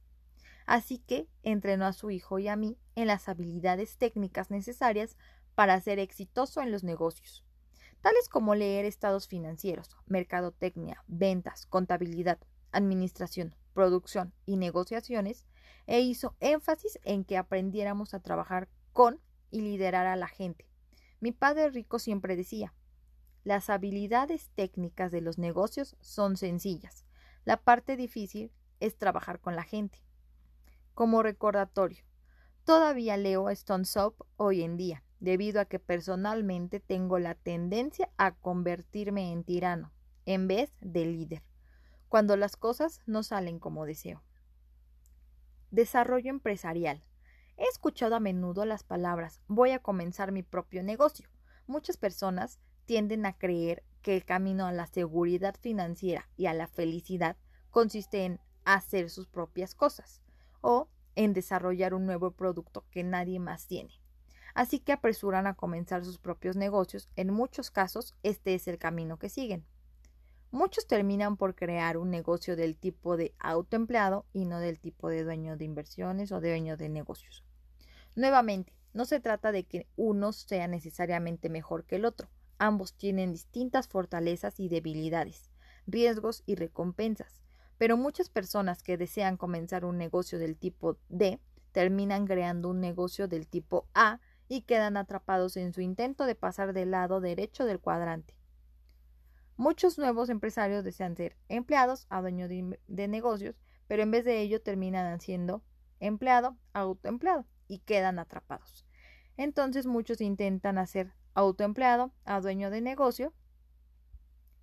Así 0.66 0.98
que 0.98 1.28
entrenó 1.42 1.86
a 1.86 1.92
su 1.92 2.10
hijo 2.10 2.38
y 2.38 2.48
a 2.48 2.56
mí 2.56 2.78
en 2.94 3.06
las 3.06 3.28
habilidades 3.28 3.96
técnicas 3.96 4.50
necesarias 4.50 5.16
para 5.54 5.80
ser 5.80 5.98
exitoso 5.98 6.60
en 6.60 6.70
los 6.70 6.84
negocios 6.84 7.44
tales 8.00 8.28
como 8.28 8.54
leer 8.54 8.84
estados 8.84 9.28
financieros, 9.28 9.90
mercadotecnia, 10.06 11.02
ventas, 11.06 11.66
contabilidad, 11.66 12.38
administración, 12.72 13.54
producción 13.74 14.32
y 14.46 14.56
negociaciones, 14.56 15.46
e 15.86 16.00
hizo 16.00 16.36
énfasis 16.40 16.98
en 17.04 17.24
que 17.24 17.36
aprendiéramos 17.36 18.14
a 18.14 18.20
trabajar 18.20 18.68
con 18.92 19.20
y 19.50 19.60
liderar 19.60 20.06
a 20.06 20.16
la 20.16 20.28
gente. 20.28 20.68
Mi 21.20 21.32
padre 21.32 21.70
rico 21.70 21.98
siempre 21.98 22.36
decía, 22.36 22.74
las 23.44 23.70
habilidades 23.70 24.50
técnicas 24.54 25.10
de 25.10 25.20
los 25.20 25.38
negocios 25.38 25.96
son 26.00 26.36
sencillas, 26.36 27.04
la 27.44 27.56
parte 27.56 27.96
difícil 27.96 28.52
es 28.80 28.96
trabajar 28.96 29.40
con 29.40 29.56
la 29.56 29.62
gente. 29.62 29.98
Como 30.94 31.22
recordatorio, 31.22 32.04
todavía 32.64 33.16
leo 33.16 33.50
Stone 33.50 33.84
Soap 33.84 34.20
hoy 34.36 34.62
en 34.62 34.76
día, 34.76 35.02
debido 35.20 35.60
a 35.60 35.64
que 35.64 35.78
personalmente 35.78 36.80
tengo 36.80 37.18
la 37.18 37.34
tendencia 37.34 38.10
a 38.16 38.34
convertirme 38.34 39.32
en 39.32 39.44
tirano, 39.44 39.92
en 40.26 40.46
vez 40.46 40.72
de 40.80 41.06
líder, 41.06 41.42
cuando 42.08 42.36
las 42.36 42.56
cosas 42.56 43.00
no 43.06 43.22
salen 43.22 43.58
como 43.58 43.86
deseo. 43.86 44.22
Desarrollo 45.70 46.30
empresarial. 46.30 47.04
He 47.58 47.64
escuchado 47.64 48.14
a 48.16 48.20
menudo 48.20 48.64
las 48.64 48.82
palabras 48.82 49.42
voy 49.46 49.72
a 49.72 49.80
comenzar 49.80 50.32
mi 50.32 50.42
propio 50.42 50.82
negocio. 50.82 51.28
Muchas 51.66 51.96
personas 51.96 52.58
tienden 52.86 53.26
a 53.26 53.36
creer 53.36 53.84
que 54.00 54.16
el 54.16 54.24
camino 54.24 54.66
a 54.66 54.72
la 54.72 54.86
seguridad 54.86 55.56
financiera 55.60 56.30
y 56.36 56.46
a 56.46 56.54
la 56.54 56.68
felicidad 56.68 57.36
consiste 57.70 58.24
en 58.24 58.40
hacer 58.64 59.10
sus 59.10 59.26
propias 59.26 59.74
cosas 59.74 60.22
o 60.62 60.88
en 61.16 61.34
desarrollar 61.34 61.94
un 61.94 62.06
nuevo 62.06 62.30
producto 62.30 62.86
que 62.90 63.04
nadie 63.04 63.38
más 63.38 63.66
tiene 63.66 64.00
así 64.58 64.80
que 64.80 64.90
apresuran 64.90 65.46
a 65.46 65.54
comenzar 65.54 66.04
sus 66.04 66.18
propios 66.18 66.56
negocios. 66.56 67.08
En 67.14 67.32
muchos 67.32 67.70
casos, 67.70 68.16
este 68.24 68.54
es 68.54 68.66
el 68.66 68.76
camino 68.76 69.16
que 69.16 69.28
siguen. 69.28 69.64
Muchos 70.50 70.88
terminan 70.88 71.36
por 71.36 71.54
crear 71.54 71.96
un 71.96 72.10
negocio 72.10 72.56
del 72.56 72.76
tipo 72.76 73.16
de 73.16 73.34
autoempleado 73.38 74.26
y 74.32 74.46
no 74.46 74.58
del 74.58 74.80
tipo 74.80 75.10
de 75.10 75.22
dueño 75.22 75.56
de 75.56 75.64
inversiones 75.64 76.32
o 76.32 76.40
dueño 76.40 76.76
de 76.76 76.88
negocios. 76.88 77.44
Nuevamente, 78.18 78.74
no 78.94 79.04
se 79.04 79.20
trata 79.20 79.52
de 79.52 79.62
que 79.62 79.86
uno 79.94 80.32
sea 80.32 80.66
necesariamente 80.66 81.48
mejor 81.48 81.84
que 81.84 81.94
el 81.94 82.04
otro. 82.04 82.28
Ambos 82.58 82.94
tienen 82.94 83.30
distintas 83.30 83.86
fortalezas 83.86 84.58
y 84.58 84.68
debilidades, 84.68 85.52
riesgos 85.86 86.42
y 86.44 86.56
recompensas. 86.56 87.44
Pero 87.76 87.96
muchas 87.96 88.28
personas 88.28 88.82
que 88.82 88.96
desean 88.96 89.36
comenzar 89.36 89.84
un 89.84 89.98
negocio 89.98 90.40
del 90.40 90.56
tipo 90.56 90.98
D 91.08 91.38
terminan 91.70 92.26
creando 92.26 92.70
un 92.70 92.80
negocio 92.80 93.28
del 93.28 93.46
tipo 93.46 93.86
A 93.94 94.20
y 94.48 94.62
quedan 94.62 94.96
atrapados 94.96 95.56
en 95.56 95.72
su 95.72 95.80
intento 95.80 96.24
de 96.24 96.34
pasar 96.34 96.72
del 96.72 96.90
lado 96.90 97.20
derecho 97.20 97.66
del 97.66 97.78
cuadrante. 97.78 98.34
Muchos 99.56 99.96
nuevos 99.96 100.28
empresarios 100.28 100.82
desean 100.82 101.14
ser 101.14 101.36
empleados 101.48 102.08
a 102.08 102.20
dueño 102.20 102.48
de, 102.48 103.06
negocios, 103.06 103.54
pero 103.86 104.02
en 104.02 104.10
vez 104.10 104.24
de 104.24 104.40
ello 104.40 104.60
terminan 104.60 105.20
siendo 105.20 105.62
empleado 106.00 106.56
autoempleado 106.72 107.46
y 107.68 107.78
quedan 107.80 108.18
atrapados. 108.18 108.84
Entonces 109.36 109.86
muchos 109.86 110.20
intentan 110.20 110.78
hacer 110.78 111.12
autoempleado 111.34 112.12
a 112.24 112.40
dueño 112.40 112.70
de 112.70 112.80
negocio, 112.80 113.32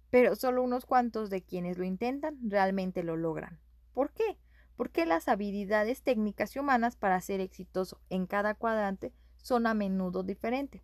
pero 0.09 0.35
solo 0.35 0.63
unos 0.63 0.85
cuantos 0.85 1.29
de 1.29 1.43
quienes 1.43 1.77
lo 1.77 1.85
intentan 1.85 2.37
realmente 2.49 3.03
lo 3.03 3.15
logran. 3.15 3.59
¿Por 3.93 4.11
qué? 4.11 4.37
Porque 4.75 5.05
las 5.05 5.29
habilidades 5.29 6.03
técnicas 6.03 6.55
y 6.55 6.59
humanas 6.59 6.97
para 6.97 7.21
ser 7.21 7.39
exitoso 7.39 8.01
en 8.09 8.25
cada 8.27 8.55
cuadrante 8.55 9.13
son 9.37 9.67
a 9.67 9.73
menudo 9.73 10.23
diferentes. 10.23 10.81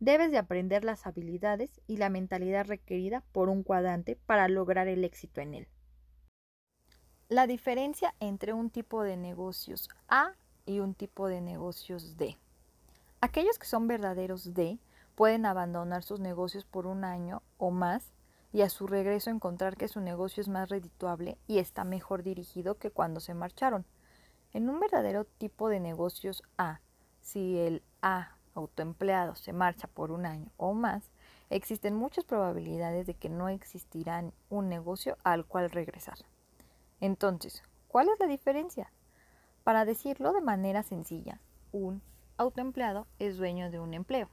Debes 0.00 0.32
de 0.32 0.38
aprender 0.38 0.84
las 0.84 1.06
habilidades 1.06 1.80
y 1.86 1.96
la 1.96 2.10
mentalidad 2.10 2.66
requerida 2.66 3.22
por 3.32 3.48
un 3.48 3.62
cuadrante 3.62 4.16
para 4.26 4.48
lograr 4.48 4.88
el 4.88 5.04
éxito 5.04 5.40
en 5.40 5.54
él. 5.54 5.68
La 7.28 7.46
diferencia 7.46 8.14
entre 8.20 8.52
un 8.52 8.68
tipo 8.68 9.02
de 9.04 9.16
negocios 9.16 9.88
A 10.08 10.34
y 10.66 10.80
un 10.80 10.94
tipo 10.94 11.28
de 11.28 11.40
negocios 11.40 12.16
D. 12.16 12.36
Aquellos 13.20 13.58
que 13.58 13.66
son 13.66 13.86
verdaderos 13.86 14.54
D 14.54 14.78
pueden 15.14 15.46
abandonar 15.46 16.02
sus 16.02 16.20
negocios 16.20 16.64
por 16.64 16.86
un 16.86 17.04
año 17.04 17.42
o 17.58 17.70
más 17.70 18.12
y 18.52 18.62
a 18.62 18.68
su 18.68 18.86
regreso 18.86 19.30
encontrar 19.30 19.76
que 19.76 19.88
su 19.88 20.00
negocio 20.00 20.40
es 20.40 20.48
más 20.48 20.68
redituable 20.68 21.38
y 21.46 21.58
está 21.58 21.84
mejor 21.84 22.22
dirigido 22.22 22.78
que 22.78 22.90
cuando 22.90 23.20
se 23.20 23.34
marcharon. 23.34 23.84
En 24.52 24.68
un 24.68 24.80
verdadero 24.80 25.24
tipo 25.24 25.68
de 25.68 25.80
negocios 25.80 26.42
A, 26.58 26.80
si 27.20 27.58
el 27.58 27.82
A 28.02 28.36
autoempleado 28.54 29.34
se 29.34 29.52
marcha 29.52 29.88
por 29.88 30.10
un 30.10 30.26
año 30.26 30.50
o 30.58 30.74
más, 30.74 31.10
existen 31.48 31.94
muchas 31.94 32.24
probabilidades 32.24 33.06
de 33.06 33.14
que 33.14 33.28
no 33.28 33.48
existirá 33.48 34.24
un 34.50 34.68
negocio 34.68 35.16
al 35.24 35.46
cual 35.46 35.70
regresar. 35.70 36.18
Entonces, 37.00 37.62
¿cuál 37.88 38.08
es 38.08 38.20
la 38.20 38.26
diferencia? 38.26 38.92
Para 39.64 39.84
decirlo 39.84 40.32
de 40.32 40.40
manera 40.40 40.82
sencilla, 40.82 41.40
un 41.70 42.02
autoempleado 42.36 43.06
es 43.20 43.36
dueño 43.36 43.70
de 43.70 43.78
un 43.78 43.94
empleo, 43.94 44.28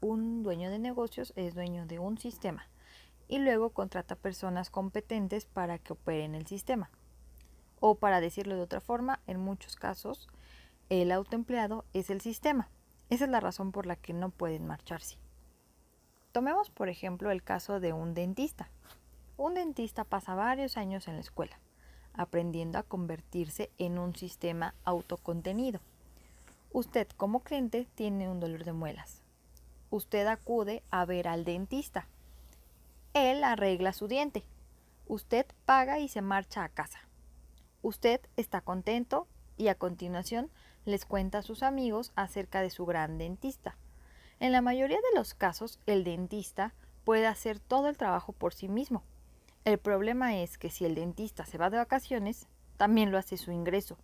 un 0.00 0.42
dueño 0.42 0.70
de 0.70 0.78
negocios 0.78 1.32
es 1.36 1.54
dueño 1.54 1.86
de 1.86 1.98
un 1.98 2.18
sistema 2.18 2.68
y 3.26 3.38
luego 3.38 3.70
contrata 3.70 4.14
personas 4.14 4.68
competentes 4.68 5.46
para 5.46 5.78
que 5.78 5.94
operen 5.94 6.34
el 6.34 6.46
sistema. 6.46 6.90
O 7.80 7.94
para 7.94 8.20
decirlo 8.20 8.56
de 8.56 8.62
otra 8.62 8.80
forma, 8.80 9.20
en 9.26 9.40
muchos 9.40 9.76
casos, 9.76 10.28
el 10.90 11.10
autoempleado 11.12 11.86
es 11.94 12.10
el 12.10 12.20
sistema. 12.20 12.68
Esa 13.08 13.24
es 13.24 13.30
la 13.30 13.40
razón 13.40 13.72
por 13.72 13.86
la 13.86 13.96
que 13.96 14.12
no 14.12 14.28
pueden 14.28 14.66
marcharse. 14.66 15.16
Tomemos, 16.32 16.70
por 16.70 16.90
ejemplo, 16.90 17.30
el 17.30 17.42
caso 17.42 17.80
de 17.80 17.94
un 17.94 18.12
dentista. 18.12 18.68
Un 19.36 19.54
dentista 19.54 20.04
pasa 20.04 20.34
varios 20.34 20.76
años 20.76 21.08
en 21.08 21.14
la 21.14 21.20
escuela, 21.20 21.58
aprendiendo 22.14 22.78
a 22.78 22.82
convertirse 22.82 23.70
en 23.78 23.98
un 23.98 24.14
sistema 24.16 24.74
autocontenido. 24.84 25.80
Usted 26.72 27.08
como 27.16 27.40
cliente 27.40 27.86
tiene 27.94 28.28
un 28.28 28.40
dolor 28.40 28.64
de 28.64 28.72
muelas. 28.72 29.22
Usted 29.90 30.26
acude 30.26 30.82
a 30.90 31.04
ver 31.04 31.28
al 31.28 31.44
dentista. 31.44 32.08
Él 33.12 33.44
arregla 33.44 33.92
su 33.92 34.08
diente. 34.08 34.44
Usted 35.06 35.46
paga 35.66 35.98
y 35.98 36.08
se 36.08 36.22
marcha 36.22 36.64
a 36.64 36.68
casa. 36.68 37.00
Usted 37.82 38.20
está 38.36 38.60
contento 38.60 39.28
y 39.56 39.68
a 39.68 39.74
continuación 39.74 40.50
les 40.84 41.04
cuenta 41.04 41.38
a 41.38 41.42
sus 41.42 41.62
amigos 41.62 42.12
acerca 42.16 42.60
de 42.60 42.70
su 42.70 42.86
gran 42.86 43.18
dentista. 43.18 43.76
En 44.40 44.52
la 44.52 44.62
mayoría 44.62 44.98
de 44.98 45.18
los 45.18 45.34
casos, 45.34 45.78
el 45.86 46.02
dentista 46.02 46.74
puede 47.04 47.26
hacer 47.26 47.60
todo 47.60 47.88
el 47.88 47.96
trabajo 47.96 48.32
por 48.32 48.52
sí 48.52 48.68
mismo. 48.68 49.04
El 49.64 49.78
problema 49.78 50.36
es 50.36 50.58
que 50.58 50.70
si 50.70 50.84
el 50.84 50.94
dentista 50.94 51.46
se 51.46 51.56
va 51.56 51.70
de 51.70 51.78
vacaciones, 51.78 52.48
también 52.76 53.10
lo 53.10 53.18
hace 53.18 53.36
su 53.36 53.50
ingreso. 53.50 53.96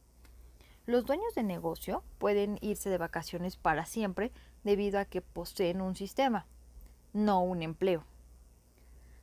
Los 0.87 1.05
dueños 1.05 1.35
de 1.35 1.43
negocio 1.43 2.03
pueden 2.19 2.59
irse 2.63 2.89
de 2.89 2.97
vacaciones 2.97 3.57
para 3.57 3.85
siempre 3.85 4.33
debido 4.65 4.99
a 4.99 5.05
que 5.05 5.21
poseen 5.21 5.83
un 5.83 5.97
sistema, 5.97 6.47
no 7.13 7.43
un 7.43 7.63
empleo. 7.63 8.05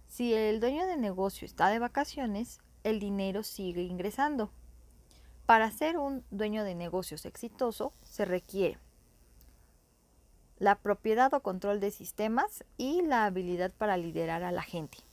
Si 0.07 0.33
el 0.33 0.59
dueño 0.59 0.85
de 0.85 0.97
negocio 0.97 1.45
está 1.45 1.69
de 1.69 1.79
vacaciones, 1.79 2.59
el 2.83 2.99
dinero 2.99 3.43
sigue 3.43 3.81
ingresando. 3.81 4.51
Para 5.45 5.71
ser 5.71 5.97
un 5.97 6.23
dueño 6.29 6.63
de 6.63 6.75
negocios 6.75 7.25
exitoso 7.25 7.93
se 8.03 8.25
requiere 8.25 8.77
la 10.59 10.75
propiedad 10.75 11.33
o 11.33 11.41
control 11.41 11.79
de 11.79 11.91
sistemas 11.91 12.63
y 12.77 13.01
la 13.03 13.25
habilidad 13.25 13.71
para 13.77 13.97
liderar 13.97 14.43
a 14.43 14.51
la 14.51 14.63
gente. 14.63 15.06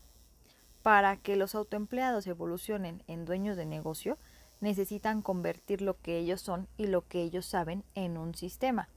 Para 0.84 1.16
que 1.16 1.34
los 1.36 1.54
autoempleados 1.54 2.26
evolucionen 2.26 3.02
en 3.06 3.24
dueños 3.24 3.56
de 3.56 3.64
negocio, 3.64 4.18
necesitan 4.60 5.22
convertir 5.22 5.80
lo 5.80 5.98
que 5.98 6.18
ellos 6.18 6.42
son 6.42 6.68
y 6.76 6.88
lo 6.88 7.08
que 7.08 7.22
ellos 7.22 7.46
saben 7.46 7.84
en 7.94 8.18
un 8.18 8.34
sistema. 8.34 8.90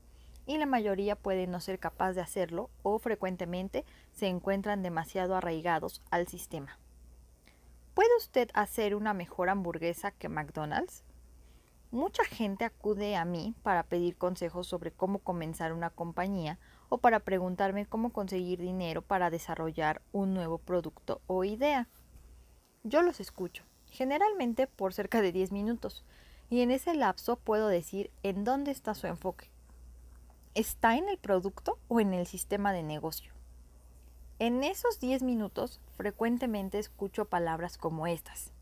Y 0.46 0.58
la 0.58 0.66
mayoría 0.66 1.16
puede 1.16 1.48
no 1.48 1.62
ser 1.62 1.80
capaz 1.80 2.12
de 2.12 2.20
hacerlo 2.20 2.70
o 2.84 3.00
frecuentemente 3.00 3.86
se 4.12 4.28
encuentran 4.28 4.84
demasiado 4.84 5.34
arraigados 5.34 6.02
al 6.12 6.28
sistema. 6.28 6.78
¿Puede 7.94 8.10
usted 8.18 8.50
hacer 8.54 8.94
una 8.94 9.14
mejor 9.14 9.48
hamburguesa 9.48 10.12
que 10.12 10.28
McDonald's? 10.28 11.06
Mucha 11.92 12.26
gente 12.26 12.66
acude 12.66 13.16
a 13.16 13.24
mí 13.24 13.56
para 13.64 13.84
pedir 13.84 14.18
consejos 14.18 14.68
sobre 14.68 14.92
cómo 14.92 15.20
comenzar 15.20 15.72
una 15.72 15.90
compañía 15.90 16.60
o 16.90 16.98
para 17.00 17.20
preguntarme 17.20 17.86
cómo 17.86 18.12
conseguir 18.12 18.60
dinero 18.60 19.02
para 19.02 19.30
desarrollar 19.30 20.02
un 20.12 20.34
nuevo 20.34 20.58
producto 20.58 21.22
o 21.28 21.44
idea. 21.44 21.88
Yo 22.84 23.02
los 23.02 23.20
escucho, 23.20 23.64
generalmente 23.92 24.68
por 24.68 24.94
cerca 24.94 25.22
de 25.22 25.32
10 25.32 25.52
minutos, 25.52 26.04
y 26.50 26.62
en 26.62 26.72
ese 26.72 26.94
lapso 26.96 27.36
puedo 27.36 27.68
decir 27.68 28.12
en 28.24 28.44
dónde 28.44 28.72
está 28.72 28.94
su 28.94 29.08
enfoque. 29.08 29.50
¿Está 30.56 30.96
en 30.96 31.10
el 31.10 31.18
producto 31.18 31.78
o 31.88 32.00
en 32.00 32.14
el 32.14 32.26
sistema 32.26 32.74
de 32.74 32.84
negocio? 32.84 33.34
En 34.40 34.64
esos 34.64 35.00
10 35.00 35.24
minutos 35.24 35.82
frecuentemente 35.96 36.80
escucho 36.80 37.26
palabras 37.26 37.78
como 37.78 38.08
estas. 38.08 38.54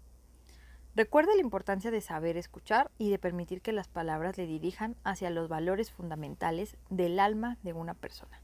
Recuerde 0.95 1.35
la 1.35 1.41
importancia 1.41 1.91
de 1.91 1.99
saber 1.99 2.37
escuchar 2.37 2.89
y 2.97 3.09
de 3.09 3.19
permitir 3.19 3.61
que 3.61 3.73
las 3.73 3.89
palabras 3.89 4.37
le 4.37 4.47
dirijan 4.47 4.95
hacia 5.03 5.29
los 5.29 5.49
valores 5.49 5.91
fundamentales 5.91 6.77
del 6.89 7.19
alma 7.19 7.57
de 7.63 7.73
una 7.73 7.93
persona. 7.93 8.41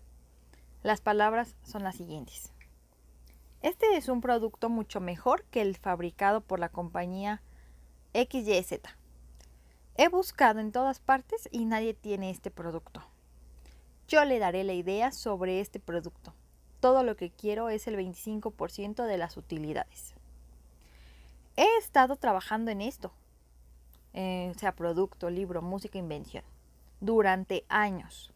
Las 0.84 1.00
palabras 1.00 1.56
son 1.64 1.84
las 1.84 1.96
siguientes. 1.96 2.52
Este 3.62 3.96
es 3.96 4.10
un 4.10 4.20
producto 4.20 4.70
mucho 4.70 5.00
mejor 5.00 5.46
que 5.46 5.62
el 5.62 5.78
fabricado 5.78 6.42
por 6.42 6.60
la 6.60 6.68
compañía 6.68 7.42
XYZ. 8.14 8.82
He 9.96 10.10
buscado 10.10 10.60
en 10.60 10.74
todas 10.74 11.00
partes 11.00 11.48
y 11.52 11.64
nadie 11.64 11.94
tiene 11.94 12.32
este 12.32 12.52
producto. 12.52 13.02
Yo 14.10 14.26
le 14.26 14.40
daré 14.40 14.66
la 14.66 14.74
idea 14.74 15.14
sobre 15.14 15.62
este 15.62 15.80
producto. 15.80 16.34
Todo 16.82 17.04
lo 17.04 17.16
que 17.16 17.30
quiero 17.32 17.70
es 17.70 17.88
el 17.88 17.96
25% 17.96 19.06
de 19.06 19.18
las 19.18 19.38
utilidades. 19.38 20.16
He 21.58 21.78
estado 21.78 22.16
trabajando 22.16 22.72
en 22.72 22.80
esto, 22.80 23.12
eh, 24.14 24.54
sea 24.58 24.74
producto, 24.74 25.30
libro, 25.30 25.62
música, 25.62 25.98
invención, 25.98 26.46
durante 27.02 27.66
años. 27.68 28.32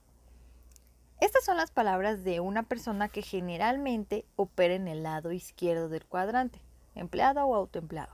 Estas 1.21 1.45
son 1.45 1.55
las 1.55 1.71
palabras 1.71 2.25
de 2.25 2.41
una 2.41 2.63
persona 2.63 3.07
que 3.07 3.21
generalmente 3.21 4.25
opera 4.35 4.73
en 4.73 4.89
el 4.89 5.03
lado 5.03 5.31
izquierdo 5.31 5.87
del 5.87 6.05
cuadrante, 6.05 6.59
empleado 6.93 7.45
o 7.45 7.55
autoempleado. 7.55 8.13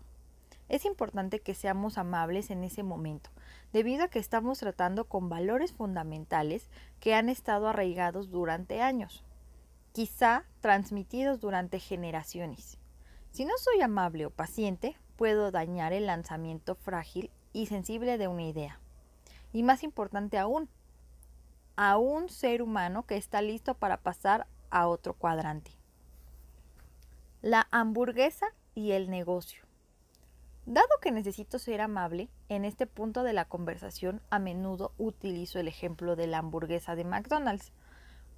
Es 0.70 0.86
importante 0.86 1.40
que 1.40 1.56
seamos 1.56 1.98
amables 1.98 2.52
en 2.52 2.64
ese 2.64 2.84
momento, 2.84 3.32
debido 3.74 4.04
a 4.04 4.08
que 4.08 4.20
estamos 4.20 4.60
tratando 4.60 5.06
con 5.06 5.30
valores 5.30 5.74
fundamentales 5.74 6.70
que 7.00 7.16
han 7.16 7.28
estado 7.28 7.68
arraigados 7.68 8.30
durante 8.30 8.84
años, 8.84 9.24
quizá 9.94 10.46
transmitidos 10.62 11.40
durante 11.40 11.80
generaciones. 11.80 12.78
Si 13.32 13.46
no 13.46 13.58
soy 13.58 13.82
amable 13.82 14.26
o 14.26 14.30
paciente, 14.30 14.98
puedo 15.16 15.52
dañar 15.52 15.94
el 15.94 16.06
lanzamiento 16.06 16.76
frágil 16.76 17.32
y 17.54 17.68
sensible 17.68 18.18
de 18.18 18.28
una 18.28 18.44
idea. 18.44 18.80
Y 19.54 19.64
más 19.64 19.84
importante 19.84 20.38
aún, 20.38 20.68
a 21.78 21.98
un 21.98 22.28
ser 22.28 22.62
humano 22.62 23.06
que 23.06 23.16
está 23.16 23.42
listo 23.42 23.74
para 23.74 23.98
pasar 23.98 24.48
a 24.70 24.88
otro 24.88 25.14
cuadrante. 25.14 25.72
La 27.42 27.68
hamburguesa 27.72 28.48
y 28.76 28.92
el 28.92 29.10
negocio. 29.10 29.64
Dado 30.66 30.90
que 31.02 31.12
necesito 31.12 31.58
ser 31.58 31.80
amable, 31.80 32.30
en 32.50 32.66
este 32.66 32.86
punto 32.86 33.24
de 33.24 33.34
la 33.34 33.46
conversación 33.46 34.22
a 34.30 34.40
menudo 34.40 34.94
utilizo 34.98 35.58
el 35.58 35.70
ejemplo 35.70 36.18
de 36.18 36.28
la 36.28 36.40
hamburguesa 36.40 36.96
de 36.96 37.06
McDonald's 37.06 37.72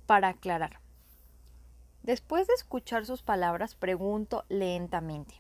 para 0.05 0.29
aclarar. 0.29 0.79
Después 2.03 2.47
de 2.47 2.53
escuchar 2.53 3.05
sus 3.05 3.23
palabras, 3.23 3.75
pregunto 3.75 4.43
lentamente. 4.49 5.35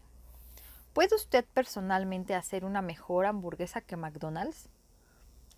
¿Puede 0.93 1.13
usted 1.13 1.43
personalmente 1.53 2.35
hacer 2.35 2.63
una 2.63 2.81
mejor 2.81 3.25
hamburguesa 3.25 3.81
que 3.81 3.97
McDonald's? 3.97 4.69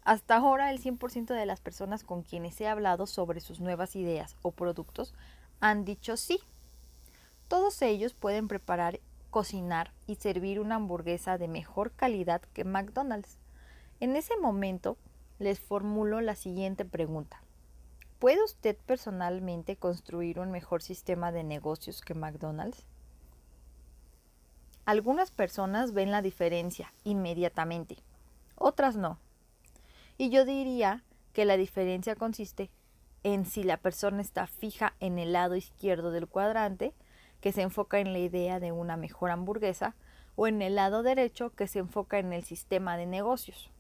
Hasta 0.04 0.38
ahora 0.38 0.72
el 0.72 0.82
100% 0.82 1.28
de 1.28 1.46
las 1.46 1.62
personas 1.62 2.04
con 2.04 2.24
quienes 2.24 2.60
he 2.60 2.68
hablado 2.68 3.06
sobre 3.06 3.40
sus 3.40 3.60
nuevas 3.60 3.96
ideas 3.96 4.36
o 4.42 4.50
productos 4.50 5.14
han 5.60 5.86
dicho 5.86 6.18
sí. 6.18 6.40
Todos 7.48 7.84
ellos 7.84 8.16
pueden 8.16 8.48
preparar, 8.48 9.00
cocinar 9.30 9.94
y 10.08 10.16
servir 10.16 10.60
una 10.60 10.76
hamburguesa 10.76 11.38
de 11.38 11.48
mejor 11.48 11.92
calidad 11.92 12.42
que 12.54 12.64
McDonald's. 12.64 13.38
En 14.00 14.16
ese 14.16 14.38
momento 14.38 14.98
les 15.38 15.60
formulo 15.60 16.20
la 16.22 16.34
siguiente 16.34 16.84
pregunta. 16.84 17.45
¿Puede 18.20 18.44
usted 18.44 18.78
personalmente 18.86 19.76
construir 19.76 20.40
un 20.40 20.50
mejor 20.50 20.82
sistema 20.82 21.34
de 21.34 21.44
negocios 21.44 22.02
que 22.02 22.14
McDonald's? 22.14 22.86
Algunas 24.86 25.32
personas 25.32 25.92
ven 25.92 26.12
la 26.12 26.22
diferencia 26.22 26.94
inmediatamente, 27.04 27.98
otras 28.56 28.96
no. 28.96 29.20
Y 30.18 30.30
yo 30.30 30.46
diría 30.46 31.04
que 31.34 31.44
la 31.44 31.58
diferencia 31.58 32.16
consiste 32.16 32.72
en 33.24 33.46
si 33.46 33.64
la 33.64 33.78
persona 33.78 34.22
está 34.22 34.48
fija 34.48 34.96
en 35.02 35.20
el 35.20 35.34
lado 35.34 35.56
izquierdo 35.56 36.12
del 36.12 36.28
cuadrante, 36.28 36.94
que 37.42 37.52
se 37.52 37.64
enfoca 37.64 38.00
en 38.00 38.14
la 38.14 38.20
idea 38.20 38.62
de 38.62 38.72
una 38.72 38.96
mejor 38.96 39.32
hamburguesa, 39.32 39.96
o 40.38 40.48
en 40.48 40.62
el 40.62 40.76
lado 40.76 41.04
derecho, 41.04 41.50
que 41.50 41.68
se 41.68 41.80
enfoca 41.80 42.20
en 42.20 42.32
el 42.32 42.44
sistema 42.44 42.96
de 42.96 43.08
negocios. 43.08 43.72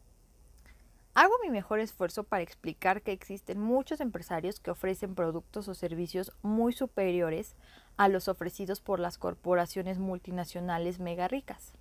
Hago 1.15 1.33
mi 1.41 1.49
mejor 1.49 1.79
esfuerzo 1.79 2.25
para 2.25 2.43
explicar 2.43 3.01
que 3.01 3.13
existen 3.13 3.57
muchos 3.57 4.01
empresarios 4.01 4.59
que 4.59 4.71
ofrecen 4.71 5.15
productos 5.15 5.69
o 5.69 5.73
servicios 5.73 6.33
muy 6.41 6.73
superiores 6.73 7.55
a 7.95 8.09
los 8.09 8.27
ofrecidos 8.27 8.81
por 8.81 8.99
las 8.99 9.17
corporaciones 9.17 9.97
multinacionales 9.97 10.99
mega 10.99 11.29
ricas. 11.29 11.71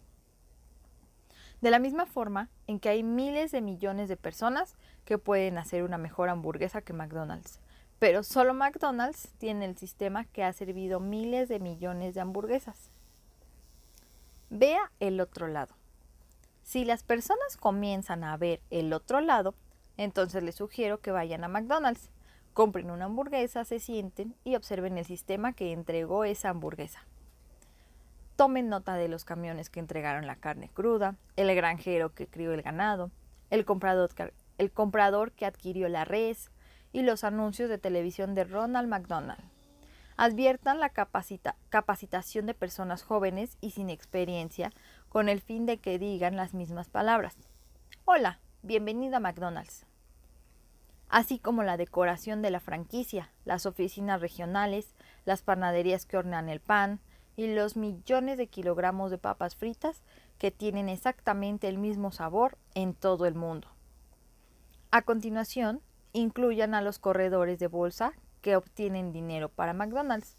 De 1.61 1.73
la 1.73 1.81
misma 1.81 2.07
forma 2.07 2.49
en 2.69 2.79
que 2.79 2.91
hay 2.91 3.03
miles 3.03 3.51
de 3.51 3.61
millones 3.61 4.09
de 4.09 4.17
personas 4.17 4.77
que 5.05 5.19
pueden 5.19 5.59
hacer 5.59 5.83
una 5.83 5.99
mejor 5.99 6.29
hamburguesa 6.29 6.83
que 6.83 6.93
McDonald's, 6.93 7.59
pero 7.99 8.23
solo 8.23 8.55
McDonald's 8.55 9.33
tiene 9.39 9.65
el 9.65 9.77
sistema 9.77 10.27
que 10.27 10.45
ha 10.45 10.53
servido 10.53 11.01
miles 11.01 11.49
de 11.49 11.59
millones 11.59 12.15
de 12.15 12.21
hamburguesas. 12.21 12.93
Vea 14.49 14.93
el 15.01 15.21
otro 15.21 15.49
lado. 15.49 15.75
Si 16.65 16.87
las 16.87 17.03
personas 17.03 17.59
comienzan 17.59 18.25
a 18.25 18.37
ver 18.39 18.63
el 18.71 18.93
otro 18.95 19.21
lado, 19.21 19.55
entonces 19.99 20.43
les 20.43 20.55
sugiero 20.55 20.99
que 20.99 21.11
vayan 21.11 21.45
a 21.45 21.49
McDonald's, 21.49 22.11
compren 22.55 22.91
una 22.91 23.05
hamburguesa, 23.05 23.65
se 23.65 23.79
sienten 23.79 24.35
y 24.45 24.57
observen 24.57 24.97
el 24.97 25.05
sistema 25.05 25.53
que 25.53 25.73
entregó 25.73 26.25
esa 26.25 26.49
hamburguesa. 26.49 27.07
Tomen 28.37 28.71
nota 28.71 28.95
de 28.95 29.09
los 29.09 29.27
camiones 29.27 29.69
que 29.69 29.79
entregaron 29.79 30.27
la 30.27 30.37
carne 30.37 30.71
cruda, 30.73 31.17
el 31.37 31.55
granjero 31.55 32.15
que 32.15 32.27
crió 32.27 32.55
el 32.55 32.63
ganado, 32.63 33.11
el 33.51 33.67
comprador, 33.67 35.33
que 35.33 35.47
adquirió 35.47 35.89
la 35.91 36.07
res 36.07 36.51
y 36.93 37.03
los 37.03 37.25
anuncios 37.25 37.69
de 37.69 37.77
televisión 37.77 38.35
de 38.35 38.45
Ronald 38.45 38.89
McDonald. 38.89 39.45
Adviertan 40.17 40.81
la 40.81 40.91
capacitación 40.91 42.47
de 42.47 42.55
personas 42.55 43.03
jóvenes 43.03 43.59
y 43.61 43.73
sin 43.73 43.91
experiencia 43.91 44.73
con 45.15 45.29
el 45.29 45.41
fin 45.41 45.65
de 45.65 45.79
que 45.79 46.01
digan 46.01 46.35
las 46.35 46.55
mismas 46.55 46.89
palabras. 46.89 47.37
Hola, 48.05 48.41
bienvenido 48.63 49.17
a 49.17 49.21
McDonald's. 49.21 49.87
Así 51.09 51.39
como 51.39 51.63
la 51.63 51.77
decoración 51.77 52.43
de 52.43 52.51
la 52.51 52.59
franquicia, 52.59 53.31
las 53.45 53.65
oficinas 53.65 54.21
regionales, 54.21 54.93
las 55.25 55.43
panaderías 55.43 56.05
que 56.05 56.17
hornean 56.17 56.49
el 56.49 56.59
pan 56.59 56.99
y 57.37 57.47
los 57.47 57.77
millones 57.77 58.39
de 58.39 58.49
kilogramos 58.49 59.13
de 59.13 59.19
papas 59.19 59.55
fritas 59.55 60.03
que 60.37 60.51
tienen 60.51 60.89
exactamente 60.89 61.69
el 61.69 61.79
mismo 61.79 62.11
sabor 62.11 62.59
en 62.75 62.93
todo 62.93 63.27
el 63.27 63.37
mundo. 63.37 63.69
A 64.91 65.03
continuación, 65.03 65.81
incluyan 66.13 66.75
a 66.75 66.83
los 66.83 66.99
corredores 66.99 67.61
de 67.61 67.69
bolsa 67.69 68.15
que 68.41 68.57
obtienen 68.57 69.13
dinero 69.13 69.49
para 69.49 69.75
McDonald's 69.75 70.39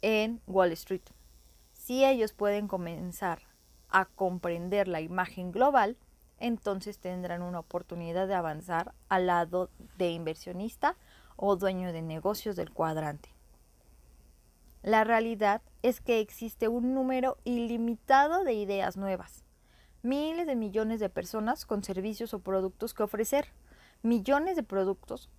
en 0.00 0.40
Wall 0.48 0.72
Street. 0.72 1.04
Si 1.72 2.04
ellos 2.04 2.32
pueden 2.32 2.66
comenzar 2.66 3.51
a 3.92 4.06
comprender 4.06 4.88
la 4.88 5.00
imagen 5.00 5.52
global, 5.52 5.96
entonces 6.38 6.98
tendrán 6.98 7.42
una 7.42 7.60
oportunidad 7.60 8.26
de 8.26 8.34
avanzar 8.34 8.94
al 9.08 9.28
lado 9.28 9.70
de 9.96 10.10
inversionista 10.10 10.96
o 11.36 11.56
dueño 11.56 11.92
de 11.92 12.02
negocios 12.02 12.56
del 12.56 12.72
cuadrante. 12.72 13.28
La 14.82 15.04
realidad 15.04 15.62
es 15.82 16.00
que 16.00 16.18
existe 16.18 16.66
un 16.66 16.94
número 16.94 17.36
ilimitado 17.44 18.42
de 18.42 18.54
ideas 18.54 18.96
nuevas, 18.96 19.44
miles 20.02 20.48
de 20.48 20.56
millones 20.56 20.98
de 20.98 21.08
personas 21.08 21.64
con 21.64 21.84
servicios 21.84 22.34
o 22.34 22.40
productos 22.40 22.92
que 22.92 23.04
ofrecer, 23.04 23.46
millones 24.02 24.56
de 24.56 24.64
productos 24.64 25.30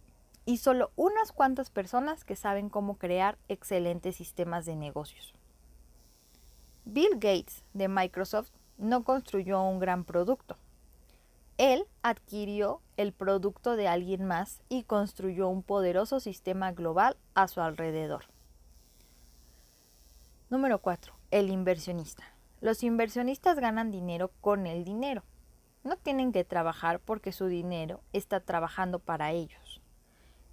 y 0.45 0.57
solo 0.57 0.91
unas 0.95 1.33
cuantas 1.33 1.69
personas 1.69 2.23
que 2.23 2.37
saben 2.37 2.69
cómo 2.69 2.97
crear 2.97 3.37
excelentes 3.49 4.15
sistemas 4.15 4.65
de 4.65 4.77
negocios. 4.77 5.33
Bill 6.85 7.13
Gates 7.13 7.63
de 7.73 7.87
Microsoft 7.87 8.51
no 8.77 9.03
construyó 9.03 9.61
un 9.61 9.79
gran 9.79 10.03
producto. 10.03 10.57
Él 11.57 11.85
adquirió 12.01 12.81
el 12.97 13.13
producto 13.13 13.75
de 13.75 13.87
alguien 13.87 14.25
más 14.25 14.61
y 14.69 14.83
construyó 14.83 15.47
un 15.47 15.63
poderoso 15.63 16.19
sistema 16.19 16.71
global 16.71 17.15
a 17.35 17.47
su 17.47 17.61
alrededor. 17.61 18.25
Número 20.49 20.79
4. 20.79 21.13
El 21.31 21.49
inversionista. 21.49 22.23
Los 22.59 22.83
inversionistas 22.83 23.59
ganan 23.59 23.89
dinero 23.89 24.31
con 24.41 24.67
el 24.67 24.83
dinero. 24.83 25.23
No 25.83 25.95
tienen 25.95 26.31
que 26.31 26.43
trabajar 26.43 26.99
porque 26.99 27.31
su 27.31 27.47
dinero 27.47 28.01
está 28.13 28.39
trabajando 28.39 28.99
para 28.99 29.31
ellos. 29.31 29.81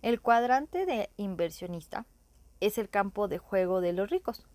El 0.02 0.20
cuadrante 0.20 0.86
de 0.86 1.10
inversionista 1.16 2.06
es 2.60 2.78
el 2.78 2.88
campo 2.88 3.28
de 3.28 3.38
juego 3.38 3.80
de 3.80 3.92
los 3.92 4.10
ricos. 4.10 4.46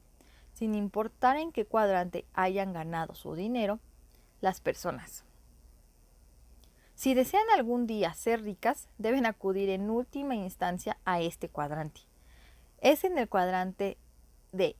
Sin 0.56 0.74
importar 0.74 1.36
en 1.36 1.52
qué 1.52 1.66
cuadrante 1.66 2.26
hayan 2.34 2.72
ganado 2.72 3.14
su 3.14 3.36
dinero, 3.36 3.80
las 4.40 4.62
personas. 4.62 5.26
Si 6.96 7.14
desean 7.14 7.44
algún 7.54 7.88
día 7.88 8.14
ser 8.14 8.42
ricas, 8.42 8.88
deben 8.98 9.26
acudir 9.26 9.70
en 9.70 9.90
última 9.90 10.34
instancia 10.34 10.98
a 11.04 11.20
este 11.20 11.50
cuadrante. 11.50 12.02
Es 12.80 13.04
en 13.04 13.18
el 13.18 13.28
cuadrante 13.28 13.98
de 14.54 14.78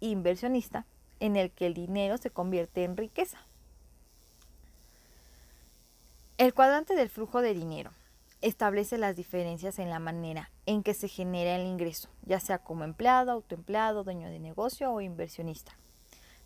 inversionista 0.00 0.86
en 1.20 1.36
el 1.36 1.52
que 1.52 1.66
el 1.66 1.74
dinero 1.74 2.18
se 2.18 2.30
convierte 2.30 2.82
en 2.82 2.96
riqueza. 2.96 3.38
El 6.36 6.52
cuadrante 6.52 6.96
del 6.96 7.10
flujo 7.10 7.42
de 7.42 7.54
dinero 7.54 7.92
establece 8.40 8.98
las 8.98 9.16
diferencias 9.16 9.78
en 9.78 9.90
la 9.90 9.98
manera 9.98 10.50
en 10.66 10.82
que 10.82 10.94
se 10.94 11.08
genera 11.08 11.56
el 11.56 11.66
ingreso, 11.66 12.08
ya 12.22 12.40
sea 12.40 12.58
como 12.58 12.84
empleado, 12.84 13.32
autoempleado, 13.32 14.04
dueño 14.04 14.28
de 14.28 14.38
negocio 14.38 14.92
o 14.92 15.00
inversionista. 15.00 15.76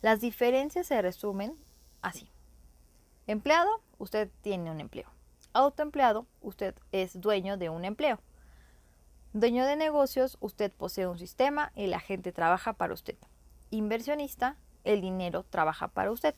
Las 0.02 0.20
diferencias 0.20 0.86
se 0.86 1.02
resumen 1.02 1.56
así. 2.02 2.30
Empleado, 3.26 3.82
usted 3.98 4.30
tiene 4.40 4.70
un 4.70 4.80
empleo. 4.80 5.08
Autoempleado, 5.52 6.26
usted 6.40 6.74
es 6.92 7.20
dueño 7.20 7.56
de 7.56 7.68
un 7.68 7.84
empleo. 7.84 8.20
Dueño 9.32 9.64
de 9.66 9.76
negocios, 9.76 10.38
usted 10.40 10.72
posee 10.72 11.06
un 11.06 11.18
sistema 11.18 11.70
y 11.76 11.86
la 11.86 12.00
gente 12.00 12.32
trabaja 12.32 12.72
para 12.72 12.94
usted. 12.94 13.16
Inversionista, 13.70 14.56
el 14.84 15.00
dinero 15.00 15.44
trabaja 15.44 15.88
para 15.88 16.10
usted. 16.10 16.34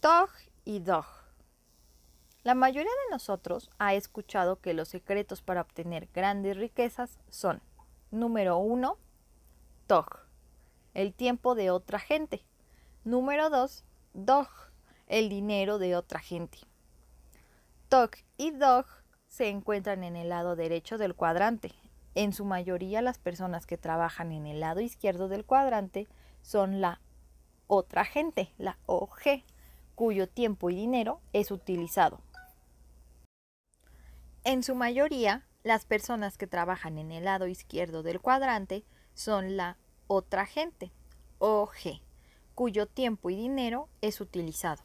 Dog 0.00 0.30
y 0.64 0.80
dog. 0.80 1.17
La 2.44 2.54
mayoría 2.54 2.90
de 2.90 3.10
nosotros 3.10 3.70
ha 3.78 3.94
escuchado 3.94 4.60
que 4.60 4.72
los 4.72 4.88
secretos 4.88 5.42
para 5.42 5.60
obtener 5.60 6.08
grandes 6.14 6.56
riquezas 6.56 7.18
son, 7.28 7.60
número 8.10 8.58
uno, 8.58 8.96
TOG, 9.86 10.20
el 10.94 11.14
tiempo 11.14 11.54
de 11.54 11.70
otra 11.70 11.98
gente. 11.98 12.44
Número 13.04 13.50
dos, 13.50 13.84
DOG, 14.14 14.48
el 15.08 15.28
dinero 15.28 15.78
de 15.78 15.96
otra 15.96 16.20
gente. 16.20 16.58
TOG 17.88 18.10
y 18.36 18.52
DOG 18.52 18.86
se 19.26 19.48
encuentran 19.48 20.04
en 20.04 20.16
el 20.16 20.28
lado 20.28 20.56
derecho 20.56 20.96
del 20.96 21.14
cuadrante. 21.14 21.72
En 22.14 22.32
su 22.32 22.44
mayoría 22.44 23.02
las 23.02 23.18
personas 23.18 23.66
que 23.66 23.78
trabajan 23.78 24.32
en 24.32 24.46
el 24.46 24.60
lado 24.60 24.80
izquierdo 24.80 25.28
del 25.28 25.44
cuadrante 25.44 26.06
son 26.42 26.80
la 26.80 27.00
otra 27.66 28.04
gente, 28.04 28.52
la 28.58 28.78
OG, 28.86 29.42
cuyo 29.94 30.28
tiempo 30.28 30.70
y 30.70 30.74
dinero 30.74 31.20
es 31.32 31.50
utilizado. 31.50 32.20
En 34.44 34.62
su 34.62 34.74
mayoría, 34.74 35.46
las 35.62 35.84
personas 35.84 36.38
que 36.38 36.46
trabajan 36.46 36.98
en 36.98 37.12
el 37.12 37.24
lado 37.24 37.46
izquierdo 37.46 38.02
del 38.02 38.20
cuadrante 38.20 38.84
son 39.14 39.56
la 39.56 39.76
otra 40.06 40.46
gente, 40.46 40.92
OG, 41.38 42.00
cuyo 42.54 42.86
tiempo 42.86 43.30
y 43.30 43.36
dinero 43.36 43.88
es 44.00 44.20
utilizado. 44.20 44.82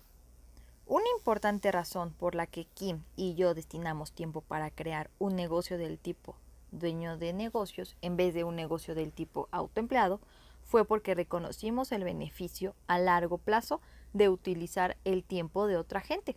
Una 0.85 1.05
importante 1.17 1.71
razón 1.71 2.13
por 2.13 2.35
la 2.35 2.45
que 2.45 2.65
Kim 2.65 3.03
y 3.15 3.35
yo 3.35 3.53
destinamos 3.53 4.11
tiempo 4.11 4.41
para 4.41 4.69
crear 4.69 5.09
un 5.17 5.35
negocio 5.35 5.77
del 5.77 5.97
tipo 5.97 6.35
dueño 6.71 7.17
de 7.17 7.31
negocios 7.31 7.95
en 8.01 8.17
vez 8.17 8.33
de 8.33 8.43
un 8.43 8.55
negocio 8.55 8.95
del 8.95 9.13
tipo 9.13 9.47
autoempleado 9.51 10.19
fue 10.63 10.85
porque 10.85 11.15
reconocimos 11.15 11.91
el 11.91 12.03
beneficio 12.03 12.75
a 12.87 12.99
largo 12.99 13.37
plazo 13.37 13.81
de 14.11 14.29
utilizar 14.29 14.97
el 15.03 15.23
tiempo 15.23 15.67
de 15.67 15.77
otra 15.77 16.01
gente. 16.01 16.35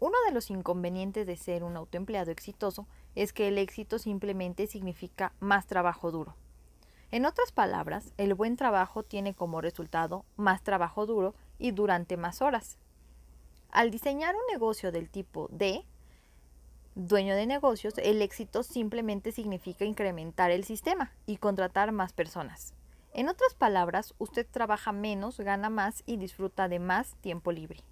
Uno 0.00 0.16
de 0.26 0.32
los 0.32 0.50
inconvenientes 0.50 1.26
de 1.26 1.36
ser 1.36 1.64
un 1.64 1.76
autoempleado 1.76 2.30
exitoso 2.30 2.86
es 3.16 3.32
que 3.32 3.48
el 3.48 3.58
éxito 3.58 3.98
simplemente 3.98 4.68
significa 4.68 5.32
más 5.40 5.66
trabajo 5.66 6.12
duro. 6.12 6.36
En 7.10 7.24
otras 7.24 7.50
palabras, 7.50 8.12
el 8.16 8.34
buen 8.34 8.56
trabajo 8.56 9.02
tiene 9.02 9.34
como 9.34 9.60
resultado 9.60 10.24
más 10.36 10.62
trabajo 10.62 11.04
duro 11.06 11.34
y 11.58 11.72
durante 11.72 12.16
más 12.16 12.42
horas. 12.42 12.78
Al 13.70 13.90
diseñar 13.90 14.36
un 14.36 14.42
negocio 14.52 14.92
del 14.92 15.10
tipo 15.10 15.48
D, 15.50 15.84
dueño 16.94 17.34
de 17.34 17.46
negocios, 17.46 17.94
el 17.98 18.22
éxito 18.22 18.62
simplemente 18.62 19.32
significa 19.32 19.84
incrementar 19.84 20.52
el 20.52 20.64
sistema 20.64 21.12
y 21.26 21.38
contratar 21.38 21.90
más 21.90 22.12
personas. 22.12 22.72
En 23.14 23.28
otras 23.28 23.54
palabras, 23.54 24.14
usted 24.18 24.46
trabaja 24.48 24.92
menos, 24.92 25.40
gana 25.40 25.70
más 25.70 26.04
y 26.06 26.18
disfruta 26.18 26.68
de 26.68 26.78
más 26.78 27.16
tiempo 27.16 27.50
libre. 27.50 27.82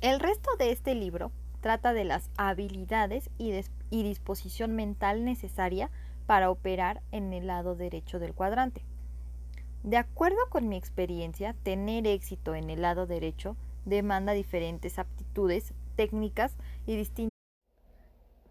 El 0.00 0.20
resto 0.20 0.48
de 0.60 0.70
este 0.70 0.94
libro 0.94 1.32
trata 1.60 1.92
de 1.92 2.04
las 2.04 2.30
habilidades 2.36 3.30
y, 3.36 3.50
disposición 3.90 4.76
mental 4.76 5.24
necesaria 5.24 5.90
para 6.24 6.52
operar 6.52 7.02
en 7.10 7.32
el 7.32 7.48
lado 7.48 7.74
derecho 7.74 8.20
del 8.20 8.32
cuadrante. 8.32 8.84
De 9.82 9.96
acuerdo 9.96 10.38
con 10.50 10.68
mi 10.68 10.76
experiencia, 10.76 11.56
tener 11.64 12.06
éxito 12.06 12.54
en 12.54 12.70
el 12.70 12.82
lado 12.82 13.08
derecho 13.08 13.56
demanda 13.86 14.34
diferentes 14.34 15.00
aptitudes, 15.00 15.74
técnicas 15.96 16.56
y 16.86 16.96
distintas. 16.96 17.36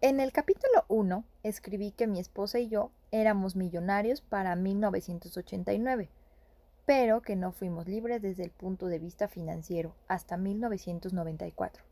En 0.02 0.20
el 0.20 0.32
capítulo 0.32 0.84
1 0.88 1.24
escribí 1.44 1.92
que 1.92 2.06
mi 2.06 2.20
esposa 2.20 2.58
y 2.58 2.68
yo 2.68 2.90
éramos 3.10 3.56
millonarios 3.56 4.20
para 4.20 4.54
1989 4.54 6.10
pero 6.88 7.20
que 7.20 7.36
no 7.36 7.52
fuimos 7.52 7.86
libres 7.86 8.22
desde 8.22 8.44
el 8.44 8.50
punto 8.50 8.86
de 8.86 8.98
vista 8.98 9.28
financiero 9.28 9.94
hasta 10.08 10.38
1994. 10.38 11.84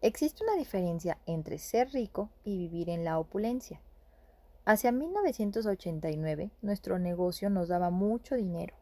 Existe 0.00 0.42
una 0.42 0.56
diferencia 0.56 1.18
entre 1.26 1.58
ser 1.58 1.90
rico 1.90 2.30
y 2.42 2.56
vivir 2.56 2.88
en 2.88 3.04
la 3.04 3.18
opulencia. 3.18 3.82
Hacia 4.64 4.90
1989 4.90 6.50
nuestro 6.62 6.98
negocio 6.98 7.50
nos 7.50 7.68
daba 7.68 7.90
mucho 7.90 8.34
dinero. 8.34 8.74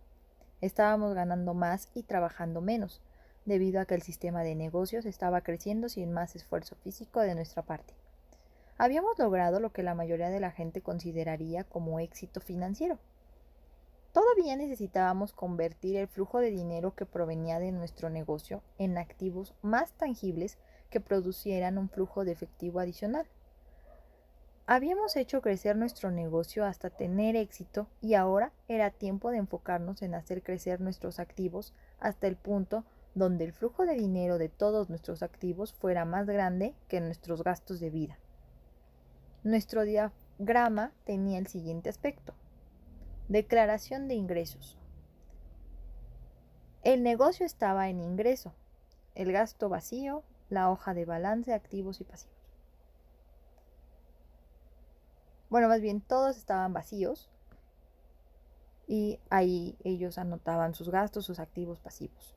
Estábamos 0.60 1.14
ganando 1.14 1.52
más 1.52 1.88
y 1.94 2.04
trabajando 2.04 2.60
menos, 2.60 3.02
debido 3.44 3.80
a 3.80 3.86
que 3.86 3.96
el 3.96 4.02
sistema 4.02 4.44
de 4.44 4.54
negocios 4.54 5.04
estaba 5.04 5.40
creciendo 5.40 5.88
sin 5.88 6.12
más 6.12 6.36
esfuerzo 6.36 6.76
físico 6.76 7.18
de 7.22 7.34
nuestra 7.34 7.62
parte. 7.62 7.92
Habíamos 8.78 9.18
logrado 9.18 9.58
lo 9.58 9.72
que 9.72 9.82
la 9.82 9.96
mayoría 9.96 10.30
de 10.30 10.38
la 10.38 10.52
gente 10.52 10.80
consideraría 10.80 11.64
como 11.64 11.98
éxito 11.98 12.40
financiero 12.40 13.00
Todavía 14.12 14.56
necesitábamos 14.56 15.32
convertir 15.32 15.96
el 15.96 16.08
flujo 16.08 16.38
de 16.38 16.50
dinero 16.50 16.94
que 16.94 17.06
provenía 17.06 17.60
de 17.60 17.70
nuestro 17.70 18.10
negocio 18.10 18.62
en 18.78 18.98
activos 18.98 19.54
más 19.62 19.92
tangibles 19.92 20.58
que 20.90 21.00
producieran 21.00 21.78
un 21.78 21.88
flujo 21.88 22.24
de 22.24 22.32
efectivo 22.32 22.80
adicional. 22.80 23.26
Habíamos 24.66 25.16
hecho 25.16 25.40
crecer 25.40 25.76
nuestro 25.76 26.10
negocio 26.10 26.64
hasta 26.64 26.90
tener 26.90 27.36
éxito 27.36 27.86
y 28.00 28.14
ahora 28.14 28.52
era 28.68 28.90
tiempo 28.90 29.30
de 29.30 29.38
enfocarnos 29.38 30.02
en 30.02 30.14
hacer 30.14 30.42
crecer 30.42 30.80
nuestros 30.80 31.18
activos 31.18 31.72
hasta 31.98 32.26
el 32.26 32.36
punto 32.36 32.84
donde 33.14 33.44
el 33.44 33.52
flujo 33.52 33.84
de 33.84 33.94
dinero 33.94 34.38
de 34.38 34.48
todos 34.48 34.88
nuestros 34.88 35.22
activos 35.22 35.72
fuera 35.72 36.04
más 36.04 36.26
grande 36.26 36.74
que 36.88 37.00
nuestros 37.00 37.42
gastos 37.42 37.80
de 37.80 37.90
vida. 37.90 38.18
Nuestro 39.42 39.84
diagrama 39.84 40.92
tenía 41.04 41.38
el 41.38 41.46
siguiente 41.46 41.88
aspecto. 41.88 42.34
Declaración 43.30 44.08
de 44.08 44.16
ingresos. 44.16 44.76
El 46.82 47.04
negocio 47.04 47.46
estaba 47.46 47.88
en 47.88 48.00
ingreso, 48.00 48.52
el 49.14 49.30
gasto 49.30 49.68
vacío, 49.68 50.24
la 50.48 50.68
hoja 50.68 50.94
de 50.94 51.04
balance, 51.04 51.54
activos 51.54 52.00
y 52.00 52.04
pasivos. 52.04 52.34
Bueno, 55.48 55.68
más 55.68 55.80
bien 55.80 56.00
todos 56.00 56.38
estaban 56.38 56.72
vacíos 56.72 57.30
y 58.88 59.20
ahí 59.30 59.76
ellos 59.84 60.18
anotaban 60.18 60.74
sus 60.74 60.88
gastos, 60.88 61.24
sus 61.24 61.38
activos 61.38 61.78
pasivos. 61.78 62.34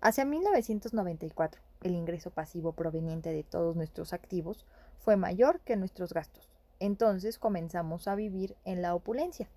Hacia 0.00 0.24
1994, 0.24 1.60
el 1.80 1.96
ingreso 1.96 2.30
pasivo 2.30 2.70
proveniente 2.70 3.32
de 3.32 3.42
todos 3.42 3.74
nuestros 3.74 4.12
activos 4.12 4.64
fue 5.00 5.16
mayor 5.16 5.58
que 5.58 5.74
nuestros 5.74 6.12
gastos. 6.12 6.48
Entonces 6.78 7.40
comenzamos 7.40 8.06
a 8.06 8.14
vivir 8.14 8.56
en 8.64 8.80
la 8.80 8.94
opulencia 8.94 9.48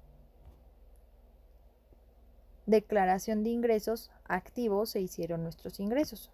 declaración 2.65 3.43
de 3.43 3.51
ingresos 3.51 4.11
activos 4.25 4.89
se 4.89 5.01
hicieron 5.01 5.43
nuestros 5.43 5.79
ingresos. 5.79 6.31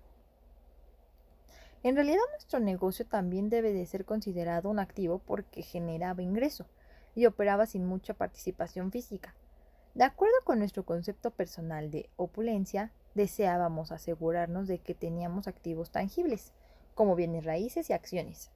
En 1.83 1.95
realidad 1.95 2.21
nuestro 2.31 2.59
negocio 2.59 3.05
también 3.05 3.49
debe 3.49 3.73
de 3.73 3.85
ser 3.85 4.05
considerado 4.05 4.69
un 4.69 4.79
activo 4.79 5.19
porque 5.19 5.63
generaba 5.63 6.21
ingreso 6.21 6.67
y 7.15 7.25
operaba 7.25 7.65
sin 7.65 7.85
mucha 7.85 8.13
participación 8.13 8.91
física. 8.91 9.33
De 9.95 10.03
acuerdo 10.03 10.35
con 10.45 10.59
nuestro 10.59 10.85
concepto 10.85 11.31
personal 11.31 11.91
de 11.91 12.09
opulencia, 12.15 12.91
deseábamos 13.13 13.91
asegurarnos 13.91 14.67
de 14.67 14.79
que 14.79 14.95
teníamos 14.95 15.47
activos 15.47 15.91
tangibles, 15.91 16.53
como 16.95 17.15
bienes 17.15 17.45
raíces 17.45 17.89
y 17.89 17.93
acciones, 17.93 18.51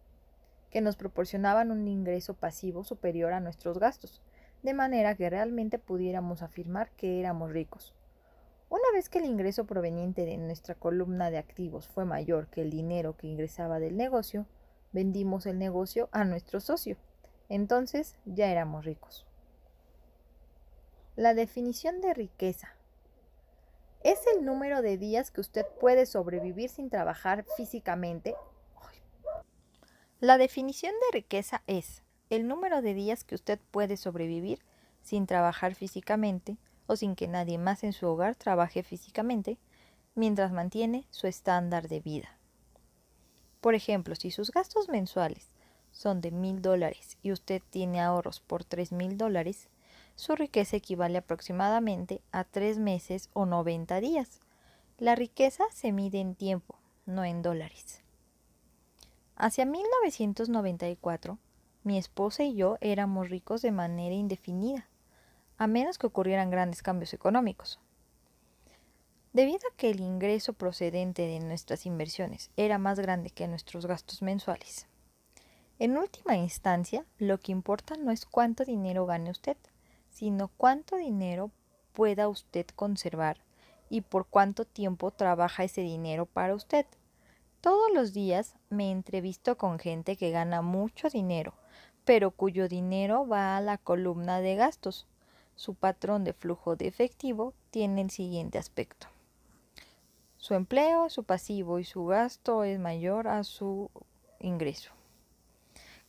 que 0.70 0.82
nos 0.82 0.96
proporcionaban 0.96 1.72
un 1.72 1.88
ingreso 1.88 2.36
pasivo 2.36 2.84
superior 2.84 3.34
a 3.34 3.40
nuestros 3.40 3.80
gastos, 3.80 4.22
de 4.66 4.74
manera 4.74 5.14
que 5.14 5.30
realmente 5.30 5.78
pudiéramos 5.78 6.42
afirmar 6.42 6.90
que 6.98 7.20
éramos 7.20 7.52
ricos. 7.52 7.94
Una 8.68 8.92
vez 8.94 9.10
que 9.10 9.20
el 9.20 9.26
ingreso 9.26 9.66
proveniente 9.66 10.26
de 10.26 10.38
nuestra 10.38 10.74
columna 10.74 11.30
de 11.30 11.38
activos 11.38 11.88
fue 11.88 12.04
mayor 12.04 12.48
que 12.48 12.64
el 12.64 12.72
dinero 12.72 13.16
que 13.16 13.28
ingresaba 13.28 13.80
del 13.80 13.96
negocio, 13.96 14.48
vendimos 14.92 15.46
el 15.46 15.60
negocio 15.60 16.10
a 16.12 16.24
nuestro 16.24 16.60
socio. 16.60 16.98
Entonces 17.48 18.16
ya 18.26 18.48
éramos 18.48 18.86
ricos. 18.86 19.28
La 21.16 21.36
definición 21.36 22.02
de 22.02 22.16
riqueza 22.16 22.74
es 24.04 24.20
el 24.36 24.46
número 24.46 24.82
de 24.82 24.98
días 24.98 25.30
que 25.30 25.42
usted 25.42 25.66
puede 25.80 26.08
sobrevivir 26.08 26.72
sin 26.72 26.90
trabajar 26.90 27.46
físicamente. 27.56 28.34
La 30.20 30.40
definición 30.40 30.94
de 30.94 31.20
riqueza 31.20 31.62
es 31.68 32.02
el 32.30 32.48
número 32.48 32.82
de 32.82 32.94
días 32.94 33.24
que 33.24 33.36
usted 33.36 33.60
puede 33.72 33.98
sobrevivir 33.98 34.60
sin 35.02 35.28
trabajar 35.28 35.76
físicamente 35.76 36.58
o 36.88 36.96
sin 36.96 37.16
que 37.16 37.28
nadie 37.28 37.58
más 37.58 37.84
en 37.84 37.94
su 37.94 38.08
hogar 38.08 38.36
trabaje 38.36 38.84
físicamente 38.84 39.58
mientras 40.16 40.52
mantiene 40.52 41.06
su 41.10 41.28
estándar 41.28 41.88
de 41.88 42.00
vida. 42.00 42.38
Por 43.62 43.76
ejemplo, 43.76 44.16
si 44.16 44.32
sus 44.32 44.52
gastos 44.52 44.90
mensuales 44.90 45.50
son 45.92 46.22
de 46.22 46.32
mil 46.32 46.62
dólares 46.62 47.18
y 47.24 47.32
usted 47.32 47.62
tiene 47.70 48.02
ahorros 48.02 48.40
por 48.40 48.64
tres 48.64 48.92
mil 48.92 49.18
dólares, 49.18 49.70
su 50.16 50.36
riqueza 50.36 50.78
equivale 50.78 51.18
aproximadamente 51.18 52.22
a 52.32 52.44
tres 52.44 52.78
meses 52.78 53.30
o 53.34 53.46
90 53.46 54.00
días. 54.00 54.40
La 54.98 55.16
riqueza 55.16 55.66
se 55.74 55.92
mide 55.92 56.20
en 56.20 56.36
tiempo, 56.36 56.80
no 57.06 57.26
en 57.26 57.42
dólares. 57.42 58.02
Hacia 59.36 59.66
1994, 59.66 61.38
mi 61.86 62.00
esposa 62.00 62.44
y 62.44 62.56
yo 62.56 62.78
éramos 62.82 63.30
ricos 63.30 63.62
de 63.62 63.72
manera 63.72 64.16
indefinida, 64.16 64.90
a 65.58 65.68
menos 65.68 66.00
que 66.00 66.08
ocurrieran 66.08 66.50
grandes 66.50 66.82
cambios 66.82 67.14
económicos. 67.14 67.80
Debido 69.34 69.68
a 69.72 69.76
que 69.78 69.92
el 69.92 70.00
ingreso 70.00 70.54
procedente 70.54 71.28
de 71.28 71.40
nuestras 71.40 71.86
inversiones 71.86 72.50
era 72.58 72.80
más 72.80 73.00
grande 73.00 73.30
que 73.30 73.48
nuestros 73.48 73.86
gastos 73.86 74.24
mensuales. 74.24 74.88
En 75.78 75.96
última 75.98 76.36
instancia, 76.38 77.06
lo 77.20 77.38
que 77.40 77.52
importa 77.52 77.96
no 77.98 78.12
es 78.12 78.26
cuánto 78.26 78.66
dinero 78.66 79.06
gane 79.06 79.30
usted, 79.30 79.58
sino 80.10 80.48
cuánto 80.58 80.96
dinero 80.96 81.52
pueda 81.94 82.28
usted 82.28 82.66
conservar 82.76 83.38
y 83.90 84.02
por 84.02 84.26
cuánto 84.26 84.66
tiempo 84.66 85.12
trabaja 85.12 85.64
ese 85.64 85.82
dinero 85.82 86.26
para 86.26 86.56
usted. 86.56 86.88
Todos 87.62 87.92
los 87.94 88.12
días 88.14 88.56
me 88.70 88.90
entrevisto 88.90 89.58
con 89.58 89.78
gente 89.78 90.18
que 90.18 90.32
gana 90.32 90.64
mucho 90.64 91.10
dinero, 91.10 91.54
pero 92.06 92.32
cuyo 92.32 92.68
dinero 92.68 93.28
va 93.28 93.58
a 93.58 93.62
la 93.62 93.78
columna 93.78 94.40
de 94.40 94.56
gastos. 94.56 95.08
Su 95.56 95.74
patrón 95.74 96.24
de 96.24 96.34
flujo 96.34 96.76
de 96.76 96.88
efectivo 96.88 97.54
tiene 97.72 98.02
el 98.02 98.10
siguiente 98.10 98.58
aspecto. 98.58 99.08
Su 100.38 100.54
empleo, 100.54 101.10
su 101.10 101.24
pasivo 101.24 101.80
y 101.80 101.84
su 101.84 102.06
gasto 102.06 102.64
es 102.64 102.80
mayor 102.80 103.28
a 103.28 103.44
su 103.44 103.90
ingreso. 104.40 104.92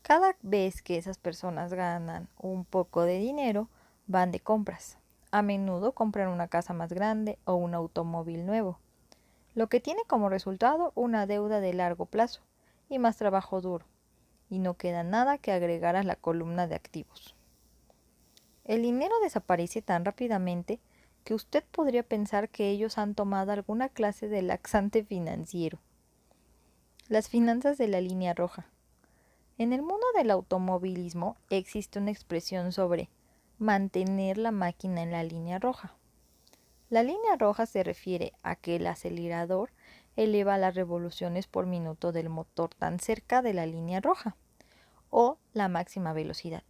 Cada 0.02 0.36
vez 0.42 0.82
que 0.82 0.98
esas 0.98 1.18
personas 1.18 1.72
ganan 1.72 2.28
un 2.38 2.64
poco 2.64 3.02
de 3.02 3.18
dinero, 3.18 3.68
van 4.06 4.30
de 4.30 4.40
compras. 4.40 4.98
A 5.32 5.42
menudo 5.42 5.92
compran 5.92 6.28
una 6.28 6.48
casa 6.48 6.72
más 6.72 6.92
grande 6.92 7.38
o 7.44 7.54
un 7.54 7.74
automóvil 7.74 8.46
nuevo, 8.46 8.78
lo 9.56 9.68
que 9.68 9.80
tiene 9.80 10.02
como 10.06 10.28
resultado 10.28 10.92
una 10.94 11.26
deuda 11.26 11.60
de 11.60 11.72
largo 11.72 12.04
plazo 12.04 12.42
y 12.90 12.98
más 12.98 13.16
trabajo 13.16 13.62
duro, 13.62 13.86
y 14.48 14.58
no 14.58 14.74
queda 14.74 15.02
nada 15.02 15.38
que 15.38 15.52
agregar 15.52 15.96
a 15.96 16.02
la 16.02 16.16
columna 16.16 16.66
de 16.66 16.74
activos. 16.74 17.34
El 18.64 18.82
dinero 18.82 19.14
desaparece 19.22 19.82
tan 19.82 20.04
rápidamente 20.04 20.80
que 21.24 21.34
usted 21.34 21.64
podría 21.70 22.02
pensar 22.02 22.48
que 22.48 22.70
ellos 22.70 22.98
han 22.98 23.14
tomado 23.14 23.52
alguna 23.52 23.88
clase 23.88 24.28
de 24.28 24.42
laxante 24.42 25.04
financiero. 25.04 25.78
Las 27.08 27.28
finanzas 27.28 27.78
de 27.78 27.88
la 27.88 28.00
línea 28.00 28.34
roja. 28.34 28.66
En 29.58 29.72
el 29.72 29.82
mundo 29.82 30.06
del 30.16 30.30
automovilismo 30.30 31.36
existe 31.50 31.98
una 31.98 32.10
expresión 32.10 32.72
sobre 32.72 33.08
mantener 33.58 34.38
la 34.38 34.50
máquina 34.50 35.02
en 35.02 35.12
la 35.12 35.22
línea 35.24 35.58
roja. 35.58 35.94
La 36.90 37.02
línea 37.02 37.36
roja 37.38 37.66
se 37.66 37.82
refiere 37.82 38.32
a 38.42 38.54
que 38.54 38.76
el 38.76 38.86
acelerador 38.86 39.70
eleva 40.16 40.58
las 40.58 40.74
revoluciones 40.74 41.46
por 41.46 41.66
minuto 41.66 42.12
del 42.12 42.28
motor 42.28 42.74
tan 42.74 42.98
cerca 42.98 43.42
de 43.42 43.54
la 43.54 43.66
línea 43.66 44.00
roja 44.00 44.36
o 45.10 45.38
la 45.52 45.68
máxima 45.68 46.12
velocidad 46.12 46.64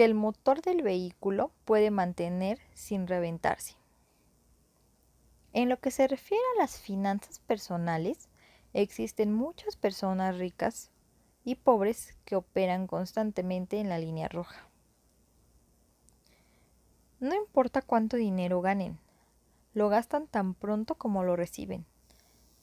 que 0.00 0.06
el 0.06 0.14
motor 0.14 0.62
del 0.62 0.80
vehículo 0.80 1.52
puede 1.66 1.90
mantener 1.90 2.58
sin 2.72 3.06
reventarse. 3.06 3.74
En 5.52 5.68
lo 5.68 5.78
que 5.78 5.90
se 5.90 6.08
refiere 6.08 6.42
a 6.56 6.62
las 6.62 6.78
finanzas 6.78 7.40
personales, 7.40 8.30
existen 8.72 9.30
muchas 9.30 9.76
personas 9.76 10.38
ricas 10.38 10.90
y 11.44 11.56
pobres 11.56 12.16
que 12.24 12.34
operan 12.34 12.86
constantemente 12.86 13.78
en 13.78 13.90
la 13.90 13.98
línea 13.98 14.28
roja. 14.28 14.70
No 17.18 17.34
importa 17.34 17.82
cuánto 17.82 18.16
dinero 18.16 18.62
ganen, 18.62 18.98
lo 19.74 19.90
gastan 19.90 20.28
tan 20.28 20.54
pronto 20.54 20.94
como 20.94 21.24
lo 21.24 21.36
reciben. 21.36 21.84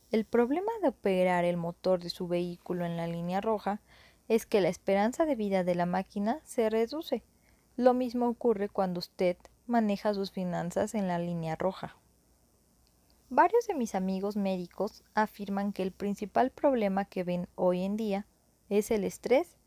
El 0.09 0.23
problema 0.23 0.71
de 0.81 0.87
operar 0.87 1.43
el 1.43 1.57
motor 1.57 1.99
de 2.01 2.09
su 2.09 2.29
vehículo 2.29 2.85
en 2.85 2.95
la 2.95 3.07
línea 3.07 3.41
roja 3.41 3.81
es 4.29 4.45
que 4.45 4.61
la 4.61 4.69
esperanza 4.69 5.25
de 5.25 5.35
vida 5.35 5.65
de 5.65 5.75
la 5.75 5.85
máquina 5.85 6.39
se 6.45 6.69
reduce. 6.69 7.23
Lo 7.75 7.93
mismo 7.93 8.29
ocurre 8.29 8.69
cuando 8.69 8.99
usted 8.99 9.35
maneja 9.65 10.13
sus 10.13 10.31
finanzas 10.31 10.95
en 10.95 11.09
la 11.09 11.19
línea 11.19 11.57
roja. 11.57 11.97
Varios 13.29 13.67
de 13.67 13.73
mis 13.73 13.95
amigos 13.95 14.37
médicos 14.37 15.03
afirman 15.13 15.73
que 15.73 15.83
el 15.83 15.91
principal 15.91 16.51
problema 16.51 17.03
que 17.03 17.25
ven 17.25 17.49
hoy 17.55 17.83
en 17.83 17.97
día 17.97 18.25
es 18.69 18.91
el 18.91 19.03
estrés 19.03 19.57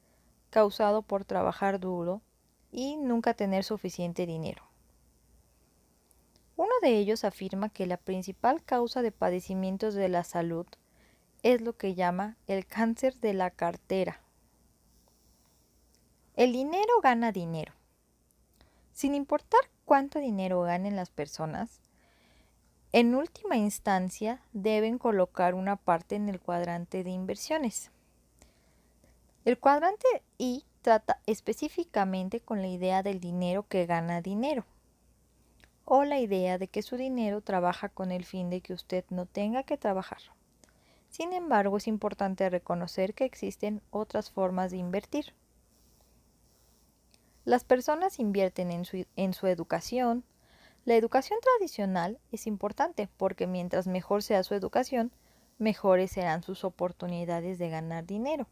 causado 0.48 1.02
por 1.02 1.26
trabajar 1.26 1.78
duro 1.78 2.22
y 2.72 2.96
nunca 2.96 3.34
tener 3.34 3.62
suficiente 3.62 4.24
dinero. 4.24 4.69
De 6.80 6.96
ellos 6.96 7.24
afirma 7.24 7.68
que 7.68 7.86
la 7.86 7.98
principal 7.98 8.62
causa 8.64 9.02
de 9.02 9.12
padecimientos 9.12 9.94
de 9.94 10.08
la 10.08 10.24
salud 10.24 10.66
es 11.42 11.60
lo 11.60 11.76
que 11.76 11.94
llama 11.94 12.36
el 12.46 12.66
cáncer 12.66 13.14
de 13.20 13.34
la 13.34 13.50
cartera. 13.50 14.22
El 16.36 16.52
dinero 16.52 17.00
gana 17.02 17.32
dinero. 17.32 17.74
Sin 18.94 19.14
importar 19.14 19.60
cuánto 19.84 20.20
dinero 20.20 20.62
ganen 20.62 20.96
las 20.96 21.10
personas, 21.10 21.80
en 22.92 23.14
última 23.14 23.56
instancia 23.56 24.40
deben 24.52 24.96
colocar 24.96 25.54
una 25.54 25.76
parte 25.76 26.16
en 26.16 26.30
el 26.30 26.40
cuadrante 26.40 27.04
de 27.04 27.10
inversiones. 27.10 27.90
El 29.44 29.58
cuadrante 29.58 30.22
I 30.38 30.64
trata 30.80 31.20
específicamente 31.26 32.40
con 32.40 32.62
la 32.62 32.68
idea 32.68 33.02
del 33.02 33.20
dinero 33.20 33.66
que 33.68 33.84
gana 33.84 34.22
dinero 34.22 34.64
o 35.92 36.04
la 36.04 36.20
idea 36.20 36.56
de 36.56 36.68
que 36.68 36.82
su 36.82 36.96
dinero 36.96 37.40
trabaja 37.40 37.88
con 37.88 38.12
el 38.12 38.24
fin 38.24 38.48
de 38.48 38.60
que 38.60 38.72
usted 38.72 39.04
no 39.10 39.26
tenga 39.26 39.64
que 39.64 39.76
trabajar. 39.76 40.20
Sin 41.08 41.32
embargo, 41.32 41.78
es 41.78 41.88
importante 41.88 42.48
reconocer 42.48 43.12
que 43.12 43.24
existen 43.24 43.82
otras 43.90 44.30
formas 44.30 44.70
de 44.70 44.76
invertir. 44.76 45.34
Las 47.44 47.64
personas 47.64 48.20
invierten 48.20 48.70
en 48.70 48.84
su, 48.84 49.04
en 49.16 49.34
su, 49.34 49.48
educación. 49.48 50.22
La 50.84 50.94
educación 50.94 51.40
tradicional 51.40 52.20
es 52.30 52.46
importante 52.46 53.08
porque 53.16 53.48
mientras 53.48 53.88
mejor 53.88 54.22
sea 54.22 54.44
su 54.44 54.54
educación, 54.54 55.10
mejores 55.58 56.12
serán 56.12 56.44
sus 56.44 56.62
oportunidades 56.62 57.58
de 57.58 57.68
ganar 57.68 58.06
dinero. 58.06 58.46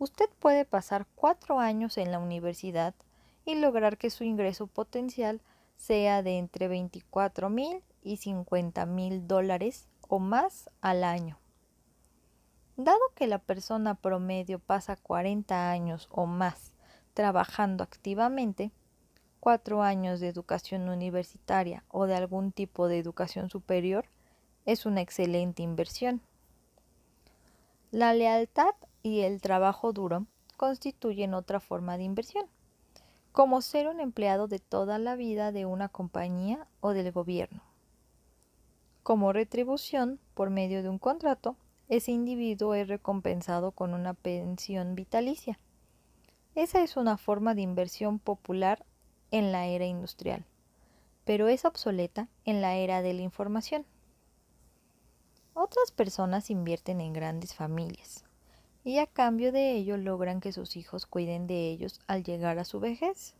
Usted 0.00 0.28
puede 0.40 0.64
pasar 0.64 1.06
cuatro 1.14 1.60
años 1.60 1.96
en 1.96 2.10
la 2.10 2.18
universidad 2.18 2.96
y 3.44 3.54
lograr 3.54 3.98
que 3.98 4.10
su 4.10 4.24
ingreso 4.24 4.66
potencial 4.66 5.40
sea 5.80 6.22
de 6.22 6.36
entre 6.36 6.68
24 6.68 7.48
mil 7.48 7.82
y 8.02 8.18
50 8.18 8.84
mil 8.84 9.26
dólares 9.26 9.88
o 10.08 10.18
más 10.18 10.68
al 10.82 11.04
año. 11.04 11.38
Dado 12.76 13.00
que 13.14 13.26
la 13.26 13.38
persona 13.38 13.94
promedio 13.94 14.58
pasa 14.58 14.96
40 14.96 15.70
años 15.70 16.06
o 16.10 16.26
más 16.26 16.74
trabajando 17.14 17.82
activamente, 17.82 18.72
cuatro 19.40 19.82
años 19.82 20.20
de 20.20 20.28
educación 20.28 20.88
universitaria 20.88 21.82
o 21.88 22.06
de 22.06 22.14
algún 22.14 22.52
tipo 22.52 22.86
de 22.86 22.98
educación 22.98 23.48
superior 23.48 24.04
es 24.66 24.84
una 24.84 25.00
excelente 25.00 25.62
inversión. 25.62 26.20
La 27.90 28.12
lealtad 28.12 28.74
y 29.02 29.20
el 29.20 29.40
trabajo 29.40 29.94
duro 29.94 30.26
constituyen 30.58 31.32
otra 31.32 31.58
forma 31.58 31.96
de 31.96 32.04
inversión. 32.04 32.46
Como 33.32 33.62
ser 33.62 33.88
un 33.88 34.00
empleado 34.00 34.48
de 34.48 34.58
toda 34.58 34.98
la 34.98 35.14
vida 35.14 35.52
de 35.52 35.64
una 35.64 35.88
compañía 35.88 36.66
o 36.80 36.92
del 36.92 37.12
gobierno. 37.12 37.62
Como 39.02 39.32
retribución, 39.32 40.18
por 40.34 40.50
medio 40.50 40.82
de 40.82 40.88
un 40.88 40.98
contrato, 40.98 41.56
ese 41.88 42.12
individuo 42.12 42.74
es 42.74 42.88
recompensado 42.88 43.72
con 43.72 43.94
una 43.94 44.14
pensión 44.14 44.94
vitalicia. 44.94 45.58
Esa 46.54 46.82
es 46.82 46.96
una 46.96 47.16
forma 47.16 47.54
de 47.54 47.62
inversión 47.62 48.18
popular 48.18 48.84
en 49.30 49.52
la 49.52 49.66
era 49.66 49.86
industrial, 49.86 50.44
pero 51.24 51.48
es 51.48 51.64
obsoleta 51.64 52.28
en 52.44 52.60
la 52.60 52.74
era 52.74 53.00
de 53.02 53.14
la 53.14 53.22
información. 53.22 53.86
Otras 55.54 55.92
personas 55.92 56.50
invierten 56.50 57.00
en 57.00 57.12
grandes 57.12 57.54
familias 57.54 58.24
y 58.84 58.98
a 58.98 59.06
cambio 59.06 59.52
de 59.52 59.72
ello 59.72 59.96
logran 59.96 60.40
que 60.40 60.52
sus 60.52 60.76
hijos 60.76 61.06
cuiden 61.06 61.46
de 61.46 61.70
ellos 61.70 62.00
al 62.06 62.24
llegar 62.24 62.58
a 62.58 62.64
su 62.64 62.80
vejez. 62.80 63.34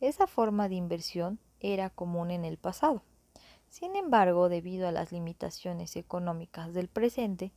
Esa 0.00 0.26
forma 0.26 0.68
de 0.68 0.76
inversión 0.76 1.38
era 1.60 1.90
común 1.90 2.30
en 2.30 2.44
el 2.44 2.58
pasado. 2.58 3.02
Sin 3.68 3.96
embargo, 3.96 4.48
debido 4.48 4.86
a 4.86 4.92
las 4.92 5.12
limitaciones 5.12 5.96
económicas 5.96 6.74
del 6.74 6.88
presente, 6.88 7.52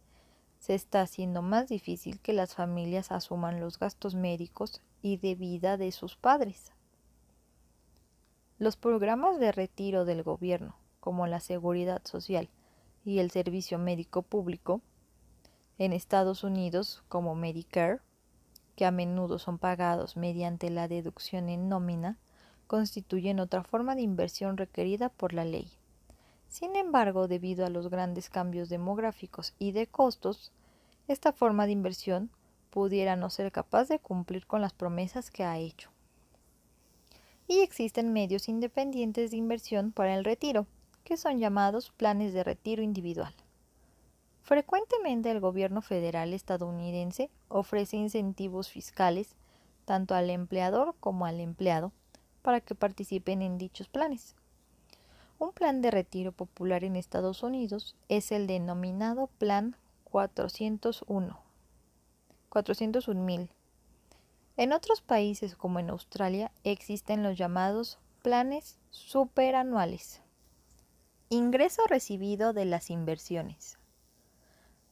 se 0.59 0.73
está 0.73 1.01
haciendo 1.01 1.41
más 1.41 1.67
difícil 1.67 2.19
que 2.21 2.33
las 2.33 2.55
familias 2.55 3.11
asuman 3.11 3.59
los 3.59 3.77
gastos 3.77 4.15
médicos 4.15 4.81
y 5.01 5.17
de 5.17 5.35
vida 5.35 5.77
de 5.77 5.91
sus 5.91 6.15
padres. 6.15 6.71
Los 8.57 8.77
programas 8.77 9.39
de 9.39 9.51
retiro 9.51 10.05
del 10.05 10.23
gobierno, 10.23 10.75
como 10.99 11.27
la 11.27 11.39
seguridad 11.39 12.01
social 12.05 12.49
y 13.03 13.19
el 13.19 13.29
servicio 13.29 13.77
médico 13.77 14.21
público, 14.21 14.81
en 15.77 15.93
Estados 15.93 16.43
Unidos 16.43 17.03
como 17.09 17.35
Medicare, 17.35 17.99
que 18.75 18.85
a 18.85 18.91
menudo 18.91 19.39
son 19.39 19.57
pagados 19.57 20.17
mediante 20.17 20.69
la 20.69 20.87
deducción 20.87 21.49
en 21.49 21.69
nómina, 21.69 22.17
constituyen 22.67 23.39
otra 23.39 23.63
forma 23.63 23.95
de 23.95 24.01
inversión 24.01 24.57
requerida 24.57 25.09
por 25.09 25.33
la 25.33 25.45
ley. 25.45 25.71
Sin 26.47 26.75
embargo, 26.75 27.27
debido 27.27 27.65
a 27.65 27.69
los 27.69 27.89
grandes 27.89 28.29
cambios 28.29 28.69
demográficos 28.69 29.53
y 29.59 29.71
de 29.71 29.87
costos, 29.87 30.51
esta 31.07 31.33
forma 31.33 31.65
de 31.65 31.73
inversión 31.73 32.29
pudiera 32.69 33.15
no 33.15 33.29
ser 33.29 33.51
capaz 33.51 33.87
de 33.87 33.99
cumplir 33.99 34.47
con 34.47 34.61
las 34.61 34.73
promesas 34.73 35.31
que 35.31 35.43
ha 35.43 35.57
hecho. 35.57 35.89
Y 37.47 37.59
existen 37.59 38.11
medios 38.11 38.49
independientes 38.49 39.31
de 39.31 39.37
inversión 39.37 39.91
para 39.91 40.15
el 40.15 40.25
retiro, 40.25 40.65
que 41.03 41.17
son 41.17 41.39
llamados 41.39 41.91
planes 41.91 42.33
de 42.33 42.43
retiro 42.43 42.81
individual. 42.81 43.33
Frecuentemente 44.45 45.31
el 45.31 45.39
gobierno 45.39 45.81
federal 45.81 46.31
estadounidense 46.31 47.31
ofrece 47.47 47.97
incentivos 47.97 48.69
fiscales 48.69 49.35
tanto 49.85 50.13
al 50.13 50.29
empleador 50.29 50.93
como 50.99 51.25
al 51.25 51.39
empleado 51.39 51.91
para 52.43 52.61
que 52.61 52.75
participen 52.75 53.41
en 53.41 53.57
dichos 53.57 53.87
planes. 53.87 54.35
Un 55.39 55.51
plan 55.51 55.81
de 55.81 55.89
retiro 55.89 56.31
popular 56.31 56.83
en 56.83 56.95
Estados 56.95 57.41
Unidos 57.41 57.95
es 58.07 58.31
el 58.31 58.45
denominado 58.45 59.31
Plan 59.39 59.75
401. 60.03 61.39
401.000. 62.51 63.49
En 64.57 64.73
otros 64.73 65.01
países 65.01 65.55
como 65.55 65.79
en 65.79 65.89
Australia 65.89 66.51
existen 66.63 67.23
los 67.23 67.35
llamados 67.35 67.97
planes 68.21 68.77
superanuales. 68.91 70.21
Ingreso 71.29 71.81
recibido 71.87 72.53
de 72.53 72.65
las 72.65 72.91
inversiones. 72.91 73.79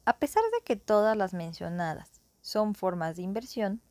A 0.06 0.18
pesar 0.18 0.43
de 0.51 0.66
que 0.66 0.76
todas 0.76 1.16
las 1.16 1.34
mencionadas 1.34 2.22
son 2.41 2.76
formas 2.76 3.16
de 3.16 3.22
inversión, 3.22 3.82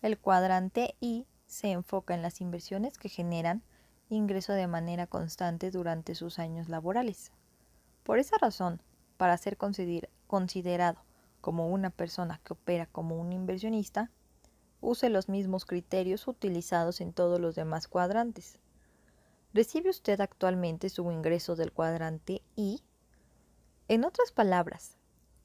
el 0.00 0.16
cuadrante 0.16 0.94
I 1.00 1.26
se 1.46 1.72
enfoca 1.72 2.14
en 2.14 2.22
las 2.22 2.40
inversiones 2.40 2.98
que 2.98 3.08
generan 3.08 3.64
ingreso 4.08 4.52
de 4.52 4.68
manera 4.68 5.08
constante 5.08 5.72
durante 5.72 6.14
sus 6.14 6.38
años 6.38 6.68
laborales. 6.68 7.32
Por 8.04 8.20
esa 8.20 8.38
razón, 8.38 8.80
para 9.16 9.36
ser 9.38 9.56
considerado 9.56 11.02
como 11.40 11.68
una 11.68 11.90
persona 11.90 12.40
que 12.44 12.52
opera 12.52 12.86
como 12.86 13.20
un 13.20 13.32
inversionista, 13.32 14.12
use 14.80 15.10
los 15.10 15.28
mismos 15.28 15.64
criterios 15.64 16.28
utilizados 16.28 17.00
en 17.00 17.12
todos 17.12 17.40
los 17.40 17.56
demás 17.56 17.88
cuadrantes. 17.88 18.60
¿Recibe 19.52 19.90
usted 19.90 20.20
actualmente 20.20 20.90
su 20.90 21.10
ingreso 21.10 21.56
del 21.56 21.72
cuadrante 21.72 22.42
I? 22.54 22.82
En 23.88 24.04
otras 24.04 24.30
palabras, 24.30 24.96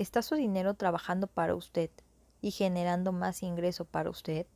¿está 0.01 0.23
su 0.23 0.33
dinero 0.33 0.73
trabajando 0.73 1.27
para 1.27 1.53
usted 1.55 1.91
y 2.41 2.49
generando 2.49 3.11
más 3.11 3.43
ingreso 3.43 3.85
para 3.85 4.09
usted? 4.09 4.47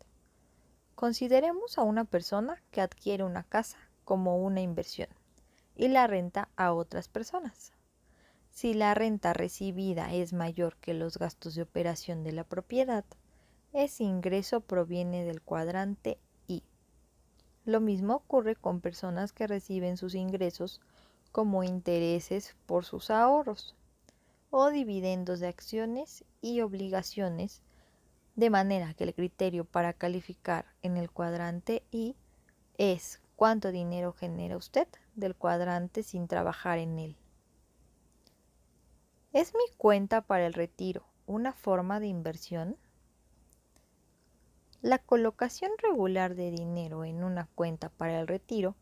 Consideremos 0.95 1.77
a 1.77 1.83
una 1.83 2.03
persona 2.03 2.63
que 2.71 2.81
adquiere 2.81 3.23
una 3.23 3.43
casa 3.43 3.77
como 4.05 4.37
una 4.37 4.61
inversión 4.61 5.09
y 5.75 5.87
la 5.89 6.07
renta 6.07 6.49
a 6.55 6.73
otras 6.73 7.09
personas. 7.09 7.73
Si 8.49 8.73
la 8.73 8.95
renta 8.95 9.33
recibida 9.33 10.11
es 10.13 10.33
mayor 10.33 10.77
que 10.77 10.95
los 10.95 11.19
gastos 11.19 11.53
de 11.53 11.61
operación 11.61 12.23
de 12.23 12.31
la 12.31 12.43
propiedad, 12.43 13.05
ese 13.71 14.03
ingreso 14.03 14.61
proviene 14.61 15.25
del 15.25 15.43
cuadrante 15.43 16.17
I. 16.47 16.63
Lo 17.65 17.81
mismo 17.81 18.15
ocurre 18.15 18.55
con 18.55 18.81
personas 18.81 19.31
que 19.31 19.45
reciben 19.45 19.97
sus 19.97 20.15
ingresos 20.15 20.81
como 21.31 21.63
intereses 21.63 22.55
por 22.65 22.83
sus 22.85 23.11
ahorros 23.11 23.75
o 24.57 24.71
dividendos 24.71 25.41
de 25.41 25.49
acciones 25.49 26.23
y 26.39 26.61
obligaciones, 26.61 27.61
de 28.37 28.49
manera 28.49 28.93
que 28.93 29.03
el 29.03 29.13
criterio 29.13 29.65
para 29.65 29.91
calificar 29.91 30.65
en 30.81 30.95
el 30.95 31.11
cuadrante 31.11 31.83
I 31.91 32.15
es 32.77 33.19
cuánto 33.35 33.73
dinero 33.73 34.13
genera 34.13 34.55
usted 34.55 34.87
del 35.13 35.35
cuadrante 35.35 36.03
sin 36.03 36.29
trabajar 36.29 36.77
en 36.77 36.99
él. 36.99 37.17
¿Es 39.33 39.53
mi 39.53 39.75
cuenta 39.75 40.21
para 40.21 40.47
el 40.47 40.53
retiro 40.53 41.03
una 41.27 41.51
forma 41.51 41.99
de 41.99 42.07
inversión? 42.07 42.77
La 44.81 44.99
colocación 44.99 45.71
regular 45.83 46.33
de 46.33 46.51
dinero 46.51 47.03
en 47.03 47.25
una 47.25 47.49
cuenta 47.55 47.89
para 47.89 48.21
el 48.21 48.27
retiro 48.27 48.77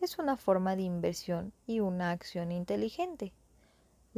es 0.00 0.18
una 0.18 0.38
forma 0.38 0.74
de 0.74 0.84
inversión 0.84 1.52
y 1.66 1.80
una 1.80 2.12
acción 2.12 2.50
inteligente. 2.50 3.34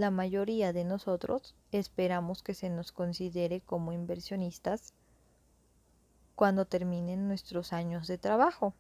La 0.01 0.11
mayoría 0.11 0.73
de 0.73 0.85
nosotros 0.85 1.55
esperamos 1.73 2.43
que 2.43 2.55
se 2.55 2.71
nos 2.71 2.91
considere 2.91 3.61
como 3.61 3.93
inversionistas 3.93 4.95
cuando 6.35 6.65
terminen 6.65 7.29
nuestros 7.29 7.75
años 7.75 8.07
de 8.07 8.17
trabajo. 8.17 8.73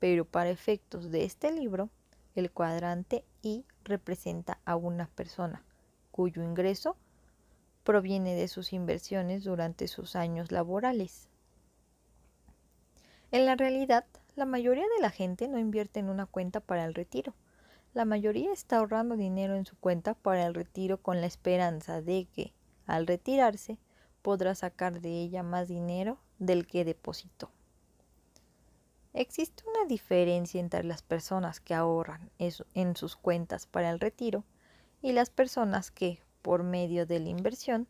Pero 0.00 0.24
para 0.24 0.50
efectos 0.50 1.12
de 1.12 1.22
este 1.22 1.52
libro, 1.52 1.88
el 2.34 2.50
cuadrante 2.50 3.24
I 3.42 3.64
representa 3.84 4.58
a 4.64 4.74
una 4.74 5.06
persona 5.06 5.62
cuyo 6.10 6.42
ingreso 6.42 6.96
proviene 7.84 8.34
de 8.34 8.48
sus 8.48 8.72
inversiones 8.72 9.44
durante 9.44 9.86
sus 9.86 10.16
años 10.16 10.50
laborales. 10.50 11.28
En 13.30 13.46
la 13.46 13.54
realidad, 13.54 14.04
la 14.34 14.46
mayoría 14.46 14.86
de 14.96 15.00
la 15.00 15.10
gente 15.10 15.46
no 15.46 15.60
invierte 15.60 16.00
en 16.00 16.08
una 16.08 16.26
cuenta 16.26 16.58
para 16.58 16.84
el 16.86 16.94
retiro. 16.94 17.36
La 17.94 18.04
mayoría 18.04 18.52
está 18.52 18.78
ahorrando 18.78 19.16
dinero 19.16 19.54
en 19.54 19.64
su 19.64 19.76
cuenta 19.76 20.14
para 20.14 20.44
el 20.46 20.54
retiro 20.54 21.00
con 21.00 21.20
la 21.20 21.28
esperanza 21.28 22.02
de 22.02 22.26
que, 22.26 22.52
al 22.86 23.06
retirarse, 23.06 23.78
podrá 24.20 24.56
sacar 24.56 25.00
de 25.00 25.22
ella 25.22 25.44
más 25.44 25.68
dinero 25.68 26.18
del 26.40 26.66
que 26.66 26.84
depositó. 26.84 27.50
Existe 29.12 29.62
una 29.68 29.86
diferencia 29.86 30.60
entre 30.60 30.82
las 30.82 31.02
personas 31.02 31.60
que 31.60 31.72
ahorran 31.72 32.32
en 32.38 32.96
sus 32.96 33.14
cuentas 33.14 33.66
para 33.66 33.90
el 33.90 34.00
retiro 34.00 34.42
y 35.00 35.12
las 35.12 35.30
personas 35.30 35.92
que, 35.92 36.20
por 36.42 36.64
medio 36.64 37.06
de 37.06 37.20
la 37.20 37.28
inversión, 37.28 37.86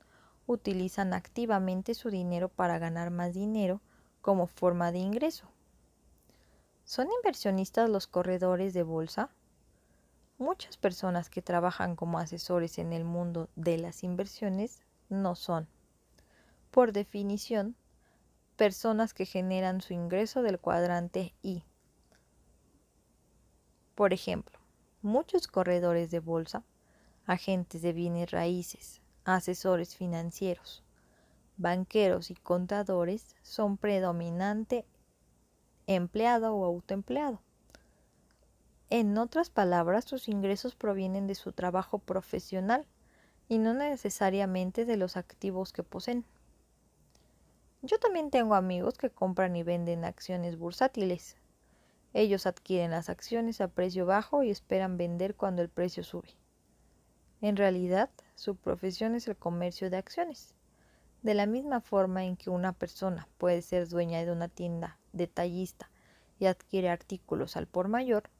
utilizan 0.46 1.14
activamente 1.14 1.94
su 1.94 2.10
dinero 2.10 2.50
para 2.50 2.78
ganar 2.78 3.10
más 3.10 3.32
dinero 3.32 3.80
como 4.20 4.48
forma 4.48 4.92
de 4.92 4.98
ingreso. 4.98 5.48
¿Son 6.84 7.08
inversionistas 7.10 7.88
los 7.88 8.06
corredores 8.06 8.74
de 8.74 8.82
bolsa? 8.82 9.30
Muchas 10.38 10.76
personas 10.76 11.30
que 11.30 11.42
trabajan 11.42 11.94
como 11.94 12.18
asesores 12.18 12.78
en 12.78 12.92
el 12.92 13.04
mundo 13.04 13.48
de 13.54 13.78
las 13.78 14.02
inversiones 14.02 14.82
no 15.08 15.36
son, 15.36 15.68
por 16.70 16.92
definición, 16.92 17.76
personas 18.56 19.14
que 19.14 19.26
generan 19.26 19.80
su 19.80 19.92
ingreso 19.92 20.42
del 20.42 20.58
cuadrante 20.58 21.34
I. 21.42 21.62
Por 23.94 24.12
ejemplo, 24.12 24.58
muchos 25.02 25.46
corredores 25.46 26.10
de 26.10 26.18
bolsa 26.18 26.64
agentes 27.26 27.80
de 27.80 27.92
bienes 27.92 28.30
raíces, 28.30 29.00
asesores 29.24 29.96
financieros, 29.96 30.82
banqueros 31.56 32.30
y 32.30 32.34
contadores 32.34 33.36
son 33.42 33.76
predominante 33.76 34.84
empleado 35.86 36.54
o 36.54 36.64
autoempleado. 36.64 37.43
En 38.96 39.18
otras 39.18 39.50
palabras, 39.50 40.04
sus 40.04 40.28
ingresos 40.28 40.76
provienen 40.76 41.26
de 41.26 41.34
su 41.34 41.50
trabajo 41.50 41.98
profesional 41.98 42.86
y 43.48 43.58
no 43.58 43.74
necesariamente 43.74 44.84
de 44.84 44.96
los 44.96 45.16
activos 45.16 45.72
que 45.72 45.82
poseen. 45.82 46.24
Yo 47.82 47.98
también 47.98 48.30
tengo 48.30 48.54
amigos 48.54 48.96
que 48.96 49.10
compran 49.10 49.56
y 49.56 49.64
venden 49.64 50.04
acciones 50.04 50.56
bursátiles. 50.56 51.36
Ellos 52.12 52.46
adquieren 52.46 52.92
las 52.92 53.08
acciones 53.08 53.60
a 53.60 53.66
precio 53.66 54.06
bajo 54.06 54.44
y 54.44 54.50
esperan 54.50 54.96
vender 54.96 55.34
cuando 55.34 55.60
el 55.60 55.70
precio 55.70 56.04
sube. 56.04 56.28
En 57.40 57.56
realidad, 57.56 58.10
su 58.36 58.54
profesión 58.54 59.16
es 59.16 59.26
el 59.26 59.34
comercio 59.34 59.90
de 59.90 59.96
acciones. 59.96 60.54
De 61.22 61.34
la 61.34 61.46
misma 61.46 61.80
forma 61.80 62.26
en 62.26 62.36
que 62.36 62.48
una 62.48 62.72
persona 62.72 63.26
puede 63.38 63.60
ser 63.60 63.88
dueña 63.88 64.24
de 64.24 64.30
una 64.30 64.46
tienda 64.46 65.00
detallista 65.12 65.90
y 66.38 66.46
adquiere 66.46 66.90
artículos 66.90 67.56
al 67.56 67.66
por 67.66 67.88
mayor 67.88 68.30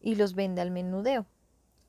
y 0.00 0.14
los 0.14 0.34
vende 0.34 0.60
al 0.60 0.70
menudeo. 0.70 1.26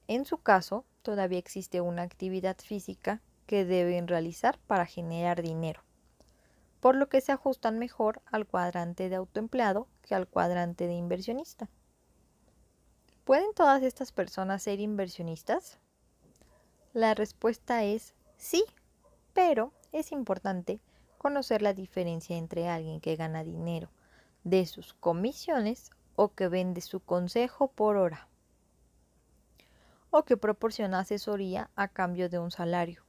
En 0.07 0.25
su 0.25 0.37
caso, 0.37 0.85
todavía 1.01 1.39
existe 1.39 1.81
una 1.81 2.01
actividad 2.01 2.57
física 2.57 3.21
que 3.45 3.65
deben 3.65 4.07
realizar 4.07 4.59
para 4.67 4.85
generar 4.85 5.41
dinero 5.41 5.81
por 6.81 6.95
lo 6.95 7.07
que 7.07 7.21
se 7.21 7.31
ajustan 7.31 7.79
mejor 7.79 8.21
al 8.25 8.45
cuadrante 8.45 9.07
de 9.07 9.15
autoempleado 9.15 9.87
que 10.01 10.15
al 10.15 10.27
cuadrante 10.27 10.87
de 10.87 10.93
inversionista. 10.93 11.69
¿Pueden 13.23 13.53
todas 13.53 13.83
estas 13.83 14.11
personas 14.11 14.63
ser 14.63 14.79
inversionistas? 14.79 15.77
La 16.91 17.13
respuesta 17.13 17.83
es 17.83 18.15
sí, 18.35 18.65
pero 19.31 19.71
es 19.91 20.11
importante 20.11 20.81
conocer 21.19 21.61
la 21.61 21.73
diferencia 21.73 22.35
entre 22.35 22.67
alguien 22.67 22.99
que 22.99 23.15
gana 23.15 23.43
dinero 23.43 23.89
de 24.43 24.65
sus 24.65 24.95
comisiones 24.95 25.91
o 26.23 26.35
que 26.35 26.49
vende 26.49 26.81
su 26.81 26.99
consejo 26.99 27.71
por 27.71 27.97
hora 27.97 28.27
o 30.11 30.23
que 30.23 30.37
proporciona 30.37 30.99
asesoría 30.99 31.71
a 31.75 31.87
cambio 31.87 32.29
de 32.29 32.37
un 32.37 32.51
salario 32.51 33.01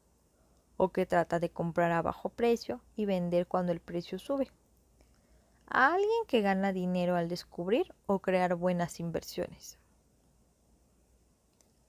o 0.78 0.92
que 0.92 1.04
trata 1.04 1.38
de 1.38 1.50
comprar 1.50 1.92
a 1.92 2.00
bajo 2.00 2.30
precio 2.30 2.80
y 2.96 3.04
vender 3.04 3.46
cuando 3.46 3.70
el 3.70 3.80
precio 3.80 4.18
sube. 4.18 4.50
A 5.66 5.92
alguien 5.92 6.24
que 6.26 6.40
gana 6.40 6.72
dinero 6.72 7.14
al 7.14 7.28
descubrir 7.28 7.92
o 8.06 8.20
crear 8.20 8.54
buenas 8.54 8.98
inversiones. 8.98 9.78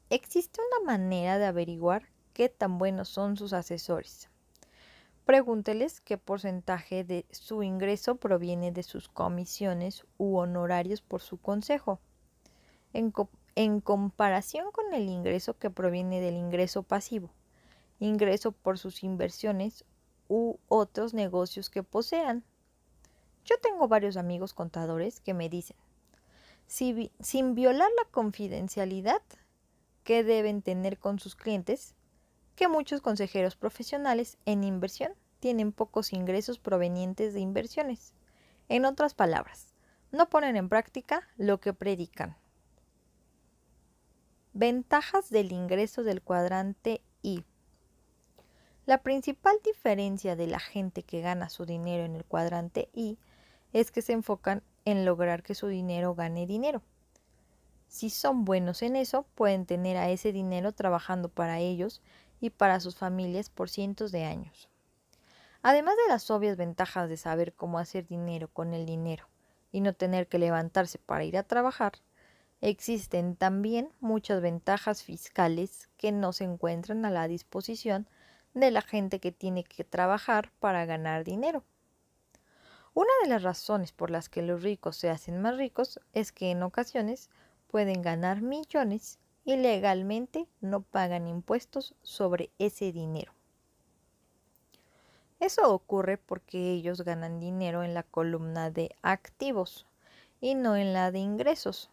Existe 0.09 0.59
una 0.59 0.91
manera 0.91 1.37
de 1.37 1.45
averiguar 1.45 2.09
qué 2.33 2.49
tan 2.49 2.77
buenos 2.77 3.07
son 3.07 3.37
sus 3.37 3.53
asesores. 3.53 4.29
Pregúnteles 5.25 6.01
qué 6.01 6.17
porcentaje 6.17 7.03
de 7.03 7.25
su 7.31 7.63
ingreso 7.63 8.15
proviene 8.15 8.71
de 8.71 8.83
sus 8.83 9.07
comisiones 9.07 10.05
u 10.17 10.37
honorarios 10.37 11.01
por 11.01 11.21
su 11.21 11.37
consejo, 11.37 11.99
en, 12.91 13.79
comparación 13.81 14.71
con 14.71 14.93
el 14.93 15.07
ingreso 15.07 15.57
que 15.57 15.69
proviene 15.69 16.19
del 16.19 16.35
ingreso 16.35 16.83
pasivo 16.83 17.29
ingreso 17.99 18.51
por 18.51 18.77
sus 18.77 19.03
inversiones 19.03 19.85
u 20.27 20.57
otros 20.67 21.13
negocios 21.13 21.69
que 21.69 21.83
posean. 21.83 22.43
Yo 23.45 23.57
tengo 23.59 23.87
varios 23.87 24.17
amigos 24.17 24.53
contadores 24.53 25.19
que 25.21 25.33
me 25.33 25.49
dicen, 25.49 25.77
sin 26.67 27.55
violar 27.55 27.89
la 27.97 28.09
confidencialidad 28.11 29.21
que 30.03 30.23
deben 30.23 30.61
tener 30.61 30.97
con 30.97 31.19
sus 31.19 31.35
clientes, 31.35 31.95
que 32.55 32.67
muchos 32.67 33.01
consejeros 33.01 33.55
profesionales 33.55 34.37
en 34.45 34.63
inversión 34.63 35.13
tienen 35.39 35.71
pocos 35.71 36.13
ingresos 36.13 36.59
provenientes 36.59 37.33
de 37.33 37.39
inversiones. 37.39 38.13
En 38.69 38.85
otras 38.85 39.13
palabras, 39.13 39.73
no 40.11 40.29
ponen 40.29 40.55
en 40.55 40.69
práctica 40.69 41.27
lo 41.37 41.59
que 41.59 41.73
predican. 41.73 42.37
Ventajas 44.53 45.29
del 45.29 45.51
ingreso 45.51 46.03
del 46.03 46.21
cuadrante 46.21 47.01
I. 47.23 47.43
La 48.85 49.01
principal 49.01 49.55
diferencia 49.63 50.35
de 50.35 50.47
la 50.47 50.59
gente 50.59 51.03
que 51.03 51.21
gana 51.21 51.49
su 51.49 51.65
dinero 51.65 52.03
en 52.03 52.15
el 52.15 52.25
cuadrante 52.25 52.89
I 52.93 53.17
es 53.71 53.91
que 53.91 54.01
se 54.01 54.13
enfocan 54.13 54.61
en 54.85 55.05
lograr 55.05 55.41
que 55.41 55.55
su 55.55 55.67
dinero 55.67 56.13
gane 56.15 56.45
dinero. 56.45 56.83
Si 57.87 58.09
son 58.09 58.45
buenos 58.45 58.81
en 58.81 58.95
eso, 58.95 59.23
pueden 59.35 59.65
tener 59.65 59.97
a 59.97 60.09
ese 60.09 60.31
dinero 60.31 60.71
trabajando 60.71 61.29
para 61.29 61.59
ellos 61.59 62.01
y 62.43 62.49
para 62.49 62.81
sus 62.81 62.97
familias 62.97 63.49
por 63.49 63.69
cientos 63.69 64.11
de 64.11 64.25
años. 64.25 64.67
Además 65.61 65.95
de 65.95 66.09
las 66.09 66.29
obvias 66.29 66.57
ventajas 66.57 67.07
de 67.07 67.15
saber 67.15 67.53
cómo 67.53 67.79
hacer 67.79 68.05
dinero 68.05 68.49
con 68.49 68.73
el 68.73 68.85
dinero 68.85 69.29
y 69.71 69.79
no 69.79 69.93
tener 69.93 70.27
que 70.27 70.39
levantarse 70.39 70.99
para 70.99 71.23
ir 71.23 71.37
a 71.37 71.43
trabajar, 71.43 71.93
existen 72.59 73.37
también 73.37 73.93
muchas 74.01 74.41
ventajas 74.41 75.03
fiscales 75.03 75.87
que 75.95 76.11
no 76.11 76.33
se 76.33 76.43
encuentran 76.43 77.05
a 77.05 77.11
la 77.11 77.29
disposición 77.29 78.09
de 78.53 78.71
la 78.71 78.81
gente 78.81 79.21
que 79.21 79.31
tiene 79.31 79.63
que 79.63 79.85
trabajar 79.85 80.51
para 80.59 80.85
ganar 80.85 81.23
dinero. 81.23 81.63
Una 82.93 83.13
de 83.23 83.29
las 83.29 83.41
razones 83.41 83.93
por 83.93 84.11
las 84.11 84.27
que 84.27 84.41
los 84.41 84.63
ricos 84.63 84.97
se 84.97 85.09
hacen 85.09 85.41
más 85.41 85.55
ricos 85.55 86.01
es 86.11 86.33
que 86.33 86.51
en 86.51 86.61
ocasiones 86.61 87.29
pueden 87.67 88.01
ganar 88.01 88.41
millones 88.41 89.17
y 89.45 89.57
legalmente 89.57 90.47
no 90.61 90.81
pagan 90.81 91.27
impuestos 91.27 91.95
sobre 92.01 92.51
ese 92.59 92.91
dinero. 92.91 93.33
Eso 95.39 95.73
ocurre 95.73 96.17
porque 96.17 96.71
ellos 96.71 97.01
ganan 97.01 97.39
dinero 97.39 97.83
en 97.83 97.93
la 97.93 98.03
columna 98.03 98.71
de 98.71 98.95
activos 99.01 99.85
y 100.39 100.55
no 100.55 100.77
en 100.77 100.93
la 100.93 101.11
de 101.11 101.19
ingresos. 101.19 101.89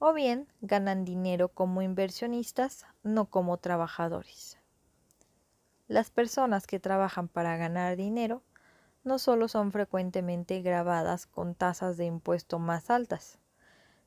O 0.00 0.12
bien 0.12 0.48
ganan 0.60 1.04
dinero 1.04 1.48
como 1.48 1.80
inversionistas, 1.80 2.86
no 3.04 3.26
como 3.26 3.58
trabajadores. 3.58 4.58
Las 5.86 6.10
personas 6.10 6.66
que 6.66 6.80
trabajan 6.80 7.28
para 7.28 7.56
ganar 7.56 7.96
dinero 7.96 8.42
no 9.04 9.18
solo 9.18 9.48
son 9.48 9.70
frecuentemente 9.70 10.60
grabadas 10.62 11.26
con 11.26 11.54
tasas 11.54 11.96
de 11.96 12.06
impuesto 12.06 12.58
más 12.58 12.90
altas, 12.90 13.38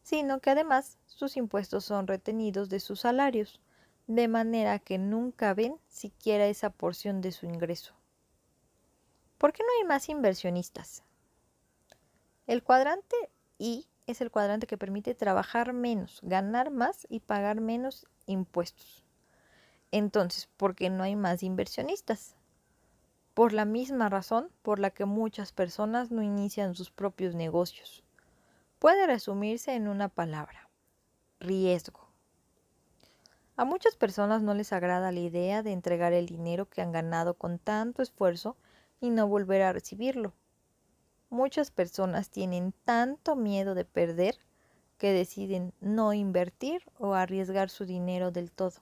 sino 0.07 0.39
que 0.39 0.51
además 0.51 0.97
sus 1.05 1.35
impuestos 1.35 1.83
son 1.83 2.07
retenidos 2.07 2.69
de 2.69 2.79
sus 2.79 3.01
salarios, 3.01 3.59
de 4.07 4.29
manera 4.29 4.79
que 4.79 4.97
nunca 4.97 5.53
ven 5.53 5.75
siquiera 5.89 6.45
esa 6.45 6.69
porción 6.69 7.19
de 7.19 7.33
su 7.33 7.45
ingreso. 7.45 7.93
¿Por 9.37 9.51
qué 9.51 9.63
no 9.63 9.69
hay 9.77 9.85
más 9.85 10.07
inversionistas? 10.07 11.03
El 12.45 12.63
cuadrante 12.63 13.17
I 13.57 13.85
es 14.05 14.21
el 14.21 14.31
cuadrante 14.31 14.65
que 14.65 14.77
permite 14.77 15.13
trabajar 15.13 15.73
menos, 15.73 16.21
ganar 16.23 16.71
más 16.71 17.05
y 17.09 17.19
pagar 17.19 17.59
menos 17.59 18.07
impuestos. 18.27 19.03
Entonces, 19.91 20.47
¿por 20.55 20.73
qué 20.73 20.89
no 20.89 21.03
hay 21.03 21.17
más 21.17 21.43
inversionistas? 21.43 22.37
Por 23.33 23.51
la 23.51 23.65
misma 23.65 24.07
razón 24.07 24.51
por 24.61 24.79
la 24.79 24.89
que 24.89 25.03
muchas 25.03 25.51
personas 25.51 26.11
no 26.11 26.23
inician 26.23 26.75
sus 26.75 26.91
propios 26.91 27.35
negocios. 27.35 28.06
Puede 28.79 29.07
resumirse 29.07 29.73
en 29.73 29.87
una 29.87 30.09
palabra, 30.09 30.69
riesgo. 31.39 32.07
A 33.55 33.65
muchas 33.65 33.95
personas 33.95 34.41
no 34.41 34.53
les 34.53 34.71
agrada 34.73 35.11
la 35.11 35.19
idea 35.19 35.63
de 35.63 35.71
entregar 35.71 36.13
el 36.13 36.27
dinero 36.27 36.69
que 36.69 36.81
han 36.81 36.91
ganado 36.91 37.33
con 37.33 37.59
tanto 37.59 38.01
esfuerzo 38.01 38.55
y 38.99 39.09
no 39.09 39.27
volver 39.27 39.63
a 39.63 39.73
recibirlo. 39.73 40.33
Muchas 41.29 41.71
personas 41.71 42.29
tienen 42.29 42.73
tanto 42.85 43.35
miedo 43.35 43.75
de 43.75 43.85
perder 43.85 44.37
que 44.97 45.11
deciden 45.11 45.73
no 45.79 46.13
invertir 46.13 46.83
o 46.99 47.13
arriesgar 47.13 47.69
su 47.69 47.85
dinero 47.85 48.31
del 48.31 48.51
todo 48.51 48.81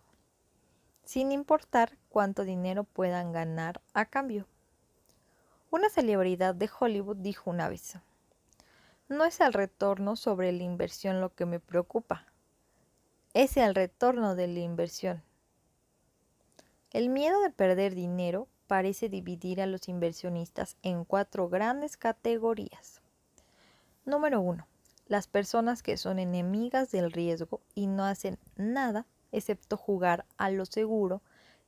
sin 1.06 1.32
importar 1.32 1.98
cuánto 2.10 2.44
dinero 2.44 2.84
puedan 2.84 3.32
ganar 3.32 3.82
a 3.94 4.06
cambio. 4.06 4.48
Una 5.70 5.90
celebridad 5.90 6.56
de 6.56 6.70
Hollywood 6.80 7.18
dijo 7.18 7.52
una 7.52 7.70
vez, 7.70 7.98
no 9.08 9.26
es 9.26 9.40
el 9.40 9.54
retorno 9.54 10.16
sobre 10.16 10.52
la 10.52 10.64
inversión 10.64 11.22
lo 11.22 11.34
que 11.34 11.46
me 11.46 11.60
preocupa, 11.60 12.26
es 13.34 13.58
el 13.58 13.76
retorno 13.76 14.36
de 14.36 14.48
la 14.48 14.60
inversión. 14.60 15.24
El 16.92 17.10
miedo 17.10 17.42
de 17.42 17.50
perder 17.50 17.94
dinero 17.94 18.48
parece 18.68 19.10
dividir 19.10 19.62
a 19.62 19.66
los 19.66 19.90
inversionistas 19.90 20.78
en 20.82 21.04
cuatro 21.04 21.50
grandes 21.50 21.98
categorías. 21.98 23.02
Número 24.06 24.40
uno, 24.40 24.68
las 25.08 25.28
personas 25.28 25.84
que 25.84 25.98
son 25.98 26.20
enemigas 26.20 26.92
del 26.92 27.12
riesgo 27.12 27.62
y 27.74 27.88
no 27.88 28.06
hacen 28.06 28.40
nada 28.56 29.06
excepto 29.32 29.78
jugar 29.78 30.26
a 30.38 30.50
lo 30.50 30.66
seguro 30.66 31.22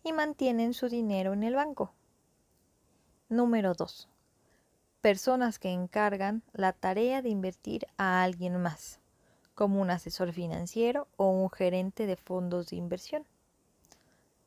y 0.03 0.13
mantienen 0.13 0.73
su 0.73 0.87
dinero 0.87 1.33
en 1.33 1.43
el 1.43 1.55
banco. 1.55 1.91
Número 3.29 3.73
2. 3.73 4.07
Personas 5.07 5.57
que 5.57 5.69
encargan 5.69 6.43
la 6.51 6.73
tarea 6.73 7.21
de 7.21 7.29
invertir 7.29 7.87
a 7.95 8.23
alguien 8.23 8.61
más, 8.61 8.99
como 9.55 9.79
un 9.79 9.89
asesor 9.89 10.33
financiero 10.33 11.07
o 11.15 11.29
un 11.29 11.49
gerente 11.49 12.05
de 12.05 12.17
fondos 12.17 12.67
de 12.67 12.75
inversión. 12.75 13.25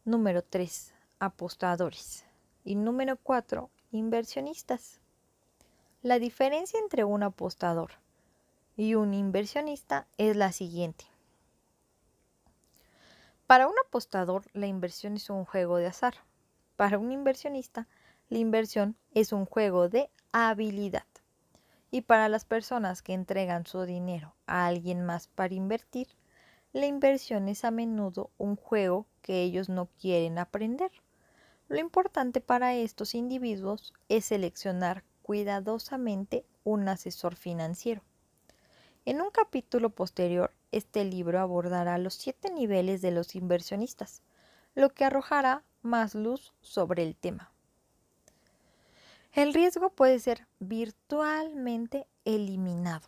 Número 0.04 0.42
3. 0.42 0.92
Apostadores. 1.18 2.26
Y 2.62 2.74
número 2.74 3.16
4. 3.16 3.70
Inversionistas. 3.92 5.00
La 6.02 6.18
diferencia 6.18 6.78
entre 6.78 7.04
un 7.04 7.22
apostador 7.22 7.92
y 8.76 8.96
un 8.96 9.14
inversionista 9.14 10.08
es 10.18 10.36
la 10.36 10.52
siguiente. 10.52 11.06
Para 13.46 13.66
un 13.66 13.74
apostador, 13.86 14.44
la 14.52 14.66
inversión 14.66 15.16
es 15.16 15.30
un 15.30 15.46
juego 15.46 15.78
de 15.78 15.86
azar. 15.86 16.16
Para 16.76 16.98
un 16.98 17.12
inversionista, 17.12 17.88
la 18.28 18.36
inversión 18.36 18.94
es 19.14 19.32
un 19.32 19.46
juego 19.46 19.88
de 19.88 20.10
habilidad. 20.32 21.06
Y 21.90 22.02
para 22.02 22.28
las 22.28 22.44
personas 22.44 23.02
que 23.02 23.14
entregan 23.14 23.66
su 23.66 23.82
dinero 23.82 24.34
a 24.46 24.66
alguien 24.66 25.04
más 25.04 25.26
para 25.26 25.54
invertir, 25.54 26.08
la 26.72 26.86
inversión 26.86 27.48
es 27.48 27.64
a 27.64 27.72
menudo 27.72 28.30
un 28.38 28.54
juego 28.54 29.06
que 29.22 29.42
ellos 29.42 29.68
no 29.68 29.88
quieren 30.00 30.38
aprender. 30.38 30.92
Lo 31.68 31.78
importante 31.78 32.40
para 32.40 32.74
estos 32.74 33.14
individuos 33.14 33.92
es 34.08 34.26
seleccionar 34.26 35.02
cuidadosamente 35.22 36.44
un 36.62 36.88
asesor 36.88 37.34
financiero. 37.34 38.02
En 39.04 39.20
un 39.20 39.30
capítulo 39.30 39.90
posterior, 39.90 40.52
este 40.70 41.04
libro 41.04 41.40
abordará 41.40 41.98
los 41.98 42.14
siete 42.14 42.50
niveles 42.50 43.02
de 43.02 43.10
los 43.10 43.34
inversionistas, 43.34 44.22
lo 44.74 44.90
que 44.90 45.04
arrojará 45.04 45.64
más 45.82 46.14
luz 46.14 46.52
sobre 46.60 47.02
el 47.02 47.16
tema. 47.16 47.50
El 49.32 49.54
riesgo 49.54 49.90
puede 49.90 50.18
ser 50.18 50.48
virtualmente 50.58 52.08
eliminado. 52.24 53.06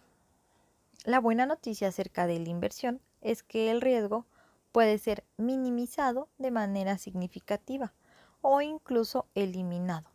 La 1.04 1.18
buena 1.18 1.46
noticia 1.46 1.88
acerca 1.88 2.28
de 2.28 2.38
la 2.38 2.48
inversión 2.48 3.00
es 3.22 3.42
que 3.42 3.72
el 3.72 3.80
riesgo 3.80 4.24
puede 4.70 4.98
ser 4.98 5.24
minimizado 5.36 6.28
de 6.38 6.52
manera 6.52 6.96
significativa 6.96 7.92
o 8.40 8.60
incluso 8.60 9.26
eliminado. 9.34 10.10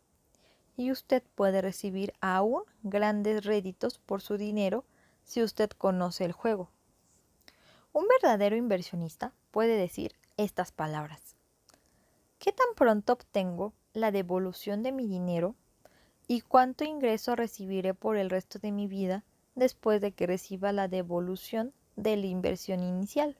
Y 0.78 0.92
usted 0.92 1.22
puede 1.34 1.60
recibir 1.60 2.14
aún 2.22 2.62
grandes 2.82 3.44
réditos 3.44 3.98
por 3.98 4.22
su 4.22 4.38
dinero 4.38 4.86
si 5.24 5.42
usted 5.42 5.68
conoce 5.70 6.24
el 6.24 6.32
juego. 6.32 6.70
Un 7.92 8.06
verdadero 8.08 8.56
inversionista 8.56 9.34
puede 9.50 9.76
decir 9.76 10.14
estas 10.38 10.72
palabras. 10.72 11.36
¿Qué 12.38 12.50
tan 12.52 12.68
pronto 12.76 13.12
obtengo 13.12 13.74
la 13.92 14.10
devolución 14.10 14.82
de 14.82 14.92
mi 14.92 15.06
dinero 15.06 15.54
y 16.28 16.42
cuánto 16.42 16.84
ingreso 16.84 17.34
recibiré 17.34 17.94
por 17.94 18.18
el 18.18 18.28
resto 18.28 18.58
de 18.58 18.70
mi 18.70 18.86
vida 18.86 19.24
después 19.54 20.02
de 20.02 20.12
que 20.12 20.26
reciba 20.26 20.72
la 20.72 20.86
devolución 20.86 21.72
de 21.96 22.16
la 22.16 22.26
inversión 22.26 22.82
inicial? 22.82 23.38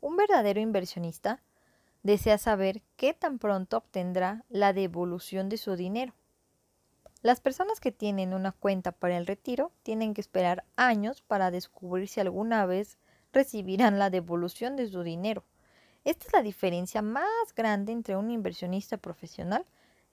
Un 0.00 0.16
verdadero 0.16 0.60
inversionista 0.60 1.40
desea 2.02 2.38
saber 2.38 2.82
qué 2.96 3.14
tan 3.14 3.38
pronto 3.38 3.78
obtendrá 3.78 4.44
la 4.50 4.72
devolución 4.72 5.48
de 5.48 5.56
su 5.56 5.76
dinero. 5.76 6.12
Las 7.22 7.40
personas 7.40 7.80
que 7.80 7.92
tienen 7.92 8.34
una 8.34 8.52
cuenta 8.52 8.92
para 8.92 9.16
el 9.16 9.26
retiro 9.26 9.70
tienen 9.82 10.12
que 10.12 10.20
esperar 10.20 10.64
años 10.76 11.22
para 11.22 11.50
descubrir 11.50 12.08
si 12.08 12.20
alguna 12.20 12.66
vez 12.66 12.98
recibirán 13.32 13.98
la 13.98 14.10
devolución 14.10 14.76
de 14.76 14.88
su 14.88 15.02
dinero. 15.02 15.44
Esta 16.04 16.26
es 16.26 16.32
la 16.34 16.42
diferencia 16.42 17.00
más 17.00 17.54
grande 17.56 17.92
entre 17.92 18.16
un 18.16 18.30
inversionista 18.30 18.98
profesional 18.98 19.64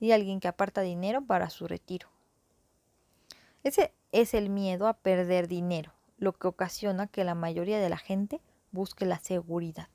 y 0.01 0.11
alguien 0.11 0.41
que 0.41 0.49
aparta 0.49 0.81
dinero 0.81 1.21
para 1.21 1.49
su 1.49 1.67
retiro. 1.67 2.09
Ese 3.63 3.93
es 4.11 4.33
el 4.33 4.49
miedo 4.49 4.87
a 4.87 4.95
perder 4.97 5.47
dinero, 5.47 5.93
lo 6.17 6.33
que 6.33 6.47
ocasiona 6.47 7.07
que 7.07 7.23
la 7.23 7.35
mayoría 7.35 7.79
de 7.79 7.87
la 7.87 7.97
gente 7.97 8.41
busque 8.71 9.05
la 9.05 9.19
seguridad. 9.19 9.87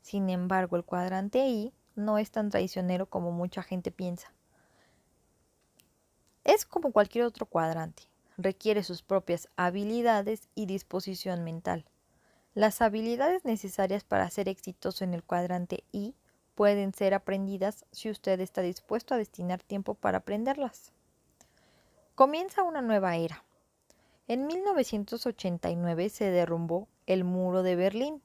Sin 0.00 0.30
embargo, 0.30 0.76
el 0.76 0.84
cuadrante 0.84 1.46
I 1.46 1.72
no 1.96 2.18
es 2.18 2.30
tan 2.30 2.50
traicionero 2.50 3.06
como 3.06 3.32
mucha 3.32 3.62
gente 3.62 3.90
piensa. 3.90 4.32
Es 6.44 6.64
como 6.64 6.92
cualquier 6.92 7.24
otro 7.24 7.46
cuadrante, 7.46 8.04
requiere 8.36 8.84
sus 8.84 9.02
propias 9.02 9.48
habilidades 9.56 10.48
y 10.54 10.66
disposición 10.66 11.42
mental. 11.42 11.84
Las 12.54 12.80
habilidades 12.82 13.44
necesarias 13.44 14.04
para 14.04 14.30
ser 14.30 14.48
exitoso 14.48 15.02
en 15.02 15.12
el 15.12 15.24
cuadrante 15.24 15.82
I 15.90 16.14
pueden 16.54 16.94
ser 16.94 17.14
aprendidas 17.14 17.84
si 17.90 18.10
usted 18.10 18.40
está 18.40 18.62
dispuesto 18.62 19.14
a 19.14 19.18
destinar 19.18 19.62
tiempo 19.62 19.94
para 19.94 20.18
aprenderlas. 20.18 20.92
Comienza 22.14 22.62
una 22.62 22.80
nueva 22.80 23.16
era. 23.16 23.44
En 24.28 24.46
1989 24.46 26.08
se 26.08 26.30
derrumbó 26.30 26.88
el 27.06 27.24
muro 27.24 27.62
de 27.62 27.76
Berlín. 27.76 28.22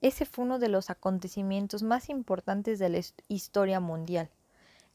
Ese 0.00 0.26
fue 0.26 0.44
uno 0.44 0.58
de 0.58 0.68
los 0.68 0.90
acontecimientos 0.90 1.82
más 1.82 2.08
importantes 2.08 2.78
de 2.78 2.88
la 2.88 3.00
historia 3.26 3.80
mundial. 3.80 4.30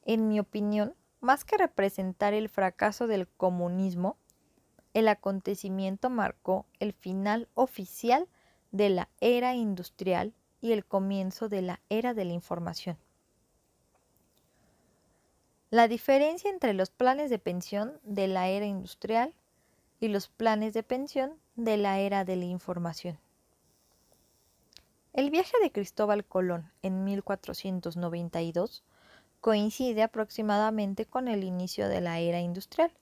En 0.05 0.27
mi 0.29 0.39
opinión, 0.39 0.95
más 1.19 1.43
que 1.43 1.57
representar 1.57 2.33
el 2.33 2.49
fracaso 2.49 3.07
del 3.07 3.27
comunismo, 3.27 4.17
el 4.93 5.07
acontecimiento 5.07 6.09
marcó 6.09 6.65
el 6.79 6.93
final 6.93 7.49
oficial 7.55 8.27
de 8.71 8.89
la 8.89 9.09
era 9.19 9.55
industrial 9.55 10.33
y 10.63 10.71
el 10.71 10.85
comienzo 10.85 11.49
de 11.49 11.61
la 11.61 11.81
era 11.89 12.13
de 12.13 12.23
la 12.23 12.31
información. 12.31 12.97
La 15.69 15.89
diferencia 15.89 16.49
entre 16.49 16.73
los 16.73 16.89
planes 16.89 17.29
de 17.29 17.37
pensión 17.37 17.99
de 18.03 18.29
la 18.29 18.47
era 18.47 18.65
industrial 18.65 19.33
y 19.99 20.07
los 20.07 20.29
planes 20.29 20.73
de 20.73 20.81
pensión 20.81 21.33
de 21.57 21.75
la 21.75 21.99
era 21.99 22.23
de 22.23 22.37
la 22.37 22.45
información. 22.45 23.19
El 25.11 25.31
viaje 25.31 25.51
de 25.61 25.69
Cristóbal 25.69 26.23
Colón 26.23 26.71
en 26.81 27.03
1492 27.03 28.85
coincide 29.41 30.01
aproximadamente 30.01 31.05
con 31.05 31.27
el 31.27 31.43
inicio 31.43 31.89
de 31.89 31.99
la 31.99 32.19
era 32.19 32.39
industrial. 32.39 32.93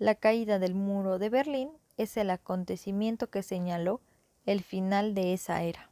La 0.00 0.16
caída 0.16 0.58
del 0.58 0.74
muro 0.74 1.20
de 1.20 1.30
Berlín 1.30 1.70
es 1.98 2.16
el 2.16 2.30
acontecimiento 2.30 3.30
que 3.30 3.44
señaló 3.44 4.00
el 4.44 4.60
final 4.64 5.14
de 5.14 5.34
esa 5.34 5.62
era. 5.62 5.88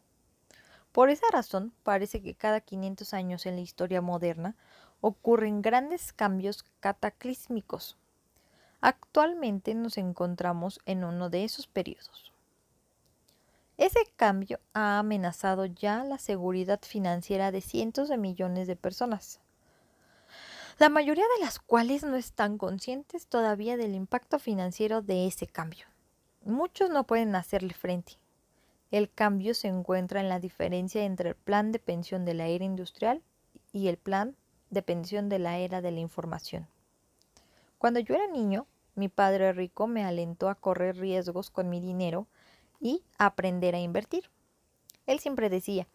Por 0.94 1.10
esa 1.10 1.26
razón, 1.32 1.72
parece 1.82 2.22
que 2.22 2.36
cada 2.36 2.60
500 2.60 3.14
años 3.14 3.46
en 3.46 3.56
la 3.56 3.62
historia 3.62 4.00
moderna 4.00 4.54
ocurren 5.00 5.60
grandes 5.60 6.12
cambios 6.12 6.64
cataclísmicos. 6.78 7.96
Actualmente 8.80 9.74
nos 9.74 9.98
encontramos 9.98 10.78
en 10.86 11.02
uno 11.02 11.30
de 11.30 11.42
esos 11.42 11.66
periodos. 11.66 12.32
Ese 13.76 13.98
cambio 14.14 14.60
ha 14.72 15.00
amenazado 15.00 15.66
ya 15.66 16.04
la 16.04 16.18
seguridad 16.18 16.78
financiera 16.82 17.50
de 17.50 17.60
cientos 17.60 18.08
de 18.08 18.16
millones 18.16 18.68
de 18.68 18.76
personas, 18.76 19.40
la 20.78 20.90
mayoría 20.90 21.26
de 21.36 21.44
las 21.44 21.58
cuales 21.58 22.04
no 22.04 22.14
están 22.14 22.56
conscientes 22.56 23.26
todavía 23.26 23.76
del 23.76 23.96
impacto 23.96 24.38
financiero 24.38 25.02
de 25.02 25.26
ese 25.26 25.48
cambio. 25.48 25.86
Muchos 26.44 26.88
no 26.88 27.02
pueden 27.02 27.34
hacerle 27.34 27.74
frente 27.74 28.16
el 28.90 29.10
cambio 29.10 29.54
se 29.54 29.68
encuentra 29.68 30.20
en 30.20 30.28
la 30.28 30.38
diferencia 30.38 31.04
entre 31.04 31.30
el 31.30 31.36
plan 31.36 31.72
de 31.72 31.78
pensión 31.78 32.24
de 32.24 32.34
la 32.34 32.46
era 32.46 32.64
industrial 32.64 33.22
y 33.72 33.88
el 33.88 33.96
plan 33.96 34.36
de 34.70 34.82
pensión 34.82 35.28
de 35.28 35.38
la 35.38 35.58
era 35.58 35.80
de 35.80 35.90
la 35.90 36.00
información. 36.00 36.68
Cuando 37.78 38.00
yo 38.00 38.14
era 38.14 38.26
niño, 38.26 38.66
mi 38.94 39.08
padre 39.08 39.52
rico 39.52 39.86
me 39.86 40.04
alentó 40.04 40.48
a 40.48 40.54
correr 40.54 40.96
riesgos 40.96 41.50
con 41.50 41.68
mi 41.68 41.80
dinero 41.80 42.26
y 42.80 43.02
aprender 43.18 43.74
a 43.74 43.80
invertir. 43.80 44.30
Él 45.06 45.18
siempre 45.18 45.50
decía, 45.50 45.86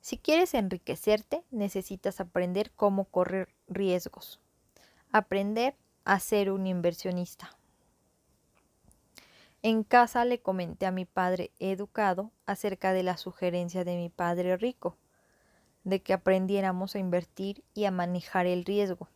si 0.00 0.16
quieres 0.16 0.54
enriquecerte, 0.54 1.44
necesitas 1.50 2.20
aprender 2.20 2.72
cómo 2.72 3.04
correr 3.04 3.54
riesgos, 3.68 4.40
aprender 5.12 5.76
a 6.04 6.18
ser 6.18 6.50
un 6.50 6.66
inversionista. 6.66 7.56
En 9.62 9.84
casa 9.84 10.24
le 10.24 10.40
comenté 10.40 10.86
a 10.86 10.90
mi 10.90 11.04
padre 11.04 11.50
educado 11.58 12.30
acerca 12.46 12.94
de 12.94 13.02
la 13.02 13.18
sugerencia 13.18 13.84
de 13.84 13.96
mi 13.96 14.08
padre 14.08 14.56
rico, 14.56 14.96
de 15.84 16.02
que 16.02 16.14
aprendiéramos 16.14 16.94
a 16.94 16.98
invertir 16.98 17.62
y 17.74 17.84
a 17.84 17.90
manejar 17.90 18.46
el 18.46 18.64
riesgo. 18.64 19.08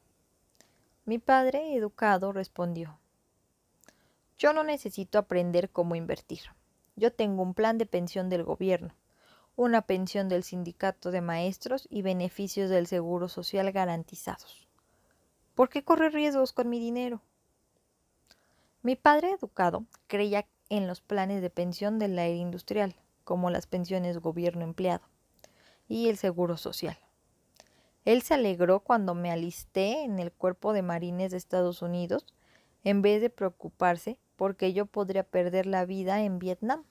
Mi 1.06 1.18
padre 1.18 1.74
educado 1.74 2.32
respondió, 2.32 2.98
yo 4.36 4.52
no 4.52 4.64
necesito 4.64 5.18
aprender 5.18 5.70
cómo 5.70 5.94
invertir. 5.94 6.40
Yo 6.96 7.10
tengo 7.10 7.42
un 7.42 7.54
plan 7.54 7.78
de 7.78 7.86
pensión 7.86 8.28
del 8.28 8.44
gobierno, 8.44 8.94
una 9.56 9.82
pensión 9.82 10.28
del 10.28 10.44
sindicato 10.44 11.10
de 11.10 11.22
maestros 11.22 11.86
y 11.90 12.02
beneficios 12.02 12.68
del 12.68 12.86
seguro 12.86 13.28
social 13.28 13.72
garantizados. 13.72 14.68
¿Por 15.54 15.70
qué 15.70 15.84
correr 15.84 16.12
riesgos 16.12 16.52
con 16.52 16.68
mi 16.68 16.80
dinero? 16.80 17.22
Mi 18.84 18.96
padre 18.96 19.30
educado 19.30 19.86
creía 20.08 20.46
en 20.68 20.86
los 20.86 21.00
planes 21.00 21.40
de 21.40 21.48
pensión 21.48 21.98
de 21.98 22.06
la 22.06 22.26
era 22.26 22.36
industrial, 22.36 22.94
como 23.24 23.48
las 23.48 23.66
pensiones 23.66 24.18
gobierno 24.18 24.62
empleado 24.62 25.08
y 25.88 26.10
el 26.10 26.18
seguro 26.18 26.58
social. 26.58 26.98
Él 28.04 28.20
se 28.20 28.34
alegró 28.34 28.80
cuando 28.80 29.14
me 29.14 29.30
alisté 29.30 30.02
en 30.02 30.18
el 30.18 30.32
cuerpo 30.32 30.74
de 30.74 30.82
marines 30.82 31.30
de 31.30 31.38
Estados 31.38 31.80
Unidos 31.80 32.26
en 32.82 33.00
vez 33.00 33.22
de 33.22 33.30
preocuparse 33.30 34.18
porque 34.36 34.74
yo 34.74 34.84
podría 34.84 35.24
perder 35.24 35.64
la 35.64 35.86
vida 35.86 36.22
en 36.22 36.38
Vietnam. 36.38 36.84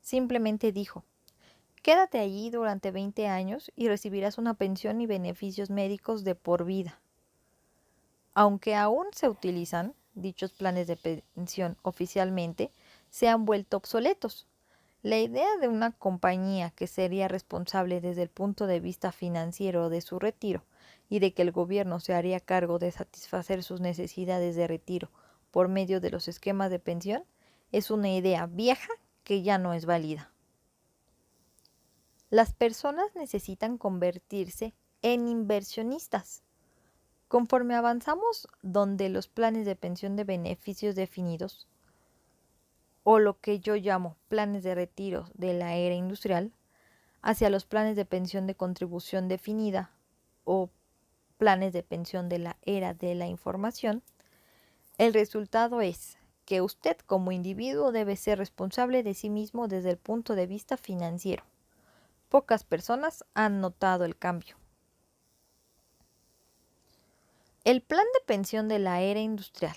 Simplemente 0.00 0.72
dijo, 0.72 1.04
quédate 1.84 2.18
allí 2.18 2.50
durante 2.50 2.90
20 2.90 3.28
años 3.28 3.70
y 3.76 3.86
recibirás 3.86 4.38
una 4.38 4.54
pensión 4.54 5.00
y 5.00 5.06
beneficios 5.06 5.70
médicos 5.70 6.24
de 6.24 6.34
por 6.34 6.64
vida. 6.64 7.00
Aunque 8.34 8.74
aún 8.74 9.06
se 9.12 9.28
utilizan, 9.28 9.94
dichos 10.20 10.52
planes 10.52 10.86
de 10.86 10.96
pensión 11.34 11.76
oficialmente 11.82 12.70
se 13.10 13.28
han 13.28 13.44
vuelto 13.44 13.76
obsoletos. 13.76 14.46
La 15.02 15.18
idea 15.18 15.56
de 15.60 15.68
una 15.68 15.92
compañía 15.92 16.70
que 16.70 16.86
sería 16.86 17.28
responsable 17.28 18.00
desde 18.00 18.22
el 18.22 18.28
punto 18.28 18.66
de 18.66 18.80
vista 18.80 19.12
financiero 19.12 19.88
de 19.88 20.00
su 20.00 20.18
retiro 20.18 20.64
y 21.08 21.20
de 21.20 21.32
que 21.32 21.42
el 21.42 21.52
gobierno 21.52 22.00
se 22.00 22.14
haría 22.14 22.40
cargo 22.40 22.78
de 22.78 22.90
satisfacer 22.90 23.62
sus 23.62 23.80
necesidades 23.80 24.56
de 24.56 24.66
retiro 24.66 25.10
por 25.50 25.68
medio 25.68 26.00
de 26.00 26.10
los 26.10 26.28
esquemas 26.28 26.70
de 26.70 26.78
pensión 26.78 27.24
es 27.72 27.90
una 27.90 28.10
idea 28.10 28.46
vieja 28.46 28.92
que 29.24 29.42
ya 29.42 29.58
no 29.58 29.74
es 29.74 29.86
válida. 29.86 30.32
Las 32.30 32.52
personas 32.52 33.14
necesitan 33.14 33.78
convertirse 33.78 34.74
en 35.02 35.28
inversionistas. 35.28 36.42
Conforme 37.28 37.74
avanzamos 37.74 38.48
donde 38.62 39.10
los 39.10 39.28
planes 39.28 39.66
de 39.66 39.76
pensión 39.76 40.16
de 40.16 40.24
beneficios 40.24 40.94
definidos, 40.94 41.68
o 43.04 43.18
lo 43.18 43.38
que 43.40 43.60
yo 43.60 43.76
llamo 43.76 44.16
planes 44.28 44.62
de 44.62 44.74
retiro 44.74 45.28
de 45.34 45.54
la 45.54 45.76
era 45.76 45.94
industrial, 45.94 46.52
hacia 47.20 47.50
los 47.50 47.66
planes 47.66 47.96
de 47.96 48.04
pensión 48.04 48.46
de 48.46 48.54
contribución 48.54 49.28
definida 49.28 49.90
o 50.44 50.70
planes 51.36 51.72
de 51.72 51.82
pensión 51.82 52.28
de 52.28 52.38
la 52.38 52.56
era 52.62 52.94
de 52.94 53.14
la 53.14 53.26
información, 53.26 54.02
el 54.96 55.12
resultado 55.14 55.80
es 55.80 56.18
que 56.46 56.62
usted 56.62 56.96
como 56.98 57.30
individuo 57.30 57.92
debe 57.92 58.16
ser 58.16 58.38
responsable 58.38 59.02
de 59.02 59.12
sí 59.12 59.28
mismo 59.28 59.68
desde 59.68 59.90
el 59.90 59.98
punto 59.98 60.34
de 60.34 60.46
vista 60.46 60.78
financiero. 60.78 61.44
Pocas 62.30 62.64
personas 62.64 63.24
han 63.34 63.60
notado 63.60 64.06
el 64.06 64.16
cambio. 64.16 64.56
El 67.68 67.82
plan 67.82 68.06
de 68.14 68.24
pensión 68.24 68.66
de 68.66 68.78
la 68.78 69.02
era 69.02 69.20
industrial. 69.20 69.76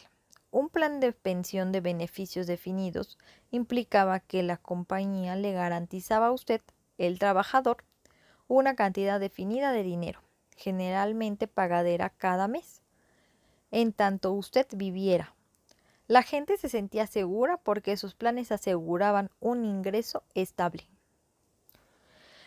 Un 0.49 0.69
plan 0.69 1.01
de 1.01 1.11
pensión 1.11 1.73
de 1.73 1.81
beneficios 1.81 2.47
definidos 2.47 3.17
implicaba 3.49 4.21
que 4.21 4.43
la 4.43 4.55
compañía 4.55 5.35
le 5.35 5.51
garantizaba 5.51 6.27
a 6.27 6.31
usted, 6.31 6.61
el 6.97 7.19
trabajador, 7.19 7.83
una 8.47 8.77
cantidad 8.77 9.19
definida 9.19 9.73
de 9.73 9.83
dinero, 9.83 10.21
generalmente 10.55 11.49
pagadera 11.49 12.09
cada 12.11 12.47
mes 12.47 12.81
en 13.71 13.91
tanto 13.91 14.31
usted 14.31 14.67
viviera. 14.71 15.35
La 16.07 16.23
gente 16.23 16.55
se 16.55 16.69
sentía 16.69 17.07
segura 17.07 17.57
porque 17.57 17.97
sus 17.97 18.15
planes 18.15 18.53
aseguraban 18.53 19.31
un 19.41 19.65
ingreso 19.65 20.23
estable. 20.33 20.87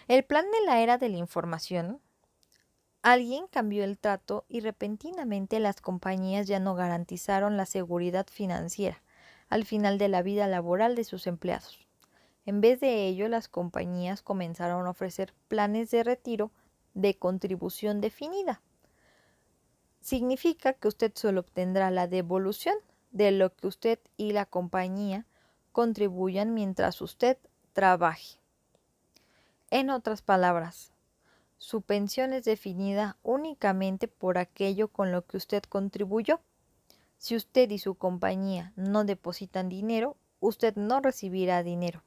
El 0.08 0.24
plan 0.24 0.46
de 0.50 0.64
la 0.64 0.80
era 0.80 0.96
de 0.96 1.10
la 1.10 1.18
información. 1.18 2.00
Alguien 3.04 3.46
cambió 3.46 3.84
el 3.84 3.98
trato 3.98 4.44
y 4.48 4.58
repentinamente 4.58 5.60
las 5.60 5.80
compañías 5.80 6.48
ya 6.48 6.58
no 6.58 6.74
garantizaron 6.74 7.56
la 7.56 7.66
seguridad 7.66 8.26
financiera 8.28 9.00
al 9.48 9.64
final 9.64 9.98
de 9.98 10.08
la 10.08 10.22
vida 10.22 10.48
laboral 10.48 10.96
de 10.96 11.04
sus 11.04 11.28
empleados. 11.28 11.86
En 12.46 12.60
vez 12.60 12.80
de 12.80 13.06
ello, 13.06 13.28
las 13.28 13.46
compañías 13.46 14.22
comenzaron 14.22 14.86
a 14.86 14.90
ofrecer 14.90 15.32
planes 15.46 15.92
de 15.92 16.02
retiro 16.02 16.50
de 16.94 17.14
contribución 17.16 18.00
definida 18.00 18.60
significa 20.04 20.74
que 20.74 20.86
usted 20.86 21.12
solo 21.14 21.40
obtendrá 21.40 21.90
la 21.90 22.06
devolución 22.06 22.74
de 23.10 23.32
lo 23.32 23.54
que 23.56 23.66
usted 23.66 23.98
y 24.18 24.32
la 24.32 24.44
compañía 24.44 25.24
contribuyan 25.72 26.52
mientras 26.52 27.00
usted 27.00 27.38
trabaje. 27.72 28.38
En 29.70 29.88
otras 29.88 30.20
palabras, 30.20 30.92
su 31.64 31.80
pensión 31.80 32.34
es 32.34 32.44
definida 32.44 33.16
únicamente 33.22 34.06
por 34.06 34.36
aquello 34.36 34.88
con 34.88 35.12
lo 35.12 35.24
que 35.24 35.38
usted 35.38 35.62
contribuyó. 35.62 36.40
Si 37.16 37.34
usted 37.34 37.70
y 37.70 37.78
su 37.78 37.94
compañía 37.94 38.74
no 38.76 39.04
depositan 39.04 39.70
dinero, 39.70 40.18
usted 40.40 40.76
no 40.76 41.00
recibirá 41.00 41.62
dinero. 41.62 42.02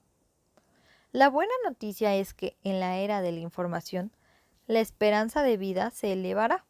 La 1.11 1.31
buena 1.31 1.53
noticia 1.67 2.13
es 2.13 2.35
que 2.35 2.55
en 2.63 2.79
la 2.79 2.97
era 2.97 3.23
de 3.23 3.31
la 3.31 3.39
información, 3.39 4.11
la 4.67 4.79
esperanza 4.79 5.41
de 5.41 5.57
vida 5.57 5.89
se 5.89 6.13
elevará. 6.13 6.63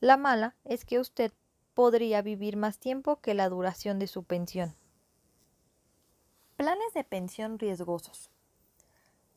La 0.00 0.16
mala 0.16 0.56
es 0.64 0.86
que 0.86 1.00
usted 1.00 1.30
podría 1.74 2.22
vivir 2.22 2.56
más 2.56 2.78
tiempo 2.78 3.20
que 3.20 3.34
la 3.34 3.50
duración 3.50 3.98
de 3.98 4.06
su 4.06 4.24
pensión. 4.24 4.74
Planes 6.56 6.94
de 6.94 7.04
pensión 7.04 7.58
riesgosos. 7.58 8.30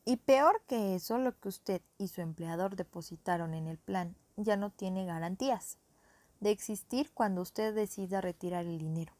Y 0.08 0.16
peor 0.16 0.62
que 0.66 0.94
eso, 0.94 1.18
lo 1.18 1.38
que 1.38 1.50
usted 1.50 1.82
y 1.98 2.08
su 2.08 2.22
empleador 2.22 2.76
depositaron 2.76 3.52
en 3.52 3.66
el 3.66 3.76
plan 3.76 4.16
ya 4.36 4.56
no 4.56 4.70
tiene 4.70 5.04
garantías 5.04 5.76
de 6.40 6.50
existir 6.50 7.10
cuando 7.12 7.42
usted 7.42 7.74
decida 7.74 8.22
retirar 8.22 8.64
el 8.64 8.78
dinero. 8.78 9.12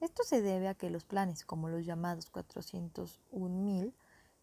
Esto 0.00 0.24
se 0.24 0.42
debe 0.42 0.66
a 0.66 0.74
que 0.74 0.90
los 0.90 1.04
planes 1.04 1.44
como 1.44 1.68
los 1.68 1.86
llamados 1.86 2.32
401.000 2.32 3.94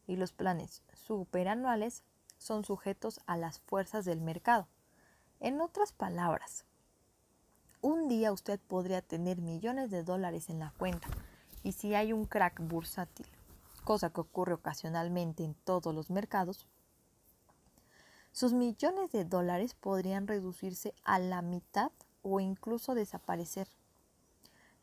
y 0.08 0.16
los 0.16 0.32
planes 0.32 0.82
superanuales 0.94 2.06
son 2.38 2.64
sujetos 2.64 3.20
a 3.26 3.36
las 3.36 3.60
fuerzas 3.60 4.06
del 4.06 4.22
mercado 4.22 4.70
en 5.42 5.60
otras 5.60 5.92
palabras, 5.92 6.64
un 7.82 8.08
día 8.08 8.32
usted 8.32 8.62
podría 8.62 9.02
tener 9.02 9.42
millones 9.42 9.92
de 9.92 10.04
dólares 10.04 10.50
en 10.50 10.60
la 10.60 10.72
cuenta 10.78 11.10
y 11.64 11.74
si 11.74 11.96
hay 11.96 12.14
un 12.14 12.24
crack 12.24 12.62
bursátil, 12.62 13.28
cosa 13.86 14.10
que 14.10 14.20
ocurre 14.20 14.56
ocasionalmente 14.56 15.46
en 15.46 15.54
todos 15.54 15.96
los 15.96 16.10
mercados, 16.10 16.68
sus 18.34 18.52
millones 18.52 19.14
de 19.14 19.24
dólares 19.24 19.74
podrían 19.76 20.28
reducirse 20.28 20.94
a 21.06 21.20
la 21.20 21.42
mitad 21.42 21.94
o 22.22 22.42
incluso 22.42 22.94
desaparecer. 22.94 23.70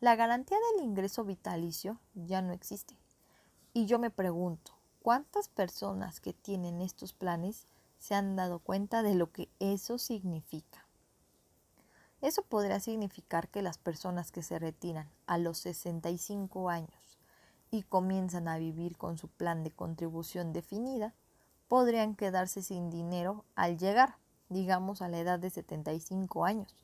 La 0.00 0.16
garantía 0.16 0.57
del 0.72 0.86
ingreso 0.86 1.24
vitalicio 1.24 2.00
ya 2.14 2.40
no 2.40 2.55
existe. 2.55 2.96
Y 3.74 3.84
yo 3.84 3.98
me 3.98 4.11
pregunto, 4.11 4.72
¿cuántas 5.00 5.48
personas 5.48 6.20
que 6.20 6.32
tienen 6.32 6.80
estos 6.80 7.12
planes 7.12 7.66
se 8.03 8.16
han 8.16 8.34
dado 8.34 8.59
cuenta 8.59 9.05
de 9.05 9.14
lo 9.14 9.30
que 9.30 9.48
eso 9.61 9.96
significa. 9.96 10.88
Eso 12.20 12.42
podría 12.42 12.80
significar 12.80 13.48
que 13.48 13.62
las 13.62 13.78
personas 13.78 14.32
que 14.32 14.42
se 14.42 14.59
retiran 14.59 15.09
a 15.26 15.38
los 15.38 15.59
65 15.59 16.68
años 16.68 17.01
y 17.73 17.83
comienzan 17.85 18.49
a 18.49 18.59
vivir 18.59 18.99
con 18.99 19.16
su 19.16 19.29
plan 19.29 19.64
de 19.64 19.70
contribución 19.70 20.53
definida, 20.53 21.14
podrían 21.68 22.14
quedarse 22.14 22.62
sin 22.62 22.91
dinero 22.91 23.47
al 23.55 23.79
llegar, 23.79 24.18
digamos, 24.51 25.01
a 25.01 25.09
la 25.09 25.18
edad 25.18 25.39
de 25.39 25.49
75 25.49 26.45
años. 26.45 26.77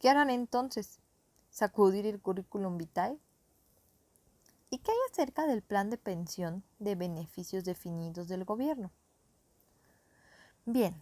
¿Qué 0.00 0.08
harán 0.08 0.30
entonces? 0.30 1.00
¿Sacudir 1.50 2.06
el 2.06 2.18
currículum 2.18 2.78
vitae? 2.78 3.18
¿Y 4.70 4.78
qué 4.78 4.90
hay 4.90 4.96
acerca 5.12 5.46
del 5.46 5.62
plan 5.62 5.90
de 5.90 5.98
pensión 5.98 6.64
de 6.78 6.94
beneficios 6.94 7.64
definidos 7.64 8.26
del 8.26 8.46
gobierno? 8.46 8.90
Bien, 10.64 10.94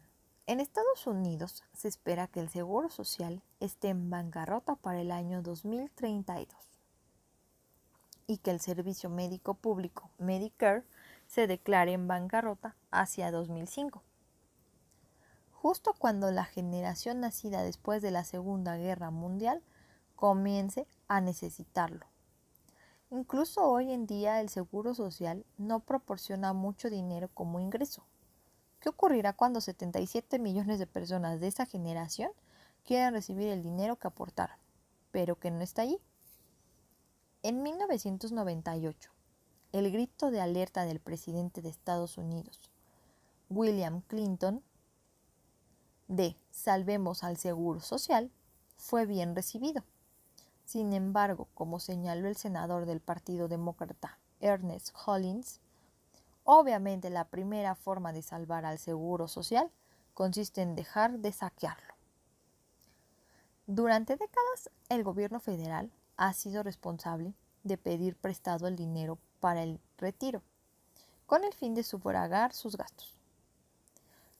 en 0.46 0.58
Estados 0.58 1.06
Unidos 1.06 1.62
se 1.72 1.86
espera 1.86 2.26
que 2.26 2.40
el 2.40 2.48
Seguro 2.48 2.90
Social 2.90 3.44
esté 3.60 3.90
en 3.90 4.10
bancarrota 4.10 4.74
para 4.74 5.00
el 5.00 5.12
año 5.12 5.40
2032 5.40 6.73
y 8.26 8.38
que 8.38 8.50
el 8.50 8.60
Servicio 8.60 9.10
Médico 9.10 9.54
Público 9.54 10.10
Medicare 10.18 10.84
se 11.26 11.46
declare 11.46 11.92
en 11.92 12.08
bancarrota 12.08 12.76
hacia 12.90 13.30
2005. 13.30 14.02
Justo 15.52 15.94
cuando 15.98 16.30
la 16.30 16.44
generación 16.44 17.20
nacida 17.20 17.62
después 17.62 18.02
de 18.02 18.10
la 18.10 18.24
Segunda 18.24 18.76
Guerra 18.76 19.10
Mundial 19.10 19.62
comience 20.16 20.86
a 21.08 21.20
necesitarlo. 21.20 22.06
Incluso 23.10 23.64
hoy 23.68 23.92
en 23.92 24.06
día 24.06 24.40
el 24.40 24.48
Seguro 24.48 24.94
Social 24.94 25.44
no 25.56 25.80
proporciona 25.80 26.52
mucho 26.52 26.90
dinero 26.90 27.28
como 27.32 27.60
ingreso 27.60 28.04
¿Qué 28.84 28.90
ocurrirá 28.90 29.32
cuando 29.32 29.62
77 29.62 30.38
millones 30.38 30.78
de 30.78 30.86
personas 30.86 31.40
de 31.40 31.46
esa 31.46 31.64
generación 31.64 32.30
quieran 32.84 33.14
recibir 33.14 33.48
el 33.48 33.62
dinero 33.62 33.96
que 33.96 34.08
aportaron, 34.08 34.58
pero 35.10 35.38
que 35.38 35.50
no 35.50 35.62
está 35.62 35.80
allí? 35.80 35.98
En 37.44 37.62
1998, 37.62 39.12
el 39.72 39.92
grito 39.92 40.30
de 40.30 40.40
alerta 40.40 40.86
del 40.86 40.98
presidente 40.98 41.60
de 41.60 41.68
Estados 41.68 42.16
Unidos, 42.16 42.58
William 43.50 44.00
Clinton, 44.00 44.62
de 46.08 46.38
Salvemos 46.50 47.22
al 47.22 47.36
Seguro 47.36 47.80
Social, 47.80 48.32
fue 48.78 49.04
bien 49.04 49.36
recibido. 49.36 49.84
Sin 50.64 50.94
embargo, 50.94 51.48
como 51.52 51.80
señaló 51.80 52.28
el 52.28 52.36
senador 52.38 52.86
del 52.86 53.00
Partido 53.00 53.46
Demócrata, 53.46 54.18
Ernest 54.40 54.96
Hollins, 55.04 55.60
Obviamente 56.46 57.08
la 57.10 57.24
primera 57.24 57.74
forma 57.74 58.12
de 58.14 58.22
salvar 58.22 58.64
al 58.64 58.78
seguro 58.78 59.28
social 59.28 59.70
consiste 60.14 60.62
en 60.62 60.76
dejar 60.76 61.18
de 61.18 61.32
saquearlo. 61.32 61.94
Durante 63.66 64.16
décadas 64.16 64.70
el 64.90 65.04
gobierno 65.04 65.40
federal 65.40 65.90
ha 66.16 66.32
sido 66.32 66.62
responsable 66.62 67.34
de 67.62 67.78
pedir 67.78 68.16
prestado 68.16 68.66
el 68.66 68.76
dinero 68.76 69.18
para 69.40 69.62
el 69.62 69.80
retiro, 69.98 70.42
con 71.26 71.44
el 71.44 71.52
fin 71.54 71.74
de 71.74 71.82
sufragar 71.82 72.52
sus 72.52 72.76
gastos. 72.76 73.14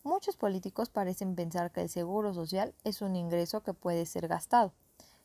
Muchos 0.03 0.37
políticos 0.37 0.91
parecen 0.91 1.35
pensar 1.35 1.73
que 1.73 1.81
el 1.81 1.89
seguro 1.89 2.35
social 2.35 2.75
es 2.85 3.01
un 3.01 3.17
ingreso 3.17 3.63
que 3.63 3.73
puede 3.73 4.05
ser 4.05 4.29
gastado, 4.29 4.73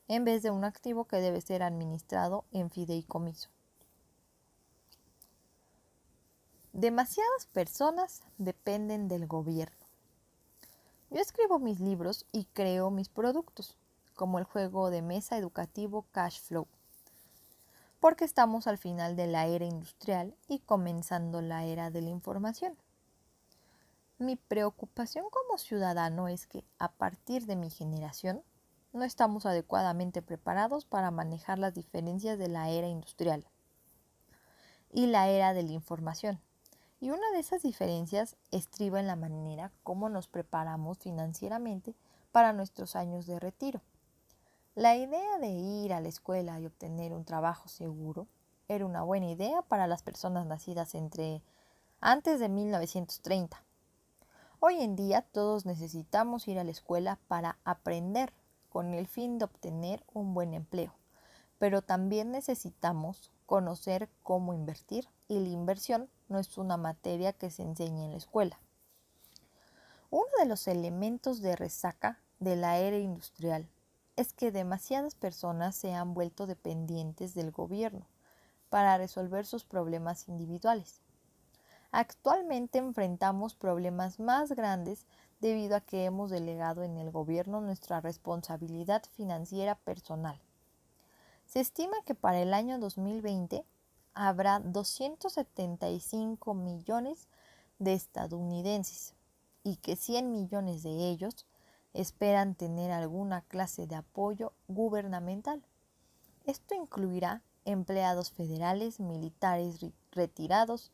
en 0.08 0.24
vez 0.24 0.42
de 0.42 0.52
un 0.52 0.64
activo 0.64 1.06
que 1.06 1.18
debe 1.18 1.42
ser 1.42 1.64
administrado 1.64 2.46
en 2.52 2.72
fideicomiso. 2.72 3.50
Demasiadas 6.72 7.46
personas 7.48 8.22
dependen 8.38 9.10
del 9.10 9.28
gobierno. 9.28 9.86
Yo 11.10 11.20
escribo 11.20 11.60
mis 11.60 11.80
libros 11.80 12.26
y 12.32 12.46
creo 12.46 12.90
mis 12.90 13.10
productos, 13.10 13.76
como 14.20 14.38
el 14.38 14.44
juego 14.44 14.90
de 14.90 15.02
mesa 15.02 15.38
educativo 15.38 16.06
Cash 16.12 16.42
Flow, 16.42 16.68
porque 18.02 18.26
estamos 18.26 18.68
al 18.68 18.78
final 18.78 19.16
de 19.16 19.28
la 19.28 19.46
era 19.46 19.64
industrial 19.64 20.36
y 20.50 20.60
comenzando 20.60 21.40
la 21.42 21.64
era 21.64 21.90
de 21.90 22.02
la 22.02 22.10
información. 22.10 22.76
Mi 24.18 24.36
preocupación 24.36 25.24
como 25.32 25.58
ciudadano 25.58 26.28
es 26.28 26.48
que 26.48 26.66
a 26.80 26.92
partir 26.92 27.46
de 27.46 27.56
mi 27.56 27.70
generación 27.70 28.44
no 28.92 29.06
estamos 29.06 29.46
adecuadamente 29.46 30.22
preparados 30.22 30.84
para 30.84 31.12
manejar 31.12 31.58
las 31.58 31.74
diferencias 31.74 32.38
de 32.38 32.50
la 32.50 32.68
era 32.68 32.90
industrial 32.90 33.46
y 34.92 35.08
la 35.08 35.30
era 35.30 35.54
de 35.54 35.64
la 35.64 35.72
información. 35.72 36.42
Y 37.00 37.12
una 37.12 37.32
de 37.32 37.40
esas 37.40 37.62
diferencias 37.62 38.36
estriba 38.52 39.00
en 39.00 39.08
la 39.08 39.16
manera 39.16 39.72
como 39.84 40.10
nos 40.10 40.28
preparamos 40.28 40.98
financieramente 40.98 41.96
para 42.34 42.52
nuestros 42.52 42.98
años 42.98 43.26
de 43.26 43.40
retiro. 43.40 43.82
La 44.76 44.96
idea 44.96 45.38
de 45.40 45.50
ir 45.50 45.94
a 45.94 46.02
la 46.02 46.10
escuela 46.10 46.60
y 46.60 46.66
obtener 46.66 47.14
un 47.14 47.26
trabajo 47.26 47.68
seguro 47.68 48.28
era 48.68 48.86
una 48.86 49.04
buena 49.04 49.30
idea 49.30 49.62
para 49.64 49.88
las 49.88 50.04
personas 50.04 50.46
nacidas 50.46 50.96
entre 50.96 51.42
antes 52.02 52.40
de 52.40 52.50
1930 52.50 53.64
Hoy 54.62 54.82
en 54.82 54.98
día 54.98 55.22
todos 55.22 55.66
necesitamos 55.66 56.50
ir 56.50 56.60
a 56.60 56.66
la 56.66 56.72
escuela 56.72 57.18
para 57.30 57.58
aprender 57.64 58.34
con 58.68 58.94
el 58.94 59.08
fin 59.08 59.38
de 59.38 59.46
obtener 59.46 60.04
un 60.14 60.34
buen 60.34 60.54
empleo, 60.54 60.94
pero 61.60 61.82
también 61.82 62.32
necesitamos 62.32 63.32
conocer 63.46 64.10
cómo 64.22 64.54
invertir 64.54 65.08
y 65.30 65.40
la 65.40 65.48
inversión 65.48 66.10
no 66.28 66.40
es 66.40 66.58
una 66.58 66.76
materia 66.76 67.32
que 67.32 67.52
se 67.52 67.64
enseña 67.64 68.04
en 68.04 68.12
la 68.12 68.18
escuela. 68.18 68.60
Uno 70.10 70.28
de 70.40 70.46
los 70.46 70.68
elementos 70.68 71.42
de 71.42 71.56
resaca 71.56 72.20
de 72.40 72.58
la 72.58 72.80
era 72.80 72.98
industrial 72.98 73.66
es 74.20 74.34
que 74.34 74.52
demasiadas 74.52 75.16
personas 75.16 75.78
se 75.78 75.94
han 75.94 76.14
vuelto 76.14 76.46
dependientes 76.46 77.34
del 77.34 77.52
gobierno 77.52 78.06
para 78.70 78.98
resolver 78.98 79.46
sus 79.46 79.64
problemas 79.64 80.28
individuales. 80.28 81.00
Actualmente 81.94 82.80
enfrentamos 82.80 83.56
problemas 83.56 84.20
más 84.20 84.52
grandes 84.52 85.06
debido 85.40 85.78
a 85.78 85.80
que 85.80 86.04
hemos 86.04 86.32
delegado 86.32 86.84
en 86.84 86.98
el 86.98 87.12
gobierno 87.12 87.62
nuestra 87.62 88.02
responsabilidad 88.02 89.04
financiera 89.14 89.76
personal. 89.76 90.38
Se 91.46 91.62
estima 91.62 91.96
que 92.06 92.14
para 92.14 92.42
el 92.42 92.54
año 92.54 92.78
2020 92.78 93.64
habrá 94.14 94.60
275 94.60 96.54
millones 96.56 97.30
de 97.80 97.94
estadounidenses 97.94 99.14
y 99.64 99.78
que 99.78 99.96
100 99.96 100.34
millones 100.34 100.84
de 100.84 101.10
ellos 101.10 101.46
esperan 101.94 102.56
tener 102.56 102.92
alguna 102.92 103.42
clase 103.42 103.88
de 103.88 103.96
apoyo 103.96 104.54
gubernamental. 104.68 105.64
Esto 106.46 106.76
incluirá 106.76 107.42
empleados 107.66 108.32
federales, 108.32 109.00
militares 109.00 109.86
retirados, 110.12 110.92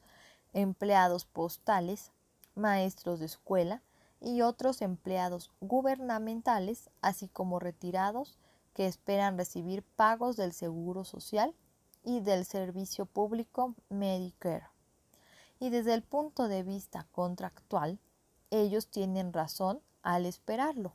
empleados 0.54 1.26
postales, 1.26 2.12
maestros 2.56 3.20
de 3.20 3.26
escuela 3.26 3.82
y 4.22 4.42
otros 4.42 4.82
empleados 4.82 5.52
gubernamentales, 5.62 6.90
así 7.02 7.28
como 7.28 7.60
retirados 7.60 8.38
que 8.74 8.88
esperan 8.88 9.38
recibir 9.38 9.84
pagos 9.84 10.36
del 10.36 10.52
Seguro 10.52 11.04
Social 11.04 11.54
y 12.04 12.20
del 12.20 12.46
Servicio 12.46 13.06
Público 13.06 13.76
Medicare. 13.90 14.68
Y 15.60 15.70
desde 15.70 15.94
el 15.94 16.04
punto 16.04 16.48
de 16.48 16.64
vista 16.64 17.08
contractual, 17.12 18.00
ellos 18.52 18.88
tienen 18.88 19.32
razón 19.32 19.82
al 20.06 20.28
esperarlo, 20.28 20.94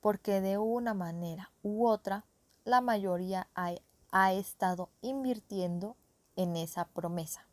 porque 0.00 0.40
de 0.40 0.58
una 0.58 0.92
manera 0.92 1.50
u 1.62 1.86
otra 1.86 2.26
la 2.64 2.80
mayoría 2.80 3.48
ha, 3.54 4.32
estado 4.32 4.90
invirtiendo 5.02 5.96
en 6.36 6.56
esa 6.56 6.84
promesa. 6.86 7.46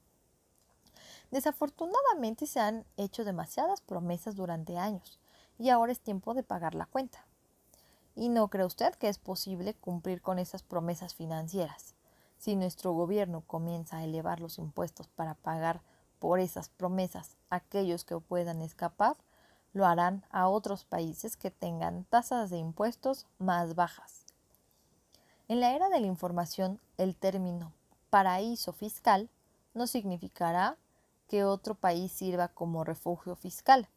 Desafortunadamente 1.29 2.47
se 2.47 2.59
han 2.59 2.83
hecho 2.97 3.23
demasiadas 3.23 3.81
promesas 3.81 4.35
durante 4.35 4.77
años 4.77 5.19
y 5.59 5.69
ahora 5.69 5.91
es 5.91 5.99
tiempo 5.99 6.33
de 6.33 6.43
pagar 6.43 6.73
la 6.73 6.87
cuenta. 6.87 7.25
¿Y 8.15 8.29
no 8.29 8.47
cree 8.47 8.65
usted 8.65 8.95
que 8.95 9.07
es 9.07 9.19
posible 9.19 9.75
cumplir 9.75 10.21
con 10.21 10.39
esas 10.39 10.63
promesas 10.63 11.13
financieras? 11.13 11.93
Si 12.39 12.55
nuestro 12.55 12.93
gobierno 12.93 13.41
comienza 13.41 13.97
a 13.97 14.03
elevar 14.03 14.39
los 14.39 14.57
impuestos 14.57 15.07
para 15.09 15.35
pagar 15.35 15.81
por 16.17 16.39
esas 16.39 16.69
promesas 16.69 17.37
aquellos 17.51 18.03
que 18.03 18.17
puedan 18.19 18.61
escapar, 18.63 19.15
lo 19.77 19.85
harán 19.85 20.25
a 20.31 20.49
otros 20.49 20.83
países 20.83 21.37
que 21.37 21.51
tengan 21.51 22.03
tasas 22.05 22.49
de 22.49 22.57
impuestos 22.57 23.27
más 23.37 23.75
bajas. 23.75 24.25
En 25.47 25.61
la 25.61 25.73
era 25.73 25.87
de 25.87 26.01
la 26.01 26.07
información, 26.07 26.81
el 26.97 27.15
término 27.15 27.71
paraíso 28.09 28.73
fiscal 28.73 29.29
no 29.73 29.87
significará 29.87 30.75
que 31.29 31.43
otro 31.43 31.75
país 31.75 32.11
sirva 32.11 32.47
como 32.47 32.83
refugio 32.83 33.35
fiscal. 33.35 33.87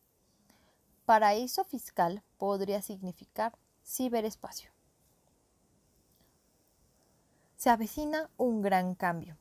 Paraíso 1.06 1.64
fiscal 1.64 2.22
podría 2.38 2.82
significar 2.82 3.56
ciberespacio. 3.84 4.70
Se 7.56 7.70
avecina 7.70 8.30
un 8.36 8.62
gran 8.62 8.94
cambio. 8.94 9.36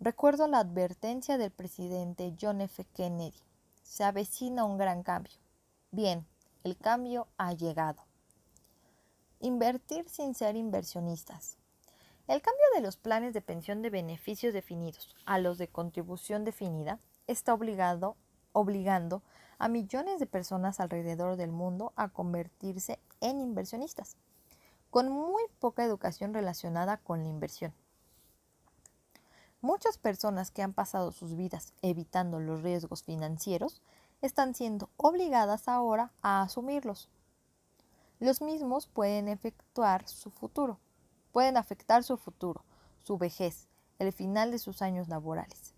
Recuerdo 0.00 0.46
la 0.46 0.58
advertencia 0.58 1.38
del 1.38 1.50
presidente 1.50 2.34
John 2.40 2.60
F. 2.60 2.84
Kennedy. 2.94 3.36
Se 3.82 4.04
avecina 4.04 4.64
un 4.64 4.78
gran 4.78 5.02
cambio. 5.02 5.32
Bien, 5.90 6.26
el 6.64 6.76
cambio 6.76 7.28
ha 7.38 7.54
llegado. 7.54 8.04
Invertir 9.40 10.06
sin 10.10 10.34
ser 10.34 10.54
inversionistas. 10.54 11.56
El 12.26 12.42
cambio 12.42 12.64
de 12.74 12.82
los 12.82 12.98
planes 12.98 13.32
de 13.32 13.40
pensión 13.40 13.80
de 13.80 13.88
beneficios 13.88 14.52
definidos 14.52 15.16
a 15.24 15.38
los 15.38 15.56
de 15.56 15.68
contribución 15.68 16.44
definida 16.44 16.98
está 17.26 17.54
obligando 17.54 19.22
a 19.58 19.68
millones 19.68 20.20
de 20.20 20.26
personas 20.26 20.78
alrededor 20.78 21.36
del 21.36 21.52
mundo 21.52 21.94
a 21.96 22.10
convertirse 22.10 22.98
en 23.22 23.40
inversionistas, 23.40 24.18
con 24.90 25.08
muy 25.08 25.42
poca 25.58 25.84
educación 25.84 26.34
relacionada 26.34 26.98
con 26.98 27.22
la 27.22 27.30
inversión. 27.30 27.72
Muchas 29.62 29.96
personas 29.96 30.50
que 30.50 30.62
han 30.62 30.74
pasado 30.74 31.12
sus 31.12 31.34
vidas 31.34 31.72
evitando 31.80 32.40
los 32.40 32.62
riesgos 32.62 33.02
financieros 33.04 33.80
están 34.20 34.54
siendo 34.54 34.90
obligadas 34.96 35.68
ahora 35.68 36.12
a 36.22 36.42
asumirlos. 36.42 37.08
Los 38.18 38.42
mismos 38.42 38.86
pueden 38.86 39.28
efectuar 39.28 40.08
su 40.08 40.30
futuro, 40.30 40.78
pueden 41.32 41.56
afectar 41.56 42.02
su 42.02 42.16
futuro, 42.16 42.64
su 43.04 43.16
vejez, 43.16 43.68
el 43.98 44.12
final 44.12 44.50
de 44.50 44.58
sus 44.58 44.82
años 44.82 45.08
laborales. 45.08 45.74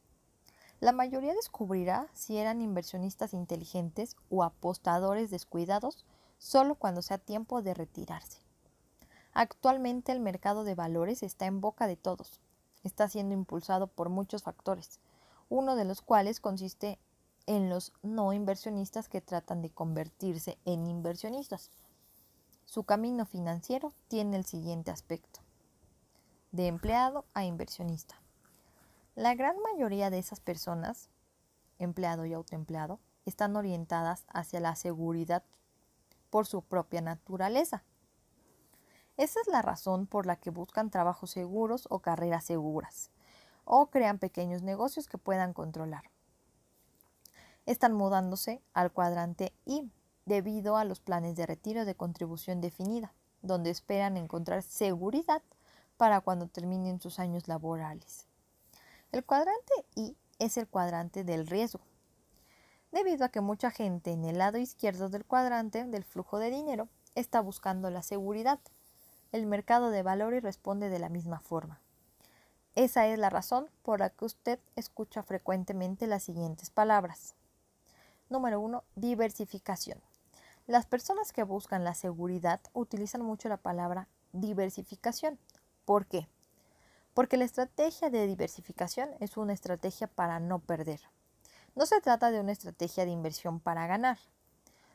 La 0.81 0.93
mayoría 0.93 1.35
descubrirá 1.35 2.09
si 2.15 2.39
eran 2.39 2.63
inversionistas 2.63 3.35
inteligentes 3.35 4.17
o 4.31 4.43
apostadores 4.43 5.31
descuidados 5.31 6.07
solo 6.39 6.75
cuando 6.75 7.03
sea 7.03 7.19
tiempo 7.19 7.61
de 7.61 7.75
retirarse. 7.75 8.39
Actualmente 9.35 10.11
el 10.13 10.21
mercado 10.21 10.65
de 10.65 10.75
valores 10.75 11.23
está 11.23 11.45
en 11.45 11.61
boca 11.61 11.87
de 11.87 11.97
todos. 11.97 12.41
Está 12.83 13.09
siendo 13.09 13.35
impulsado 13.35 13.89
por 13.89 14.09
muchos 14.09 14.43
factores, 14.43 14.99
uno 15.51 15.77
de 15.77 15.85
los 15.85 16.01
cuales 16.01 16.41
consiste 16.41 16.99
en 17.47 17.69
los 17.69 17.93
no 18.03 18.33
inversionistas 18.33 19.09
que 19.09 19.21
tratan 19.21 19.63
de 19.63 19.71
convertirse 19.71 20.59
en 20.65 20.87
inversionistas. 20.87 21.71
Su 22.65 22.85
camino 22.85 23.27
financiero 23.27 23.93
tiene 24.09 24.37
el 24.37 24.45
siguiente 24.45 24.91
aspecto. 24.91 25.41
De 26.53 26.67
empleado 26.67 27.25
a 27.35 27.45
inversionista. 27.45 28.21
La 29.17 29.35
gran 29.35 29.57
mayoría 29.61 30.11
de 30.11 30.19
esas 30.19 30.41
personas, 30.41 31.09
empleado 31.79 32.27
y 32.27 32.33
autoempleado, 32.33 33.01
están 33.27 33.57
orientadas 33.57 34.25
hacia 34.29 34.61
la 34.61 34.77
seguridad 34.77 35.43
por 36.31 36.47
su 36.47 36.63
propia 36.63 37.01
naturaleza. 37.01 37.83
Esa 39.17 39.41
es 39.41 39.49
la 39.49 39.63
razón 39.63 40.07
por 40.07 40.27
la 40.27 40.37
que 40.37 40.51
buscan 40.51 40.91
trabajos 40.91 41.31
seguros 41.33 41.87
o 41.91 41.99
carreras 41.99 42.45
seguras, 42.45 43.11
o 43.65 43.91
crean 43.91 44.19
pequeños 44.19 44.63
negocios 44.63 45.09
que 45.09 45.19
puedan 45.19 45.53
controlar. 45.53 46.10
Están 47.71 47.93
mudándose 47.93 48.61
al 48.75 48.91
cuadrante 48.91 49.53
I 49.65 49.89
debido 50.27 50.77
a 50.77 50.85
los 50.85 50.99
planes 50.99 51.37
de 51.37 51.47
retiro 51.47 51.85
de 51.85 51.95
contribución 51.95 52.61
definida, 52.61 53.15
donde 53.43 53.71
esperan 53.71 54.17
encontrar 54.17 54.65
seguridad 54.65 55.41
para 55.97 56.21
cuando 56.21 56.49
terminen 56.49 57.01
sus 57.01 57.21
años 57.21 57.47
laborales. 57.47 58.27
El 59.13 59.25
cuadrante 59.25 59.73
I 59.95 60.17
es 60.41 60.57
el 60.57 60.67
cuadrante 60.67 61.23
del 61.23 61.47
riesgo, 61.47 61.79
debido 62.91 63.25
a 63.25 63.29
que 63.29 63.41
mucha 63.41 63.71
gente 63.71 64.11
en 64.11 64.25
el 64.25 64.39
lado 64.39 64.59
izquierdo 64.59 65.09
del 65.09 65.25
cuadrante 65.25 65.85
del 65.85 66.03
flujo 66.03 66.41
de 66.41 66.51
dinero 66.51 66.89
está 67.15 67.41
buscando 67.41 67.89
la 67.89 68.03
seguridad. 68.03 68.59
El 69.31 69.47
mercado 69.47 69.91
de 69.91 70.03
valores 70.03 70.43
responde 70.43 70.89
de 70.89 70.99
la 70.99 71.09
misma 71.09 71.39
forma. 71.39 71.81
Esa 72.75 73.07
es 73.07 73.17
la 73.17 73.31
razón 73.31 73.69
por 73.85 74.01
la 74.01 74.11
que 74.11 74.25
usted 74.25 74.59
escucha 74.75 75.23
frecuentemente 75.23 76.09
las 76.09 76.25
siguientes 76.25 76.71
palabras. 76.71 77.37
Número 78.31 78.61
1. 78.61 78.85
Diversificación. 78.95 80.01
Las 80.69 80.87
personas 80.87 81.33
que 81.33 81.43
buscan 81.43 81.83
la 81.83 81.95
seguridad 81.95 82.61
utilizan 82.75 83.23
mucho 83.23 83.49
la 83.49 83.57
palabra 83.57 84.07
diversificación. 84.33 85.37
¿Por 85.85 86.07
qué? 86.07 86.29
Porque 87.13 87.37
la 87.37 87.45
estrategia 87.45 88.09
de 88.09 88.29
diversificación 88.29 89.11
es 89.19 89.37
una 89.37 89.53
estrategia 89.53 90.07
para 90.07 90.39
no 90.39 90.61
perder. 90.61 91.01
No 91.75 91.87
se 91.87 92.01
trata 92.01 92.31
de 92.31 92.39
una 92.39 92.53
estrategia 92.53 93.05
de 93.05 93.11
inversión 93.11 93.59
para 93.59 93.89
ganar. 93.89 94.19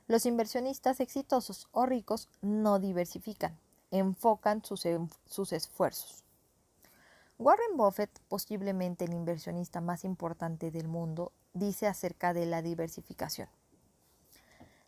Los 0.07 0.25
inversionistas 0.25 1.01
exitosos 1.01 1.67
o 1.73 1.85
ricos 1.85 2.29
no 2.41 2.79
diversifican, 2.79 3.59
enfocan 3.91 4.63
sus, 4.63 4.87
sus 5.25 5.51
esfuerzos. 5.51 6.23
Warren 7.37 7.75
Buffett, 7.75 8.17
posiblemente 8.29 9.03
el 9.03 9.13
inversionista 9.13 9.81
más 9.81 10.05
importante 10.05 10.71
del 10.71 10.87
mundo, 10.87 11.33
dice 11.55 11.87
acerca 11.87 12.33
de 12.33 12.45
la 12.45 12.61
diversificación. 12.61 13.49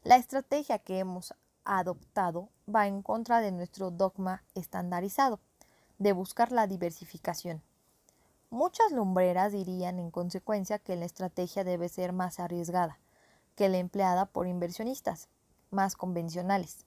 La 0.04 0.18
estrategia 0.18 0.78
que 0.78 1.00
hemos 1.00 1.34
adoptado 1.66 2.50
va 2.74 2.86
en 2.86 3.02
contra 3.02 3.42
de 3.42 3.52
nuestro 3.52 3.90
dogma 3.90 4.44
estandarizado 4.54 5.40
de 5.98 6.14
buscar 6.14 6.52
la 6.52 6.68
diversificación. 6.68 7.64
Muchas 8.52 8.92
lumbreras 8.92 9.52
dirían 9.52 9.98
en 9.98 10.12
consecuencia 10.12 10.78
que 10.78 10.96
la 10.96 11.06
estrategia 11.06 11.64
debe 11.64 11.90
ser 11.90 12.14
más 12.14 12.40
arriesgada 12.40 13.00
que 13.56 13.70
la 13.70 13.78
empleada 13.78 14.28
por 14.28 14.48
inversionistas 14.48 15.30
más 15.72 15.96
convencionales. 15.96 16.86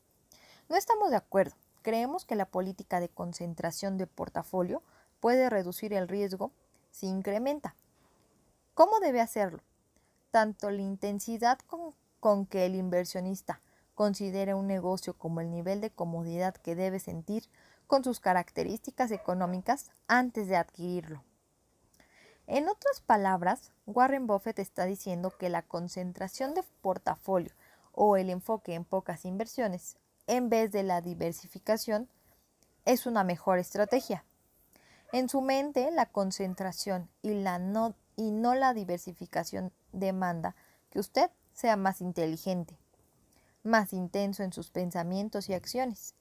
No 0.68 0.76
estamos 0.76 1.10
de 1.10 1.16
acuerdo. 1.16 1.56
Creemos 1.82 2.24
que 2.24 2.36
la 2.36 2.46
política 2.46 3.00
de 3.00 3.08
concentración 3.08 3.98
de 3.98 4.06
portafolio 4.06 4.82
puede 5.18 5.50
reducir 5.50 5.92
el 5.92 6.06
riesgo 6.06 6.52
si 6.92 7.08
incrementa. 7.08 7.74
¿Cómo 8.74 9.00
debe 9.00 9.20
hacerlo? 9.20 9.62
Tanto 10.30 10.70
la 10.70 10.82
intensidad 10.82 11.58
con, 12.20 12.46
que 12.46 12.66
el 12.66 12.74
inversionista 12.74 13.60
considere 13.94 14.54
un 14.54 14.66
negocio 14.66 15.14
como 15.14 15.40
el 15.40 15.50
nivel 15.50 15.80
de 15.80 15.90
comodidad 15.90 16.54
que 16.54 16.74
debe 16.74 17.00
sentir 17.00 17.44
con 17.86 18.04
sus 18.04 18.20
características 18.20 19.10
económicas 19.10 19.90
antes 20.06 20.46
de 20.48 20.56
adquirirlo. 20.56 21.24
En 22.46 22.68
otras 22.68 23.00
palabras, 23.00 23.72
Warren 23.86 24.26
Buffett 24.26 24.58
está 24.58 24.84
diciendo 24.84 25.32
que 25.36 25.48
la 25.48 25.62
concentración 25.62 26.54
de 26.54 26.62
portafolio 26.80 27.52
o 27.92 28.16
el 28.16 28.30
enfoque 28.30 28.74
en 28.74 28.84
pocas 28.84 29.24
inversiones 29.24 29.96
en 30.26 30.48
vez 30.48 30.70
de 30.70 30.82
la 30.82 31.00
diversificación 31.00 32.08
es 32.84 33.06
una 33.06 33.24
mejor 33.24 33.58
estrategia. 33.58 34.24
En 35.12 35.28
su 35.28 35.40
mente, 35.40 35.90
la 35.90 36.06
concentración 36.06 37.08
y, 37.20 37.34
la 37.34 37.58
no, 37.58 37.94
y 38.16 38.30
no 38.30 38.54
la 38.54 38.72
diversificación 38.74 39.72
demanda 39.92 40.54
que 40.90 40.98
usted 40.98 41.30
sea 41.52 41.76
más 41.76 42.00
inteligente, 42.00 42.78
más 43.62 43.92
intenso 43.92 44.42
en 44.42 44.52
sus 44.52 44.70
pensamientos 44.70 45.48
y 45.48 45.54
acciones. 45.54 46.14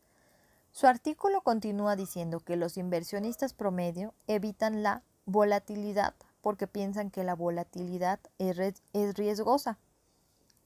Su 0.72 0.88
artículo 0.88 1.42
continúa 1.42 1.96
diciendo 1.96 2.40
que 2.40 2.56
los 2.56 2.78
inversionistas 2.78 3.54
promedio 3.54 4.14
evitan 4.28 4.84
la 4.84 5.04
volatilidad 5.26 6.14
porque 6.42 6.68
piensan 6.68 7.12
que 7.12 7.24
la 7.24 7.36
volatilidad 7.36 8.20
es, 8.38 9.16
riesgosa. 9.16 9.78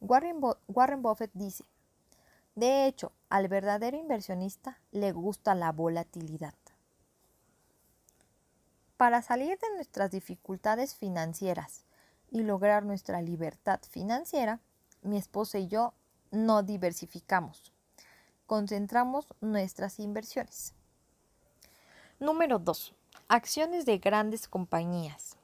Warren, 0.01 0.39
Warren 0.67 1.01
Buffett 1.01 1.31
dice, 1.33 1.63
de 2.55 2.85
hecho, 2.85 3.11
al 3.29 3.47
verdadero 3.47 3.97
inversionista 3.97 4.79
le 4.91 5.11
gusta 5.11 5.55
la 5.55 5.71
volatilidad. 5.71 6.53
Para 8.97 9.21
salir 9.21 9.57
de 9.57 9.75
nuestras 9.75 10.11
dificultades 10.11 10.95
financieras 10.95 11.85
y 12.33 12.41
lograr 12.43 12.83
nuestra 12.83 13.21
libertad 13.21 13.79
financiera, 13.89 14.59
mi 15.01 15.15
esposa 15.15 15.57
y 15.59 15.67
yo 15.67 15.93
no 16.31 16.63
diversificamos. 16.63 17.71
Concentramos 18.45 19.27
nuestras 19.39 19.99
inversiones. 19.99 20.73
Número 22.19 22.59
2. 22.59 22.93
Acciones 23.29 23.85
de 23.85 23.99
grandes 23.99 24.49
compañías. 24.49 25.37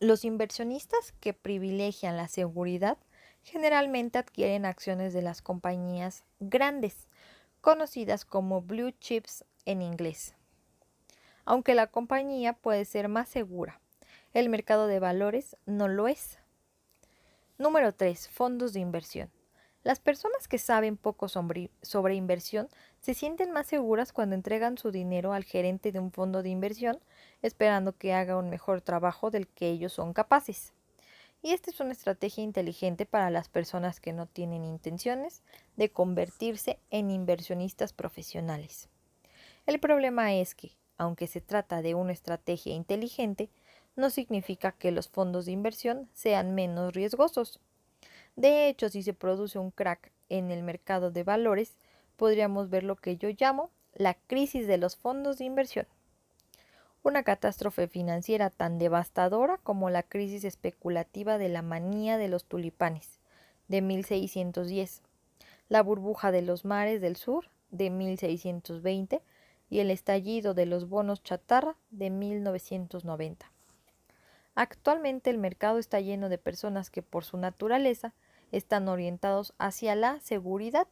Los 0.00 0.24
inversionistas 0.24 1.12
que 1.20 1.32
privilegian 1.32 2.16
la 2.16 2.26
seguridad 2.26 2.98
generalmente 3.44 4.18
adquieren 4.18 4.66
acciones 4.66 5.12
de 5.12 5.22
las 5.22 5.42
compañías 5.42 6.24
grandes, 6.40 7.06
conocidas 7.60 8.24
como 8.24 8.62
blue 8.62 8.90
chips 8.98 9.44
en 9.64 9.82
inglés 9.82 10.34
aunque 11.44 11.74
la 11.74 11.86
compañía 11.88 12.52
puede 12.52 12.84
ser 12.84 13.08
más 13.08 13.28
segura. 13.28 13.80
El 14.34 14.48
mercado 14.48 14.86
de 14.86 14.98
valores 14.98 15.58
no 15.66 15.88
lo 15.88 16.08
es. 16.08 16.38
Número 17.58 17.92
3. 17.92 18.28
Fondos 18.28 18.72
de 18.72 18.80
inversión. 18.80 19.30
Las 19.82 20.00
personas 20.00 20.48
que 20.48 20.56
saben 20.56 20.96
poco 20.96 21.28
sobre, 21.28 21.70
sobre, 21.82 22.14
inversión 22.14 22.68
se 23.02 23.12
sienten 23.12 23.52
más 23.52 23.66
seguras 23.66 24.14
cuando 24.14 24.34
entregan 24.34 24.78
su 24.78 24.90
dinero 24.90 25.34
al 25.34 25.44
gerente 25.44 25.92
de 25.92 25.98
un 25.98 26.12
fondo 26.12 26.42
de 26.42 26.48
inversión, 26.48 26.98
esperando 27.42 27.92
que 27.94 28.14
haga 28.14 28.38
un 28.38 28.48
mejor 28.48 28.80
trabajo 28.80 29.30
del 29.30 29.48
que 29.48 29.68
ellos 29.68 29.92
son 29.92 30.14
capaces. 30.14 30.72
Y 31.42 31.52
esta 31.52 31.70
es 31.70 31.80
una 31.80 31.92
estrategia 31.92 32.42
inteligente 32.42 33.04
para 33.04 33.28
las 33.28 33.50
personas 33.50 34.00
que 34.00 34.14
no 34.14 34.24
tienen 34.24 34.64
intenciones 34.64 35.42
de 35.76 35.90
convertirse 35.90 36.78
en 36.88 37.10
inversionistas 37.10 37.92
profesionales. 37.92 38.88
El 39.66 39.78
problema 39.78 40.32
es 40.32 40.54
que, 40.54 40.72
aunque 40.96 41.26
se 41.26 41.42
trata 41.42 41.82
de 41.82 41.94
una 41.94 42.12
estrategia 42.12 42.72
inteligente, 42.74 43.50
no 43.96 44.10
significa 44.10 44.72
que 44.72 44.90
los 44.90 45.08
fondos 45.08 45.46
de 45.46 45.52
inversión 45.52 46.08
sean 46.14 46.54
menos 46.54 46.94
riesgosos. 46.94 47.60
De 48.36 48.68
hecho, 48.68 48.88
si 48.88 49.02
se 49.02 49.12
produce 49.12 49.58
un 49.58 49.70
crack 49.70 50.10
en 50.28 50.50
el 50.50 50.62
mercado 50.62 51.10
de 51.10 51.22
valores, 51.22 51.76
podríamos 52.16 52.70
ver 52.70 52.84
lo 52.84 52.96
que 52.96 53.16
yo 53.16 53.28
llamo 53.38 53.70
la 53.94 54.14
crisis 54.14 54.66
de 54.66 54.78
los 54.78 54.96
fondos 54.96 55.38
de 55.38 55.44
inversión. 55.44 55.86
Una 57.02 57.24
catástrofe 57.24 57.88
financiera 57.88 58.48
tan 58.48 58.78
devastadora 58.78 59.58
como 59.58 59.90
la 59.90 60.02
crisis 60.02 60.44
especulativa 60.44 61.36
de 61.36 61.48
la 61.48 61.62
manía 61.62 62.16
de 62.16 62.28
los 62.28 62.44
tulipanes 62.44 63.18
de 63.68 63.82
1610, 63.82 65.02
la 65.68 65.82
burbuja 65.82 66.30
de 66.30 66.42
los 66.42 66.64
mares 66.64 67.00
del 67.00 67.16
sur 67.16 67.48
de 67.70 67.90
1620 67.90 69.22
y 69.68 69.80
el 69.80 69.90
estallido 69.90 70.54
de 70.54 70.66
los 70.66 70.88
bonos 70.88 71.22
chatarra 71.22 71.76
de 71.90 72.10
1990. 72.10 73.50
Actualmente 74.54 75.30
el 75.30 75.38
mercado 75.38 75.78
está 75.78 76.00
lleno 76.00 76.28
de 76.28 76.38
personas 76.38 76.90
que 76.90 77.02
por 77.02 77.24
su 77.24 77.36
naturaleza 77.36 78.14
están 78.50 78.88
orientados 78.88 79.54
hacia 79.58 79.94
la 79.96 80.20
seguridad, 80.20 80.86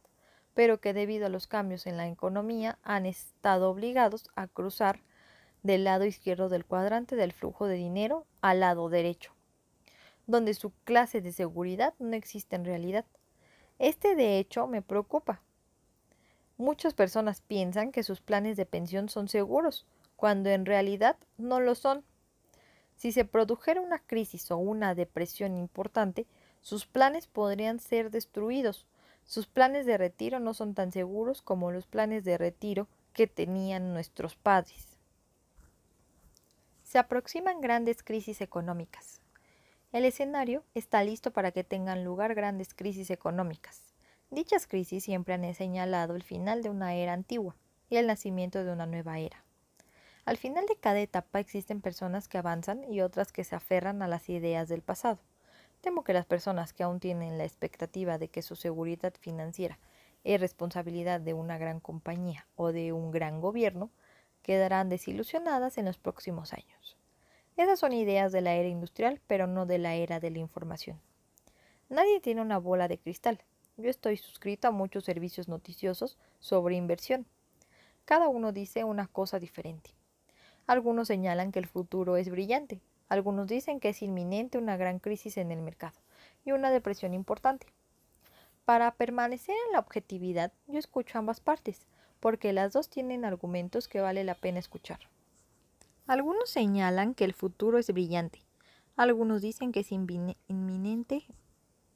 pero 0.53 0.79
que 0.79 0.93
debido 0.93 1.27
a 1.27 1.29
los 1.29 1.47
cambios 1.47 1.85
en 1.85 1.97
la 1.97 2.07
economía 2.07 2.79
han 2.83 3.05
estado 3.05 3.69
obligados 3.69 4.29
a 4.35 4.47
cruzar 4.47 5.01
del 5.63 5.83
lado 5.83 6.05
izquierdo 6.05 6.49
del 6.49 6.65
cuadrante 6.65 7.15
del 7.15 7.33
flujo 7.33 7.67
de 7.67 7.75
dinero 7.75 8.25
al 8.41 8.61
lado 8.61 8.89
derecho, 8.89 9.33
donde 10.25 10.53
su 10.55 10.71
clase 10.83 11.21
de 11.21 11.31
seguridad 11.31 11.93
no 11.99 12.15
existe 12.15 12.55
en 12.55 12.65
realidad. 12.65 13.05
Este 13.77 14.15
de 14.15 14.39
hecho 14.39 14.65
me 14.67 14.81
preocupa, 14.81 15.41
Muchas 16.61 16.93
personas 16.93 17.41
piensan 17.41 17.91
que 17.91 18.03
sus 18.03 18.21
planes 18.21 18.55
de 18.55 18.67
pensión 18.67 19.09
son 19.09 19.27
seguros, 19.27 19.87
cuando 20.15 20.51
en 20.51 20.67
realidad 20.67 21.17
no 21.39 21.59
lo 21.59 21.73
son. 21.73 22.03
Si 23.01 23.11
se 23.11 23.25
produjera 23.25 23.81
una 23.81 23.97
crisis 23.97 24.51
o 24.51 24.57
una 24.57 24.93
depresión 24.93 25.57
importante, 25.57 26.27
sus 26.61 26.85
planes 26.85 27.25
podrían 27.25 27.79
ser 27.79 28.11
destruidos. 28.11 28.85
Sus 29.25 29.47
planes 29.47 29.87
de 29.87 29.97
retiro 29.97 30.39
no 30.39 30.53
son 30.53 30.75
tan 30.75 30.91
seguros 30.91 31.41
como 31.41 31.71
los 31.71 31.87
planes 31.87 32.23
de 32.25 32.37
retiro 32.37 32.87
que 33.13 33.25
tenían 33.25 33.95
nuestros 33.95 34.35
padres. 34.35 34.99
Se 36.83 36.99
aproximan 36.99 37.59
grandes 37.59 38.03
crisis 38.03 38.39
económicas. 38.39 39.19
El 39.91 40.05
escenario 40.05 40.63
está 40.75 41.03
listo 41.03 41.31
para 41.31 41.51
que 41.51 41.63
tengan 41.63 42.03
lugar 42.03 42.35
grandes 42.35 42.75
crisis 42.75 43.09
económicas. 43.09 43.81
Dichas 44.29 44.67
crisis 44.67 45.03
siempre 45.03 45.33
han 45.33 45.55
señalado 45.55 46.15
el 46.15 46.21
final 46.21 46.61
de 46.61 46.69
una 46.69 46.93
era 46.93 47.13
antigua 47.13 47.55
y 47.89 47.95
el 47.95 48.05
nacimiento 48.05 48.63
de 48.63 48.71
una 48.71 48.85
nueva 48.85 49.17
era. 49.17 49.43
Al 50.25 50.37
final 50.37 50.65
de 50.67 50.75
cada 50.75 50.99
etapa 50.99 51.39
existen 51.39 51.81
personas 51.81 52.27
que 52.27 52.37
avanzan 52.37 52.83
y 52.91 53.01
otras 53.01 53.31
que 53.31 53.43
se 53.43 53.55
aferran 53.55 54.01
a 54.01 54.07
las 54.07 54.29
ideas 54.29 54.69
del 54.69 54.81
pasado. 54.81 55.19
Temo 55.81 56.03
que 56.03 56.13
las 56.13 56.25
personas 56.25 56.73
que 56.73 56.83
aún 56.83 56.99
tienen 56.99 57.37
la 57.37 57.43
expectativa 57.43 58.17
de 58.19 58.27
que 58.27 58.43
su 58.43 58.55
seguridad 58.55 59.13
financiera 59.19 59.79
es 60.23 60.39
responsabilidad 60.39 61.19
de 61.19 61.33
una 61.33 61.57
gran 61.57 61.79
compañía 61.79 62.45
o 62.55 62.71
de 62.71 62.93
un 62.93 63.09
gran 63.09 63.41
gobierno 63.41 63.89
quedarán 64.43 64.89
desilusionadas 64.89 65.79
en 65.79 65.85
los 65.85 65.97
próximos 65.97 66.53
años. 66.53 66.97
Esas 67.57 67.79
son 67.79 67.91
ideas 67.91 68.31
de 68.31 68.41
la 68.41 68.53
era 68.53 68.67
industrial, 68.69 69.19
pero 69.25 69.47
no 69.47 69.65
de 69.65 69.79
la 69.79 69.95
era 69.95 70.19
de 70.19 70.29
la 70.29 70.39
información. 70.39 71.01
Nadie 71.89 72.19
tiene 72.21 72.41
una 72.41 72.59
bola 72.59 72.87
de 72.87 72.99
cristal, 72.99 73.43
yo 73.77 73.89
estoy 73.89 74.17
suscrita 74.17 74.67
a 74.67 74.71
muchos 74.71 75.03
servicios 75.05 75.47
noticiosos 75.47 76.17
sobre 76.39 76.75
inversión. 76.75 77.25
Cada 78.05 78.27
uno 78.27 78.51
dice 78.51 78.83
una 78.83 79.07
cosa 79.07 79.39
diferente. 79.39 79.91
Algunos 80.71 81.09
señalan 81.09 81.51
que 81.51 81.59
el 81.59 81.65
futuro 81.65 82.15
es 82.15 82.29
brillante, 82.29 82.79
algunos 83.09 83.47
dicen 83.47 83.81
que 83.81 83.89
es 83.89 84.01
inminente 84.01 84.57
una 84.57 84.77
gran 84.77 84.99
crisis 84.99 85.35
en 85.35 85.51
el 85.51 85.61
mercado 85.61 85.99
y 86.45 86.53
una 86.53 86.71
depresión 86.71 87.13
importante. 87.13 87.67
Para 88.63 88.89
permanecer 88.93 89.53
en 89.67 89.73
la 89.73 89.79
objetividad, 89.79 90.53
yo 90.67 90.79
escucho 90.79 91.19
ambas 91.19 91.41
partes, 91.41 91.87
porque 92.21 92.53
las 92.53 92.71
dos 92.71 92.87
tienen 92.87 93.25
argumentos 93.25 93.89
que 93.89 93.99
vale 93.99 94.23
la 94.23 94.35
pena 94.35 94.59
escuchar. 94.59 95.01
Algunos 96.07 96.49
señalan 96.49 97.15
que 97.15 97.25
el 97.25 97.33
futuro 97.33 97.77
es 97.77 97.91
brillante, 97.91 98.41
algunos 98.95 99.41
dicen 99.41 99.73
que 99.73 99.81
es 99.81 99.91
inminente 99.91 101.25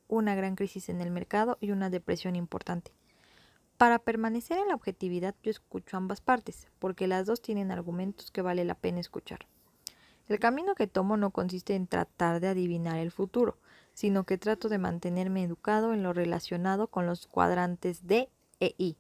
una 0.10 0.36
gran 0.36 0.58
crisis 0.58 0.90
en 0.90 1.00
el 1.00 1.12
mercado 1.12 1.58
y 1.62 1.72
una 1.72 1.90
depresión 1.90 2.36
importante. 2.36 2.92
Para 3.78 4.00
permanecer 4.00 4.58
en 4.58 4.70
la 4.70 4.76
objetividad 4.76 5.36
yo 5.44 5.52
escucho 5.52 5.98
ambas 5.98 6.22
partes, 6.22 6.70
porque 6.80 7.08
las 7.08 7.26
dos 7.26 7.42
tienen 7.42 7.72
argumentos 7.72 8.32
que 8.32 8.42
vale 8.42 8.64
la 8.64 8.76
pena 8.76 9.02
escuchar. 9.02 9.48
El 10.28 10.40
camino 10.40 10.76
que 10.76 10.88
tomo 10.88 11.18
no 11.18 11.32
consiste 11.32 11.76
en 11.76 11.86
tratar 11.86 12.40
de 12.40 12.48
adivinar 12.48 12.98
el 12.98 13.12
futuro, 13.12 13.58
sino 13.94 14.24
que 14.24 14.38
trato 14.38 14.70
de 14.70 14.78
mantenerme 14.78 15.44
educado 15.44 15.94
en 15.94 16.04
lo 16.04 16.14
relacionado 16.14 16.88
con 16.88 17.06
los 17.06 17.28
cuadrantes 17.28 18.08
D 18.08 18.30
e 18.60 18.76
I 18.78 18.98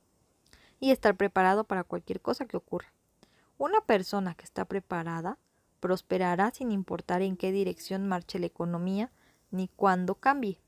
y 0.79 0.91
estar 0.91 1.15
preparado 1.15 1.63
para 1.63 1.83
cualquier 1.83 2.21
cosa 2.21 2.45
que 2.45 2.57
ocurra. 2.57 2.91
Una 3.57 3.79
persona 3.81 4.35
que 4.35 4.43
está 4.43 4.65
preparada 4.65 5.37
prosperará 5.79 6.51
sin 6.51 6.71
importar 6.71 7.21
en 7.21 7.37
qué 7.37 7.51
dirección 7.53 8.07
marche 8.07 8.39
la 8.39 8.47
economía 8.47 9.09
ni 9.51 9.69
cuándo 9.69 10.15
cambie. 10.15 10.59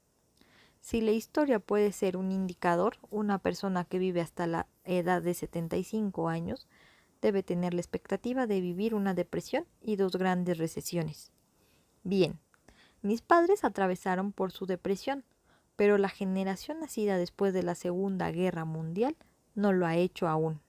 Si 0.87 1.01
la 1.01 1.11
historia 1.11 1.59
puede 1.59 1.91
ser 1.91 2.15
un 2.15 2.31
indicador, 2.31 2.95
una 3.09 3.39
persona 3.39 3.83
que 3.83 3.99
vive 3.99 4.21
hasta 4.21 4.47
la 4.47 4.67
edad 4.85 5.21
de 5.21 5.33
75 5.33 6.29
años 6.29 6.65
debe 7.21 7.43
tener 7.43 7.73
la 7.73 7.81
expectativa 7.81 8.47
de 8.47 8.61
vivir 8.61 8.95
una 8.95 9.13
depresión 9.13 9.65
y 9.81 9.97
dos 9.97 10.15
grandes 10.15 10.57
recesiones. 10.57 11.33
Bien, 12.05 12.39
mis 13.01 13.21
padres 13.21 13.65
atravesaron 13.65 14.31
por 14.31 14.53
su 14.53 14.65
depresión, 14.65 15.25
pero 15.75 15.97
la 15.97 16.07
generación 16.07 16.79
nacida 16.79 17.17
después 17.17 17.53
de 17.53 17.63
la 17.63 17.75
Segunda 17.75 18.31
Guerra 18.31 18.63
Mundial 18.63 19.17
no 19.55 19.73
lo 19.73 19.85
ha 19.87 19.97
hecho 19.97 20.29
aún. 20.29 20.61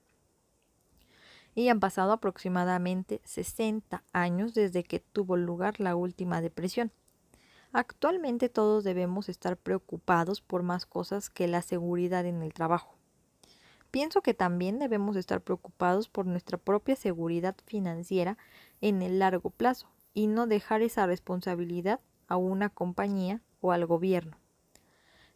Y 1.55 1.69
han 1.69 1.79
pasado 1.79 2.11
aproximadamente 2.11 3.21
60 3.23 4.03
años 4.11 4.53
desde 4.53 4.83
que 4.83 4.99
tuvo 4.99 5.37
lugar 5.37 5.79
la 5.79 5.95
última 5.95 6.41
depresión. 6.41 6.91
Actualmente 7.71 8.49
todos 8.49 8.83
debemos 8.83 9.29
estar 9.29 9.55
preocupados 9.55 10.41
por 10.41 10.63
más 10.63 10.87
cosas 10.87 11.29
que 11.29 11.47
la 11.47 11.61
seguridad 11.61 12.25
en 12.25 12.41
el 12.41 12.51
trabajo. 12.51 12.95
Pienso 13.91 14.21
que 14.21 14.33
también 14.33 14.79
debemos 14.79 15.15
estar 15.15 15.41
preocupados 15.41 16.09
por 16.09 16.25
nuestra 16.25 16.57
propia 16.57 16.95
seguridad 16.95 17.55
financiera 17.67 18.37
en 18.81 19.03
el 19.03 19.19
largo 19.19 19.51
plazo 19.51 19.87
y 20.15 20.25
no 20.25 20.47
dejar 20.47 20.81
esa 20.81 21.05
responsabilidad 21.05 21.99
a 22.27 22.37
una 22.37 22.69
compañía 22.69 23.41
o 23.61 23.71
al 23.71 23.85
gobierno. 23.85 24.37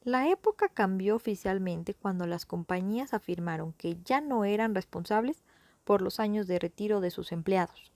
La 0.01 0.27
época 0.27 0.69
cambió 0.69 1.15
oficialmente 1.15 1.93
cuando 1.93 2.25
las 2.25 2.45
compañías 2.45 3.13
afirmaron 3.13 3.73
que 3.73 3.97
ya 4.03 4.21
no 4.21 4.43
eran 4.43 4.73
responsables 4.73 5.43
por 5.83 6.01
los 6.01 6.19
años 6.19 6.47
de 6.47 6.59
retiro 6.59 6.99
de 6.99 7.11
sus 7.11 7.31
empleados. 7.31 7.92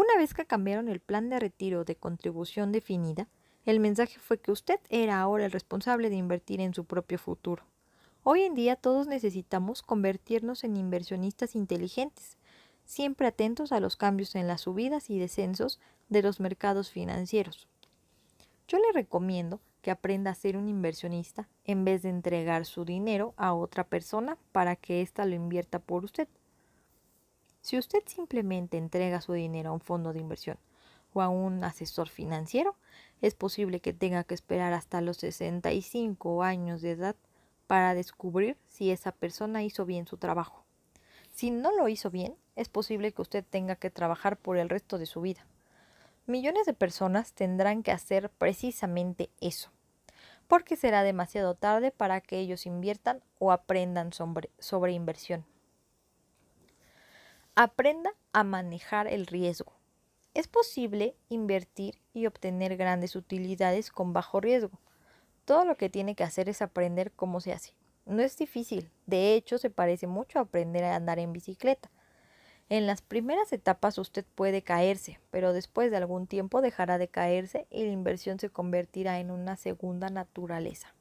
Una 0.00 0.16
vez 0.16 0.32
que 0.32 0.46
cambiaron 0.46 0.88
el 0.88 0.98
plan 0.98 1.28
de 1.28 1.38
retiro 1.38 1.84
de 1.84 1.94
contribución 1.94 2.72
definida, 2.72 3.28
el 3.66 3.80
mensaje 3.80 4.18
fue 4.18 4.40
que 4.40 4.50
usted 4.50 4.80
era 4.88 5.20
ahora 5.20 5.44
el 5.44 5.52
responsable 5.52 6.08
de 6.08 6.16
invertir 6.16 6.62
en 6.62 6.72
su 6.72 6.86
propio 6.86 7.18
futuro. 7.18 7.64
Hoy 8.22 8.44
en 8.44 8.54
día 8.54 8.76
todos 8.76 9.08
necesitamos 9.08 9.82
convertirnos 9.82 10.64
en 10.64 10.78
inversionistas 10.78 11.54
inteligentes, 11.54 12.38
siempre 12.86 13.26
atentos 13.26 13.72
a 13.72 13.80
los 13.80 13.96
cambios 13.96 14.34
en 14.36 14.46
las 14.46 14.62
subidas 14.62 15.10
y 15.10 15.18
descensos 15.18 15.78
de 16.08 16.22
los 16.22 16.40
mercados 16.40 16.90
financieros. 16.90 17.68
Yo 18.68 18.78
le 18.78 18.92
recomiendo 18.94 19.60
que 19.82 19.90
aprenda 19.90 20.30
a 20.30 20.34
ser 20.34 20.56
un 20.56 20.70
inversionista 20.70 21.46
en 21.66 21.84
vez 21.84 22.00
de 22.00 22.08
entregar 22.08 22.64
su 22.64 22.86
dinero 22.86 23.34
a 23.36 23.52
otra 23.52 23.84
persona 23.84 24.38
para 24.52 24.76
que 24.76 25.02
ésta 25.02 25.26
lo 25.26 25.34
invierta 25.34 25.78
por 25.78 26.06
usted. 26.06 26.26
Si 27.60 27.76
usted 27.76 28.02
simplemente 28.06 28.78
entrega 28.78 29.20
su 29.20 29.32
dinero 29.32 29.70
a 29.70 29.72
un 29.72 29.80
fondo 29.80 30.12
de 30.12 30.20
inversión 30.20 30.58
o 31.12 31.22
a 31.22 31.28
un 31.28 31.62
asesor 31.64 32.08
financiero, 32.08 32.76
es 33.20 33.34
posible 33.34 33.80
que 33.80 33.92
tenga 33.92 34.24
que 34.24 34.34
esperar 34.34 34.72
hasta 34.72 35.00
los 35.00 35.18
65 35.18 36.42
años 36.42 36.80
de 36.80 36.92
edad 36.92 37.16
para 37.66 37.94
descubrir 37.94 38.56
si 38.68 38.90
esa 38.90 39.12
persona 39.12 39.62
hizo 39.62 39.84
bien 39.84 40.06
su 40.06 40.16
trabajo. 40.16 40.64
Si 41.32 41.50
no 41.50 41.70
lo 41.76 41.88
hizo 41.88 42.10
bien, 42.10 42.34
es 42.56 42.68
posible 42.68 43.12
que 43.12 43.22
usted 43.22 43.44
tenga 43.48 43.76
que 43.76 43.90
trabajar 43.90 44.36
por 44.36 44.56
el 44.56 44.68
resto 44.68 44.98
de 44.98 45.06
su 45.06 45.20
vida. 45.20 45.46
Millones 46.26 46.66
de 46.66 46.74
personas 46.74 47.32
tendrán 47.32 47.82
que 47.82 47.92
hacer 47.92 48.30
precisamente 48.30 49.30
eso, 49.40 49.70
porque 50.48 50.76
será 50.76 51.02
demasiado 51.02 51.54
tarde 51.54 51.90
para 51.90 52.20
que 52.20 52.38
ellos 52.38 52.66
inviertan 52.66 53.22
o 53.38 53.52
aprendan 53.52 54.12
sobre, 54.12 54.50
sobre 54.58 54.92
inversión. 54.92 55.44
Aprenda 57.56 58.12
a 58.32 58.44
manejar 58.44 59.08
el 59.08 59.26
riesgo. 59.26 59.72
Es 60.34 60.46
posible 60.46 61.16
invertir 61.28 62.00
y 62.14 62.26
obtener 62.26 62.76
grandes 62.76 63.16
utilidades 63.16 63.90
con 63.90 64.12
bajo 64.12 64.40
riesgo. 64.40 64.78
Todo 65.44 65.64
lo 65.64 65.76
que 65.76 65.90
tiene 65.90 66.14
que 66.14 66.22
hacer 66.22 66.48
es 66.48 66.62
aprender 66.62 67.10
cómo 67.10 67.40
se 67.40 67.52
hace. 67.52 67.74
No 68.06 68.22
es 68.22 68.36
difícil, 68.38 68.92
de 69.06 69.34
hecho 69.34 69.58
se 69.58 69.68
parece 69.68 70.06
mucho 70.06 70.38
a 70.38 70.42
aprender 70.42 70.84
a 70.84 70.94
andar 70.94 71.18
en 71.18 71.32
bicicleta. 71.32 71.90
En 72.68 72.86
las 72.86 73.02
primeras 73.02 73.52
etapas 73.52 73.98
usted 73.98 74.24
puede 74.36 74.62
caerse, 74.62 75.18
pero 75.32 75.52
después 75.52 75.90
de 75.90 75.96
algún 75.96 76.28
tiempo 76.28 76.62
dejará 76.62 76.98
de 76.98 77.08
caerse 77.08 77.66
y 77.68 77.84
la 77.84 77.90
inversión 77.90 78.38
se 78.38 78.48
convertirá 78.48 79.18
en 79.18 79.32
una 79.32 79.56
segunda 79.56 80.08
naturaleza. 80.08 80.94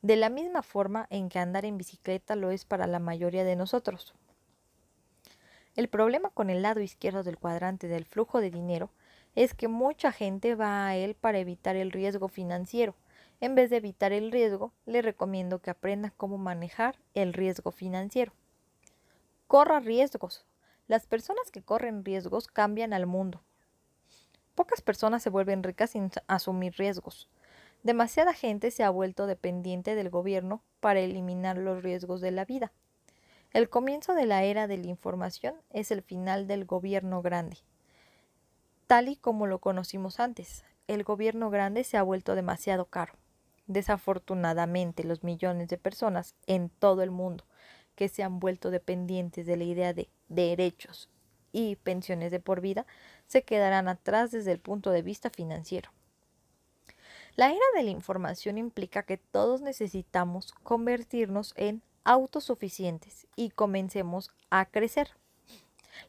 De 0.00 0.16
la 0.16 0.30
misma 0.30 0.62
forma 0.62 1.06
en 1.10 1.28
que 1.28 1.38
andar 1.38 1.66
en 1.66 1.76
bicicleta 1.76 2.36
lo 2.36 2.50
es 2.50 2.64
para 2.64 2.86
la 2.86 2.98
mayoría 2.98 3.44
de 3.44 3.54
nosotros. 3.54 4.14
El 5.74 5.88
problema 5.88 6.28
con 6.28 6.50
el 6.50 6.60
lado 6.60 6.80
izquierdo 6.80 7.22
del 7.22 7.38
cuadrante 7.38 7.88
del 7.88 8.04
flujo 8.04 8.40
de 8.40 8.50
dinero 8.50 8.90
es 9.34 9.54
que 9.54 9.68
mucha 9.68 10.12
gente 10.12 10.54
va 10.54 10.86
a 10.86 10.96
él 10.96 11.14
para 11.14 11.38
evitar 11.38 11.76
el 11.76 11.90
riesgo 11.90 12.28
financiero. 12.28 12.94
En 13.40 13.54
vez 13.54 13.70
de 13.70 13.78
evitar 13.78 14.12
el 14.12 14.30
riesgo, 14.30 14.72
le 14.84 15.00
recomiendo 15.00 15.60
que 15.60 15.70
aprenda 15.70 16.12
cómo 16.16 16.36
manejar 16.36 16.96
el 17.14 17.32
riesgo 17.32 17.70
financiero. 17.70 18.32
Corra 19.46 19.80
riesgos. 19.80 20.44
Las 20.88 21.06
personas 21.06 21.50
que 21.50 21.62
corren 21.62 22.04
riesgos 22.04 22.48
cambian 22.48 22.92
al 22.92 23.06
mundo. 23.06 23.42
Pocas 24.54 24.82
personas 24.82 25.22
se 25.22 25.30
vuelven 25.30 25.62
ricas 25.62 25.90
sin 25.90 26.10
asumir 26.26 26.74
riesgos. 26.76 27.30
Demasiada 27.82 28.34
gente 28.34 28.70
se 28.70 28.84
ha 28.84 28.90
vuelto 28.90 29.26
dependiente 29.26 29.94
del 29.94 30.10
gobierno 30.10 30.62
para 30.80 31.00
eliminar 31.00 31.56
los 31.56 31.82
riesgos 31.82 32.20
de 32.20 32.30
la 32.30 32.44
vida. 32.44 32.72
El 33.52 33.68
comienzo 33.68 34.14
de 34.14 34.24
la 34.24 34.44
era 34.44 34.66
de 34.66 34.78
la 34.78 34.86
información 34.86 35.54
es 35.68 35.90
el 35.90 36.00
final 36.00 36.46
del 36.46 36.64
gobierno 36.64 37.20
grande. 37.20 37.58
Tal 38.86 39.08
y 39.08 39.16
como 39.16 39.46
lo 39.46 39.58
conocimos 39.58 40.20
antes, 40.20 40.64
el 40.88 41.04
gobierno 41.04 41.50
grande 41.50 41.84
se 41.84 41.98
ha 41.98 42.02
vuelto 42.02 42.34
demasiado 42.34 42.86
caro. 42.86 43.12
Desafortunadamente, 43.66 45.04
los 45.04 45.22
millones 45.22 45.68
de 45.68 45.76
personas 45.76 46.34
en 46.46 46.70
todo 46.70 47.02
el 47.02 47.10
mundo 47.10 47.44
que 47.94 48.08
se 48.08 48.22
han 48.22 48.40
vuelto 48.40 48.70
dependientes 48.70 49.44
de 49.44 49.56
la 49.58 49.64
idea 49.64 49.92
de 49.92 50.08
derechos 50.28 51.10
y 51.52 51.76
pensiones 51.76 52.30
de 52.30 52.40
por 52.40 52.62
vida 52.62 52.86
se 53.26 53.42
quedarán 53.42 53.86
atrás 53.86 54.30
desde 54.30 54.52
el 54.52 54.60
punto 54.60 54.90
de 54.90 55.02
vista 55.02 55.28
financiero. 55.28 55.90
La 57.36 57.50
era 57.50 57.60
de 57.76 57.82
la 57.82 57.90
información 57.90 58.56
implica 58.56 59.02
que 59.02 59.18
todos 59.18 59.60
necesitamos 59.60 60.52
convertirnos 60.62 61.52
en 61.56 61.82
autosuficientes 62.04 63.26
y 63.36 63.50
comencemos 63.50 64.30
a 64.50 64.66
crecer. 64.66 65.10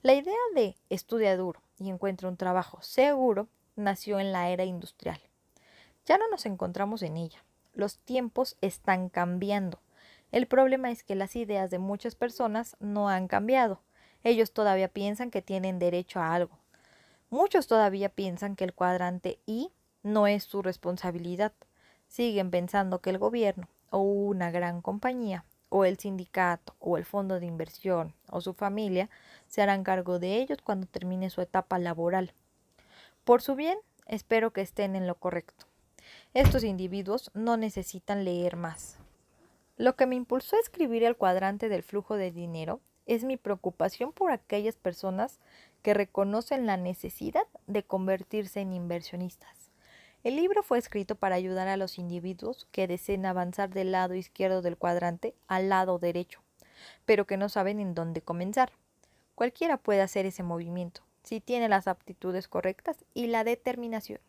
La 0.02 0.14
idea 0.14 0.34
de 0.56 0.76
estudia 0.90 1.36
duro 1.38 1.62
y 1.78 1.90
encuentra 1.90 2.30
un 2.30 2.38
trabajo 2.38 2.82
seguro 2.82 3.48
nació 3.76 4.20
en 4.20 4.32
la 4.32 4.50
era 4.50 4.64
industrial. 4.64 5.20
Ya 6.06 6.18
no 6.18 6.30
nos 6.30 6.46
encontramos 6.46 7.02
en 7.02 7.18
ella. 7.18 7.44
Los 7.74 7.98
tiempos 8.00 8.58
están 8.62 9.10
cambiando. 9.10 9.80
El 10.32 10.48
problema 10.48 10.92
es 10.92 11.04
que 11.04 11.16
las 11.16 11.36
ideas 11.36 11.70
de 11.70 11.80
muchas 11.80 12.16
personas 12.16 12.76
no 12.80 13.10
han 13.10 13.28
cambiado. 13.28 13.80
Ellos 14.24 14.52
todavía 14.52 14.88
piensan 14.88 15.32
que 15.32 15.42
tienen 15.42 15.80
derecho 15.80 16.20
a 16.20 16.34
algo. 16.34 16.58
Muchos 17.30 17.68
todavía 17.68 18.10
piensan 18.10 18.56
que 18.56 18.64
el 18.64 18.74
cuadrante 18.74 19.40
I 19.46 19.72
no 20.02 20.28
es 20.28 20.44
su 20.44 20.62
responsabilidad. 20.62 21.54
Siguen 22.08 22.52
pensando 22.52 23.00
que 23.00 23.10
el 23.10 23.18
gobierno 23.18 23.68
o 23.90 24.00
una 24.00 24.52
gran 24.52 24.82
compañía 24.82 25.46
o 25.74 25.86
el 25.86 25.98
sindicato 25.98 26.76
o 26.80 27.00
el 27.00 27.04
fondo 27.04 27.40
de 27.40 27.48
inversión 27.48 28.14
o 28.30 28.42
su 28.42 28.54
familia 28.54 29.10
se 29.48 29.64
harán 29.64 29.84
cargo 29.84 30.20
de 30.20 30.36
ellos 30.36 30.60
cuando 30.64 30.86
termine 30.86 31.32
su 31.32 31.42
etapa 31.42 31.80
laboral. 31.80 32.32
Por 33.24 33.42
su 33.42 33.56
bien, 33.56 33.80
espero 34.06 34.54
que 34.54 34.62
estén 34.62 34.96
en 34.96 35.08
lo 35.08 35.16
correcto. 35.16 35.66
Estos 36.36 36.64
individuos 36.64 37.32
no 37.34 37.58
necesitan 37.58 38.24
leer 38.24 38.56
más. 38.56 39.00
Lo 39.76 39.96
que 39.96 40.06
me 40.06 40.16
impulsó 40.16 40.58
a 40.58 40.60
escribir 40.60 41.04
el 41.04 41.18
cuadrante 41.18 41.70
del 41.70 41.82
flujo 41.82 42.18
de 42.18 42.32
dinero 42.32 42.80
es 43.08 43.24
mi 43.24 43.36
preocupación 43.36 44.12
por 44.12 44.32
aquellas 44.32 44.76
personas 44.76 45.40
que 45.82 45.96
reconocen 45.96 46.68
la 46.68 46.78
necesidad 46.78 47.48
de 47.66 47.82
convertirse 47.82 48.62
en 48.62 48.74
inversionistas. 48.74 49.63
El 50.24 50.38
libro 50.38 50.64
fue 50.64 50.78
escrito 50.78 51.16
para 51.16 51.36
ayudar 51.36 51.68
a 51.68 51.76
los 51.76 51.98
individuos 51.98 52.66
que 52.72 52.88
deseen 52.88 53.26
avanzar 53.26 53.70
del 53.70 53.92
lado 53.92 54.16
izquierdo 54.16 54.62
del 54.62 54.78
cuadrante 54.78 55.36
al 55.48 55.68
lado 55.68 56.00
derecho, 56.00 56.42
pero 57.06 57.28
que 57.28 57.36
no 57.36 57.50
saben 57.50 57.82
en 57.82 57.94
dónde 57.94 58.22
comenzar. 58.22 58.72
Cualquiera 59.36 59.76
puede 59.76 60.02
hacer 60.02 60.26
ese 60.26 60.42
movimiento, 60.42 61.02
si 61.24 61.42
tiene 61.42 61.68
las 61.68 61.90
aptitudes 61.90 62.48
correctas 62.48 63.04
y 63.14 63.28
la 63.28 63.44
determinación. 63.44 64.22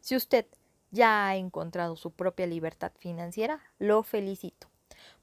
Si 0.00 0.16
usted 0.16 0.46
ya 0.90 1.28
ha 1.28 1.36
encontrado 1.36 1.96
su 1.96 2.10
propia 2.10 2.46
libertad 2.46 2.92
financiera, 2.98 3.60
lo 3.78 4.02
felicito. 4.02 4.68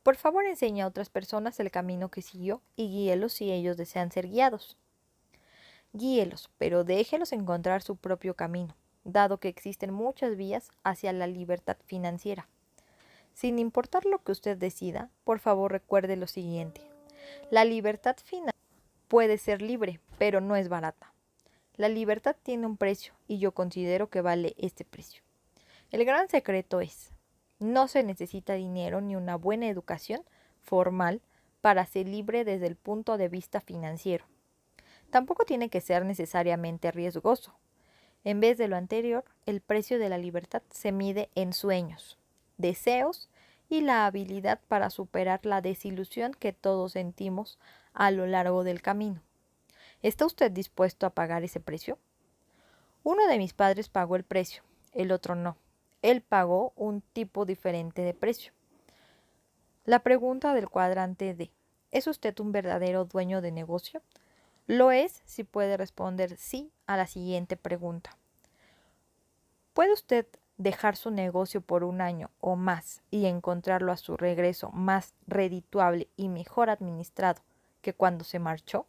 Por 0.04 0.18
favor, 0.18 0.46
enseñe 0.46 0.82
a 0.82 0.88
otras 0.88 1.10
personas 1.10 1.60
el 1.60 1.72
camino 1.72 2.10
que 2.10 2.22
siguió 2.22 2.62
y 2.76 2.90
guíelos 2.90 3.34
si 3.34 3.52
ellos 3.52 3.76
desean 3.76 4.12
ser 4.12 4.28
guiados. 4.28 4.78
Guíelos, 5.98 6.50
pero 6.58 6.84
déjelos 6.84 7.32
encontrar 7.32 7.82
su 7.82 7.96
propio 7.96 8.34
camino, 8.34 8.76
dado 9.06 9.38
que 9.38 9.48
existen 9.48 9.94
muchas 9.94 10.36
vías 10.36 10.70
hacia 10.84 11.14
la 11.14 11.26
libertad 11.26 11.78
financiera. 11.86 12.50
Sin 13.34 13.60
importar 13.60 14.06
lo 14.06 14.22
que 14.22 14.34
usted 14.34 14.58
decida, 14.58 15.10
por 15.24 15.40
favor 15.40 15.72
recuerde 15.72 16.18
lo 16.18 16.28
siguiente. 16.28 16.82
La 17.50 17.64
libertad 17.64 18.18
financiera 18.22 18.60
puede 19.08 19.38
ser 19.38 19.62
libre, 19.62 20.02
pero 20.18 20.42
no 20.42 20.58
es 20.58 20.68
barata. 20.68 21.14
La 21.78 21.88
libertad 21.88 22.36
tiene 22.44 22.66
un 22.66 22.76
precio 22.76 23.14
y 23.26 23.40
yo 23.40 23.54
considero 23.54 24.10
que 24.10 24.20
vale 24.20 24.54
este 24.58 24.84
precio. 24.84 25.22
El 25.92 26.04
gran 26.04 26.28
secreto 26.28 26.82
es, 26.82 27.14
no 27.60 27.88
se 27.88 28.04
necesita 28.04 28.56
dinero 28.56 29.00
ni 29.00 29.16
una 29.16 29.38
buena 29.38 29.70
educación 29.70 30.24
formal 30.62 31.22
para 31.62 31.86
ser 31.86 32.10
libre 32.10 32.44
desde 32.44 32.68
el 32.68 32.76
punto 32.76 33.16
de 33.16 33.30
vista 33.30 33.62
financiero. 33.62 34.26
Tampoco 35.10 35.46
tiene 35.46 35.70
que 35.70 35.82
ser 35.82 36.06
necesariamente 36.06 36.92
riesgoso. 36.92 37.54
En 38.24 38.40
vez 38.40 38.58
de 38.58 38.68
lo 38.68 38.76
anterior, 38.76 39.24
el 39.46 39.62
precio 39.62 40.00
de 40.00 40.10
la 40.10 40.18
libertad 40.18 40.64
se 40.72 40.92
mide 40.92 41.30
en 41.36 41.54
sueños, 41.54 42.18
deseos 42.58 43.30
y 43.70 43.82
la 43.82 44.06
habilidad 44.06 44.60
para 44.68 44.90
superar 44.90 45.46
la 45.46 45.62
desilusión 45.62 46.34
que 46.34 46.54
todos 46.54 46.94
sentimos 46.94 47.60
a 47.94 48.12
lo 48.12 48.26
largo 48.26 48.64
del 48.64 48.82
camino. 48.82 49.22
¿Está 50.02 50.26
usted 50.26 50.52
dispuesto 50.52 51.06
a 51.06 51.12
pagar 51.12 51.44
ese 51.44 51.60
precio? 51.60 51.98
Uno 53.04 53.28
de 53.28 53.38
mis 53.38 53.54
padres 53.54 53.90
pagó 53.90 54.16
el 54.16 54.24
precio, 54.24 54.64
el 54.94 55.12
otro 55.12 55.36
no. 55.36 55.58
Él 56.02 56.22
pagó 56.22 56.74
un 56.76 57.02
tipo 57.02 57.46
diferente 57.46 58.02
de 58.02 58.14
precio. 58.14 58.52
La 59.86 60.00
pregunta 60.00 60.54
del 60.54 60.70
cuadrante 60.70 61.34
D. 61.36 61.52
¿Es 61.92 62.08
usted 62.08 62.40
un 62.40 62.52
verdadero 62.52 63.06
dueño 63.06 63.42
de 63.42 63.52
negocio? 63.52 64.02
Lo 64.68 64.92
es 64.92 65.22
si 65.26 65.44
puede 65.44 65.78
responder 65.78 66.38
sí 66.38 66.72
a 66.88 66.98
la 66.98 67.06
siguiente 67.06 67.56
pregunta. 67.56 68.18
¿Puede 69.74 69.94
usted 69.94 70.26
dejar 70.58 70.96
su 70.96 71.12
negocio 71.12 71.62
por 71.62 71.84
un 71.84 72.02
año 72.02 72.32
o 72.40 72.56
más 72.56 73.04
y 73.12 73.26
encontrarlo 73.26 73.92
a 73.92 73.98
su 73.98 74.18
regreso 74.18 74.72
más 74.72 75.14
redituable 75.28 76.10
y 76.16 76.30
mejor 76.30 76.70
administrado 76.70 77.42
que 77.82 77.94
cuando 77.94 78.24
se 78.24 78.40
marchó? 78.40 78.88